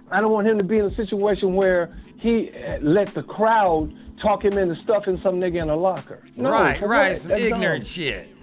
I 0.09 0.21
don't 0.21 0.31
want 0.31 0.47
him 0.47 0.57
to 0.57 0.63
be 0.63 0.77
in 0.77 0.85
a 0.85 0.95
situation 0.95 1.53
where 1.53 1.95
he 2.17 2.49
uh, 2.51 2.79
let 2.79 3.13
the 3.13 3.23
crowd 3.23 3.93
talk 4.17 4.43
him 4.43 4.57
into 4.57 4.75
stuffing 4.81 5.19
some 5.21 5.35
nigga 5.35 5.61
in 5.61 5.69
a 5.69 5.75
locker. 5.75 6.23
No, 6.35 6.49
right, 6.49 6.81
right. 6.81 7.17
Some 7.17 7.33
ignorant 7.33 7.83
dumb. 7.83 7.85
shit. 7.85 8.36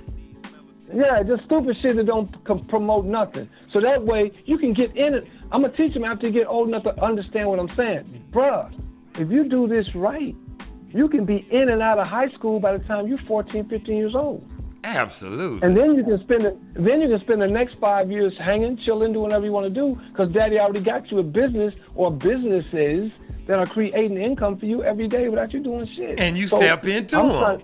Yeah, 0.95 1.23
just 1.23 1.45
stupid 1.45 1.77
shit 1.81 1.97
that 1.97 2.07
don't 2.07 2.29
c- 2.31 2.65
promote 2.69 3.05
nothing. 3.05 3.49
So 3.73 3.81
that 3.81 4.03
way 4.05 4.31
you 4.45 4.59
can 4.59 4.73
get 4.73 4.95
in 4.97 5.15
it. 5.15 5.27
I'm 5.51 5.63
gonna 5.63 5.73
teach 5.73 5.93
them 5.95 6.05
after 6.05 6.27
you 6.27 6.33
get 6.33 6.47
old 6.47 6.69
enough 6.69 6.85
to 6.85 7.05
understand 7.05 7.49
what 7.49 7.59
I'm 7.59 7.69
saying, 7.71 8.05
bruh. 8.31 8.73
If 9.19 9.31
you 9.31 9.45
do 9.45 9.67
this 9.67 9.95
right, 9.95 10.35
you 10.93 11.09
can 11.09 11.25
be 11.25 11.47
in 11.51 11.69
and 11.71 11.83
out 11.83 11.99
of 11.99 12.07
high 12.09 12.29
school 12.31 12.61
by 12.61 12.77
the 12.77 12.85
time 12.85 13.07
you're 13.09 13.19
14, 13.19 13.65
15 13.69 13.97
years 13.97 14.15
old. 14.15 14.49
Absolutely. 14.85 15.67
And 15.67 15.77
then 15.77 15.95
you 15.95 16.05
can 16.05 16.21
spend 16.21 16.43
the, 16.43 16.57
then 16.75 17.01
you 17.01 17.09
can 17.09 17.21
spend 17.21 17.41
the 17.41 17.47
next 17.49 17.79
five 17.79 18.11
years 18.11 18.37
hanging, 18.39 18.77
chilling, 18.77 19.13
doing 19.13 19.25
whatever 19.25 19.47
you 19.47 19.53
want 19.53 19.67
to 19.67 19.73
do, 19.73 19.99
because 20.09 20.31
daddy 20.31 20.59
already 20.59 20.81
got 20.81 21.11
you 21.11 21.19
a 21.19 21.23
business 21.23 21.75
or 21.95 22.11
businesses 22.13 23.11
that 23.47 23.59
are 23.59 23.67
creating 23.67 24.17
income 24.19 24.57
for 24.59 24.67
you 24.67 24.83
every 24.85 25.09
day 25.09 25.29
without 25.29 25.53
you 25.55 25.61
doing 25.61 25.87
shit. 25.87 26.19
And 26.19 26.37
you 26.37 26.47
So, 26.49 26.59
step 26.59 26.85
into 26.87 27.17
I'm 27.19 27.29
them. 27.29 27.39
trying- 27.39 27.63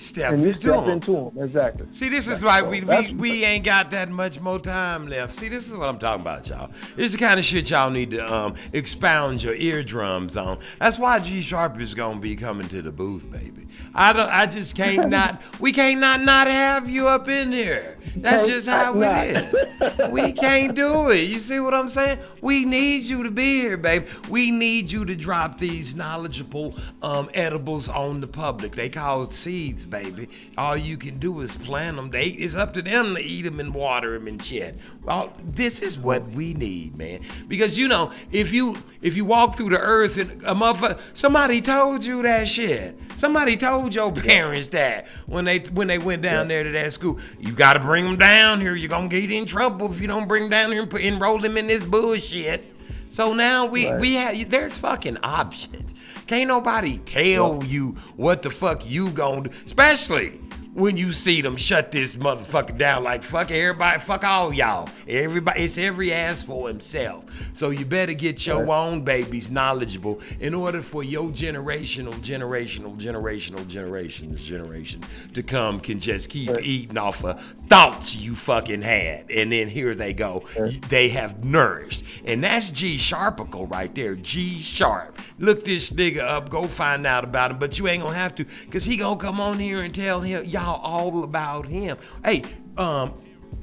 Step 0.00 0.32
and 0.32 0.42
you 0.42 0.48
into 0.48 0.60
step 0.60 0.80
them. 0.80 0.88
into 0.88 1.12
them, 1.12 1.44
exactly. 1.44 1.86
See, 1.90 2.08
this 2.08 2.26
is 2.26 2.42
why 2.42 2.62
we, 2.62 2.80
we, 2.80 3.12
we 3.12 3.44
ain't 3.44 3.66
got 3.66 3.90
that 3.90 4.08
much 4.08 4.40
more 4.40 4.58
time 4.58 5.06
left. 5.08 5.34
See, 5.34 5.50
this 5.50 5.70
is 5.70 5.76
what 5.76 5.90
I'm 5.90 5.98
talking 5.98 6.22
about, 6.22 6.48
y'all. 6.48 6.68
This 6.96 7.06
is 7.06 7.12
the 7.12 7.18
kind 7.18 7.38
of 7.38 7.44
shit 7.44 7.68
y'all 7.68 7.90
need 7.90 8.12
to 8.12 8.34
um, 8.34 8.54
expound 8.72 9.42
your 9.42 9.54
eardrums 9.54 10.38
on. 10.38 10.58
That's 10.78 10.98
why 10.98 11.18
G 11.18 11.42
Sharp 11.42 11.78
is 11.78 11.92
gonna 11.92 12.18
be 12.18 12.34
coming 12.34 12.66
to 12.68 12.80
the 12.80 12.90
booth, 12.90 13.30
baby. 13.30 13.59
I 13.94 14.12
don't. 14.12 14.28
I 14.28 14.46
just 14.46 14.76
can't 14.76 15.08
not. 15.10 15.42
We 15.58 15.72
can't 15.72 16.00
not 16.00 16.22
not 16.22 16.46
have 16.46 16.88
you 16.88 17.08
up 17.08 17.28
in 17.28 17.52
here. 17.52 17.98
That's 18.16 18.46
just 18.46 18.68
how 18.68 19.00
it 19.00 19.36
is. 19.36 20.10
We 20.10 20.32
can't 20.32 20.74
do 20.74 21.10
it. 21.10 21.28
You 21.28 21.38
see 21.38 21.60
what 21.60 21.74
I'm 21.74 21.88
saying? 21.88 22.18
We 22.40 22.64
need 22.64 23.04
you 23.04 23.22
to 23.22 23.30
be 23.30 23.60
here, 23.60 23.76
babe. 23.76 24.06
We 24.28 24.50
need 24.50 24.90
you 24.90 25.04
to 25.04 25.14
drop 25.14 25.58
these 25.58 25.94
knowledgeable 25.94 26.74
um, 27.02 27.30
edibles 27.34 27.88
on 27.88 28.20
the 28.20 28.26
public. 28.26 28.72
They 28.72 28.88
call 28.88 29.24
it 29.24 29.32
seeds, 29.32 29.84
baby. 29.84 30.28
All 30.58 30.76
you 30.76 30.96
can 30.96 31.18
do 31.18 31.40
is 31.40 31.56
plant 31.56 31.96
them. 31.96 32.10
They, 32.10 32.26
it's 32.26 32.54
up 32.54 32.74
to 32.74 32.82
them 32.82 33.14
to 33.14 33.20
eat 33.22 33.42
them 33.42 33.60
and 33.60 33.74
water 33.74 34.18
them 34.18 34.26
and 34.26 34.42
shit. 34.42 34.76
Well, 35.02 35.32
this 35.42 35.80
is 35.80 35.98
what 35.98 36.26
we 36.28 36.54
need, 36.54 36.98
man. 36.98 37.20
Because 37.48 37.78
you 37.78 37.88
know, 37.88 38.12
if 38.32 38.52
you 38.52 38.82
if 39.02 39.16
you 39.16 39.24
walk 39.24 39.56
through 39.56 39.70
the 39.70 39.80
earth 39.80 40.18
and 40.18 40.30
a 40.42 40.54
motherfucker, 40.54 41.00
somebody 41.14 41.60
told 41.60 42.04
you 42.04 42.22
that 42.22 42.48
shit. 42.48 42.98
Somebody 43.16 43.56
told 43.60 43.94
your 43.94 44.10
parents 44.10 44.68
that 44.70 45.06
when 45.26 45.44
they 45.44 45.58
when 45.60 45.86
they 45.86 45.98
went 45.98 46.22
down 46.22 46.48
there 46.48 46.64
to 46.64 46.70
that 46.70 46.92
school. 46.92 47.20
You 47.38 47.52
got 47.52 47.74
to 47.74 47.80
bring 47.80 48.04
them 48.04 48.16
down 48.16 48.60
here. 48.60 48.74
You're 48.74 48.88
gonna 48.88 49.08
get 49.08 49.30
in 49.30 49.46
trouble 49.46 49.86
if 49.86 50.00
you 50.00 50.08
don't 50.08 50.26
bring 50.26 50.44
them 50.44 50.50
down 50.50 50.72
here 50.72 50.82
and 50.82 50.90
put, 50.90 51.02
enroll 51.02 51.38
them 51.38 51.56
in 51.56 51.66
this 51.66 51.84
bullshit. 51.84 52.64
So 53.08 53.34
now 53.34 53.66
we 53.66 53.92
we 53.94 54.14
have 54.14 54.50
there's 54.50 54.78
fucking 54.78 55.18
options. 55.22 55.94
Can't 56.26 56.48
nobody 56.48 56.98
tell 56.98 57.62
you 57.64 57.96
what 58.16 58.42
the 58.42 58.50
fuck 58.50 58.88
you 58.88 59.10
gonna 59.10 59.48
do, 59.48 59.50
especially 59.66 60.40
when 60.80 60.96
you 60.96 61.12
see 61.12 61.42
them 61.42 61.56
shut 61.56 61.92
this 61.92 62.16
motherfucker 62.16 62.76
down 62.76 63.04
like 63.04 63.22
fuck 63.22 63.50
everybody, 63.50 64.00
fuck 64.00 64.24
all 64.24 64.52
y'all. 64.52 64.88
Everybody, 65.06 65.62
it's 65.62 65.76
every 65.76 66.12
ass 66.12 66.42
for 66.42 66.68
himself. 66.68 67.24
So 67.52 67.70
you 67.70 67.84
better 67.84 68.14
get 68.14 68.46
your 68.46 68.70
own 68.72 69.02
babies 69.02 69.50
knowledgeable 69.50 70.20
in 70.40 70.54
order 70.54 70.80
for 70.80 71.04
your 71.04 71.28
generational, 71.28 72.14
generational, 72.14 72.98
generational, 72.98 73.66
generations, 73.66 74.46
generation 74.46 75.02
to 75.34 75.42
come 75.42 75.80
can 75.80 76.00
just 76.00 76.30
keep 76.30 76.50
eating 76.62 76.96
off 76.96 77.24
of 77.24 77.40
thoughts 77.68 78.16
you 78.16 78.34
fucking 78.34 78.82
had. 78.82 79.30
And 79.30 79.52
then 79.52 79.68
here 79.68 79.94
they 79.94 80.12
go. 80.12 80.44
They 80.88 81.10
have 81.10 81.44
nourished. 81.44 82.04
And 82.24 82.42
that's 82.42 82.70
G 82.70 82.96
Sharpical 82.96 83.66
right 83.66 83.94
there. 83.94 84.14
G 84.14 84.60
Sharp. 84.60 85.18
Look 85.38 85.64
this 85.64 85.90
nigga 85.92 86.20
up. 86.20 86.48
Go 86.48 86.66
find 86.66 87.06
out 87.06 87.24
about 87.24 87.50
him. 87.50 87.58
But 87.58 87.78
you 87.78 87.88
ain't 87.88 88.02
gonna 88.02 88.14
have 88.14 88.34
to, 88.36 88.44
cause 88.70 88.84
he 88.84 88.96
gonna 88.96 89.20
come 89.20 89.40
on 89.40 89.58
here 89.58 89.82
and 89.82 89.94
tell 89.94 90.20
him 90.20 90.44
y'all 90.44 90.69
all 90.74 91.24
about 91.24 91.66
him. 91.66 91.96
Hey, 92.24 92.42
um, 92.76 93.14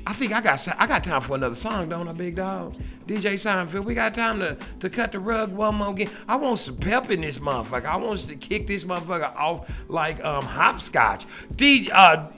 I 0.05 0.13
think 0.13 0.33
I 0.33 0.41
got 0.41 0.65
I 0.77 0.87
got 0.87 1.03
time 1.03 1.21
for 1.21 1.35
another 1.35 1.55
song, 1.55 1.89
don't 1.89 2.07
I, 2.07 2.13
big 2.13 2.35
dog? 2.35 2.75
DJ 3.05 3.33
Seinfeld, 3.33 3.85
we 3.85 3.93
got 3.93 4.13
time 4.13 4.39
to, 4.39 4.57
to 4.79 4.89
cut 4.89 5.11
the 5.11 5.19
rug 5.19 5.51
one 5.53 5.75
more 5.75 5.89
again. 5.89 6.09
I 6.27 6.35
want 6.35 6.59
some 6.59 6.77
pep 6.77 7.09
in 7.11 7.21
this 7.21 7.39
motherfucker. 7.39 7.85
I 7.85 7.95
want 7.97 8.19
us 8.19 8.25
to 8.25 8.35
kick 8.35 8.67
this 8.67 8.83
motherfucker 8.83 9.35
off 9.35 9.69
like 9.89 10.23
um 10.23 10.43
hopscotch. 10.43 11.25
D 11.55 11.89
uh 11.93 12.29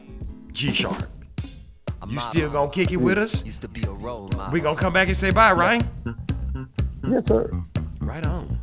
G 0.51 0.72
Sharp. 0.72 1.07
You 2.07 2.20
still 2.20 2.49
gonna 2.49 2.72
kick 2.72 2.91
it 2.91 2.97
with 2.97 3.17
us? 3.17 3.45
Used 3.45 3.61
to 3.61 3.67
be 3.67 3.84
a 3.84 3.91
role 3.91 4.30
model. 4.36 4.51
We 4.51 4.61
gonna 4.61 4.80
come 4.80 4.93
back 4.93 5.07
and 5.07 5.17
say 5.17 5.32
bye, 5.32 5.51
right? 5.53 5.84
Yes, 7.07 7.24
sir. 7.28 7.51
Right 7.99 8.26
on. 8.26 8.59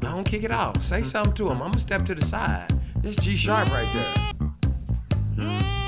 Don't 0.00 0.24
kick 0.24 0.44
it 0.44 0.52
off. 0.52 0.82
Say 0.82 1.02
something 1.02 1.34
to 1.34 1.46
him. 1.46 1.62
I'm 1.62 1.70
gonna 1.70 1.78
step 1.78 2.04
to 2.06 2.14
the 2.14 2.24
side. 2.24 2.68
This 2.96 3.16
G 3.16 3.36
Sharp 3.36 3.68
right 3.70 3.90
there. 3.92 4.27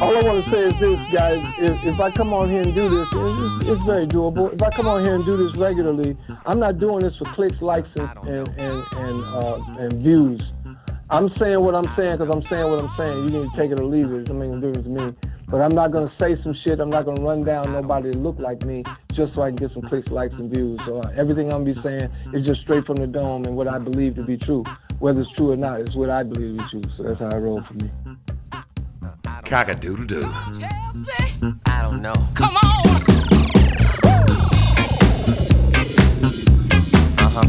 All 0.01 0.16
I 0.16 0.22
want 0.22 0.42
to 0.44 0.51
say 0.51 0.62
is 0.62 0.80
this, 0.80 0.98
guys. 1.12 1.42
If, 1.59 1.84
if 1.84 2.01
I 2.01 2.11
come 2.11 2.32
on 2.32 2.48
here 2.48 2.62
and 2.62 2.74
do 2.74 2.88
this, 2.88 3.07
it's, 3.12 3.68
it's 3.68 3.82
very 3.82 4.07
doable. 4.07 4.53
If 4.53 4.62
I 4.62 4.70
come 4.70 4.86
on 4.86 5.05
here 5.05 5.14
and 5.14 5.24
do 5.24 5.36
this 5.36 5.55
regularly, 5.57 6.16
I'm 6.46 6.59
not 6.59 6.78
doing 6.78 7.01
this 7.01 7.16
for 7.18 7.26
clicks, 7.26 7.61
likes, 7.61 7.88
and 7.96 8.09
and 8.26 8.48
and 8.48 8.92
and, 8.96 9.24
uh, 9.24 9.62
and 9.78 9.92
views. 9.94 10.40
I'm 11.11 11.28
saying 11.36 11.61
what 11.61 11.74
I'm 11.74 11.94
saying 11.96 12.18
because 12.18 12.34
I'm 12.34 12.42
saying 12.46 12.70
what 12.70 12.82
I'm 12.82 12.94
saying. 12.96 13.28
You 13.28 13.44
to 13.44 13.57
take 13.57 13.72
it 13.72 13.80
or 13.80 13.84
leave 13.84 14.07
it. 14.07 14.20
It 14.20 14.24
doesn't 14.24 14.38
make 14.38 14.51
no 14.51 14.61
difference 14.61 14.86
to 14.86 14.90
me. 14.90 15.30
But 15.48 15.61
I'm 15.61 15.74
not 15.74 15.90
gonna 15.90 16.12
say 16.18 16.40
some 16.42 16.55
shit. 16.55 16.80
I'm 16.80 16.88
not 16.88 17.05
gonna 17.05 17.20
run 17.20 17.42
down 17.42 17.72
nobody 17.72 18.11
that 18.12 18.18
look 18.18 18.38
like 18.38 18.64
me 18.64 18.84
just 19.12 19.34
so 19.34 19.42
I 19.42 19.48
can 19.48 19.57
get 19.57 19.72
some 19.72 19.82
clicks, 19.82 20.09
likes, 20.09 20.34
and 20.34 20.55
views. 20.55 20.80
So 20.86 21.01
uh, 21.01 21.12
everything 21.16 21.53
I'm 21.53 21.64
gonna 21.64 21.74
be 21.74 21.82
saying 21.82 22.11
is 22.32 22.46
just 22.46 22.62
straight 22.62 22.86
from 22.86 22.96
the 22.96 23.07
dome 23.07 23.44
and 23.44 23.57
what 23.57 23.66
I 23.68 23.78
believe 23.78 24.14
to 24.14 24.22
be 24.22 24.38
true. 24.38 24.64
Whether 25.01 25.22
it's 25.22 25.32
true 25.32 25.51
or 25.51 25.57
not, 25.57 25.80
it's 25.80 25.94
what 25.94 26.09
I 26.09 26.22
believe 26.22 26.57
to 26.57 26.62
be 26.62 26.70
true. 26.70 26.92
So 26.96 27.03
that's 27.03 27.18
how 27.18 27.28
I 27.30 27.36
roll 27.36 27.61
for 27.62 27.74
me. 27.74 27.90
Cock 29.51 29.68
a 29.68 29.74
doodle 29.74 30.05
doo. 30.07 30.30
I 31.66 31.82
don't 31.82 32.01
know. 32.01 32.14
Come 32.34 32.57
on. 32.57 32.86
Uh-huh. 37.18 37.42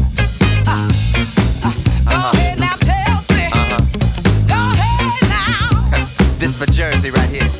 Uh-huh. 0.66 1.70
Go 2.10 2.16
ahead 2.32 2.58
now, 2.58 2.76
Chelsea. 2.78 3.44
Uh-huh. 3.52 3.78
Go 4.48 4.54
ahead 4.72 5.28
now. 5.30 6.08
This 6.40 6.58
for 6.58 6.66
Jersey 6.72 7.10
right 7.12 7.30
here. 7.30 7.51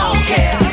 don't 0.00 0.16
care. 0.24 0.69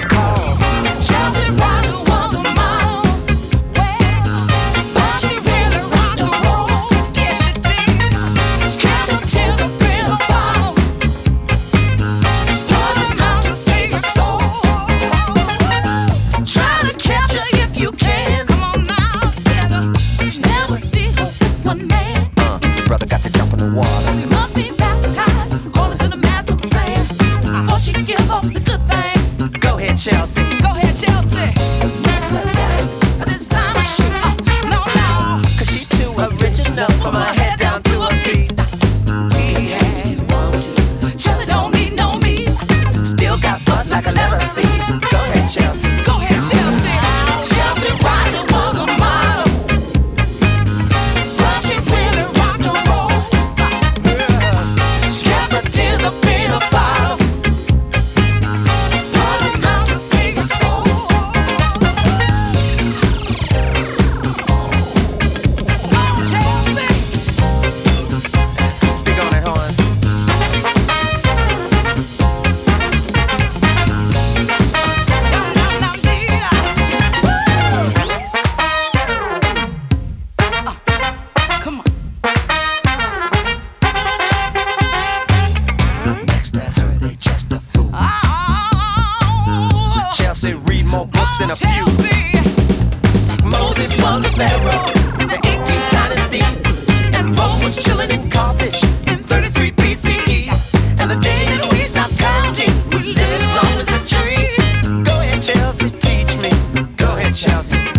Chelsea. 107.48 107.97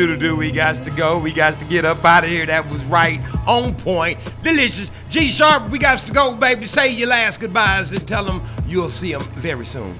Cock-a-doodle 0.00 0.30
doo, 0.30 0.34
we 0.34 0.50
got 0.50 0.76
to 0.76 0.90
go. 0.90 1.18
We 1.18 1.30
got 1.30 1.52
to 1.58 1.66
get 1.66 1.84
up 1.84 2.02
out 2.06 2.24
of 2.24 2.30
here. 2.30 2.46
That 2.46 2.66
was 2.70 2.82
right, 2.84 3.20
on 3.46 3.74
point, 3.74 4.18
delicious. 4.42 4.90
G 5.10 5.30
Sharp, 5.30 5.68
we 5.68 5.78
got 5.78 5.98
to 5.98 6.10
go, 6.10 6.34
baby. 6.34 6.64
Say 6.64 6.90
your 6.92 7.08
last 7.08 7.38
goodbyes 7.38 7.92
and 7.92 8.08
tell 8.08 8.24
them 8.24 8.42
you'll 8.66 8.88
see 8.88 9.12
them 9.12 9.22
very 9.34 9.66
soon. 9.66 9.98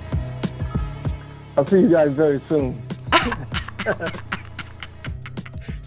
I'll 1.54 1.66
see 1.66 1.80
you 1.80 1.90
guys 1.90 2.12
very 2.12 2.42
soon. 2.48 2.82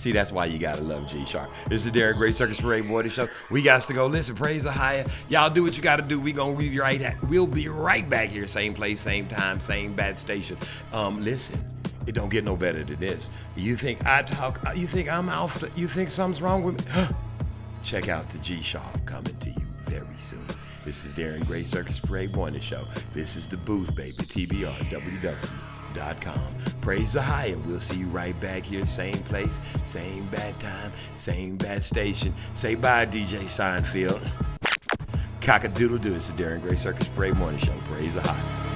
See, 0.03 0.11
that's 0.11 0.33
why 0.33 0.47
you 0.47 0.59
gotta 0.59 0.81
love 0.81 1.09
G 1.09 1.25
Sharp. 1.25 1.49
This 1.69 1.85
is 1.85 1.91
Derek 1.93 2.17
Gray 2.17 2.33
Circus 2.33 2.59
Parade 2.59 2.83
Morning 2.83 3.09
Show. 3.09 3.29
We 3.49 3.61
got 3.61 3.83
to 3.83 3.93
go. 3.93 4.05
Listen, 4.07 4.35
praise 4.35 4.65
the 4.65 4.71
higher. 4.73 5.05
Y'all 5.29 5.49
do 5.49 5.63
what 5.63 5.77
you 5.77 5.81
gotta 5.81 6.03
do. 6.03 6.19
We 6.19 6.33
gonna 6.33 6.57
be 6.57 6.77
right 6.77 7.01
at. 7.01 7.23
We'll 7.23 7.47
be 7.47 7.69
right 7.69 8.09
back 8.09 8.27
here, 8.27 8.45
same 8.45 8.73
place, 8.73 8.99
same 8.99 9.27
time, 9.27 9.61
same 9.61 9.93
bad 9.93 10.17
station. 10.17 10.57
Um, 10.91 11.23
listen, 11.23 11.65
it 12.05 12.15
don't 12.15 12.27
get 12.27 12.43
no 12.43 12.57
better 12.57 12.83
than 12.83 12.99
this. 12.99 13.29
You 13.55 13.77
think 13.77 14.05
I 14.05 14.23
talk? 14.23 14.59
You 14.75 14.87
think 14.87 15.09
I'm 15.09 15.29
off? 15.29 15.63
You 15.73 15.87
think 15.87 16.09
something's 16.09 16.41
wrong 16.41 16.63
with 16.63 16.85
me? 16.85 17.07
Check 17.81 18.09
out 18.09 18.27
the 18.27 18.39
G 18.39 18.61
Sharp 18.61 19.05
coming 19.05 19.37
to 19.37 19.51
you 19.51 19.65
very 19.85 20.05
soon. 20.19 20.45
This 20.83 21.05
is 21.05 21.13
Darren 21.13 21.47
Gray 21.47 21.63
Circus 21.63 21.97
Parade 21.97 22.35
Morning 22.35 22.59
Show. 22.59 22.85
This 23.13 23.37
is 23.37 23.47
the 23.47 23.55
booth, 23.55 23.95
baby. 23.95 24.17
TBR 24.17 24.89
Praise 26.81 27.13
the 27.13 27.21
higher. 27.21 27.57
We'll 27.65 27.79
see 27.79 27.99
you 27.99 28.07
right 28.07 28.39
back 28.39 28.63
here, 28.63 28.85
same 28.85 29.17
place, 29.19 29.59
same 29.85 30.25
bad 30.27 30.59
time, 30.59 30.91
same 31.15 31.57
bad 31.57 31.83
station. 31.83 32.33
Say 32.53 32.75
bye, 32.75 33.05
DJ 33.05 33.43
Seinfeld. 33.43 34.27
Cock 35.41 35.63
a 35.65 35.67
doodle 35.67 35.97
doo. 35.97 36.15
It's 36.15 36.29
the 36.29 36.41
Darren 36.41 36.61
Gray 36.61 36.75
Circus 36.75 37.07
Parade 37.09 37.35
Morning 37.35 37.59
Show. 37.59 37.73
Praise 37.85 38.15
the 38.15 38.21
higher. 38.21 38.72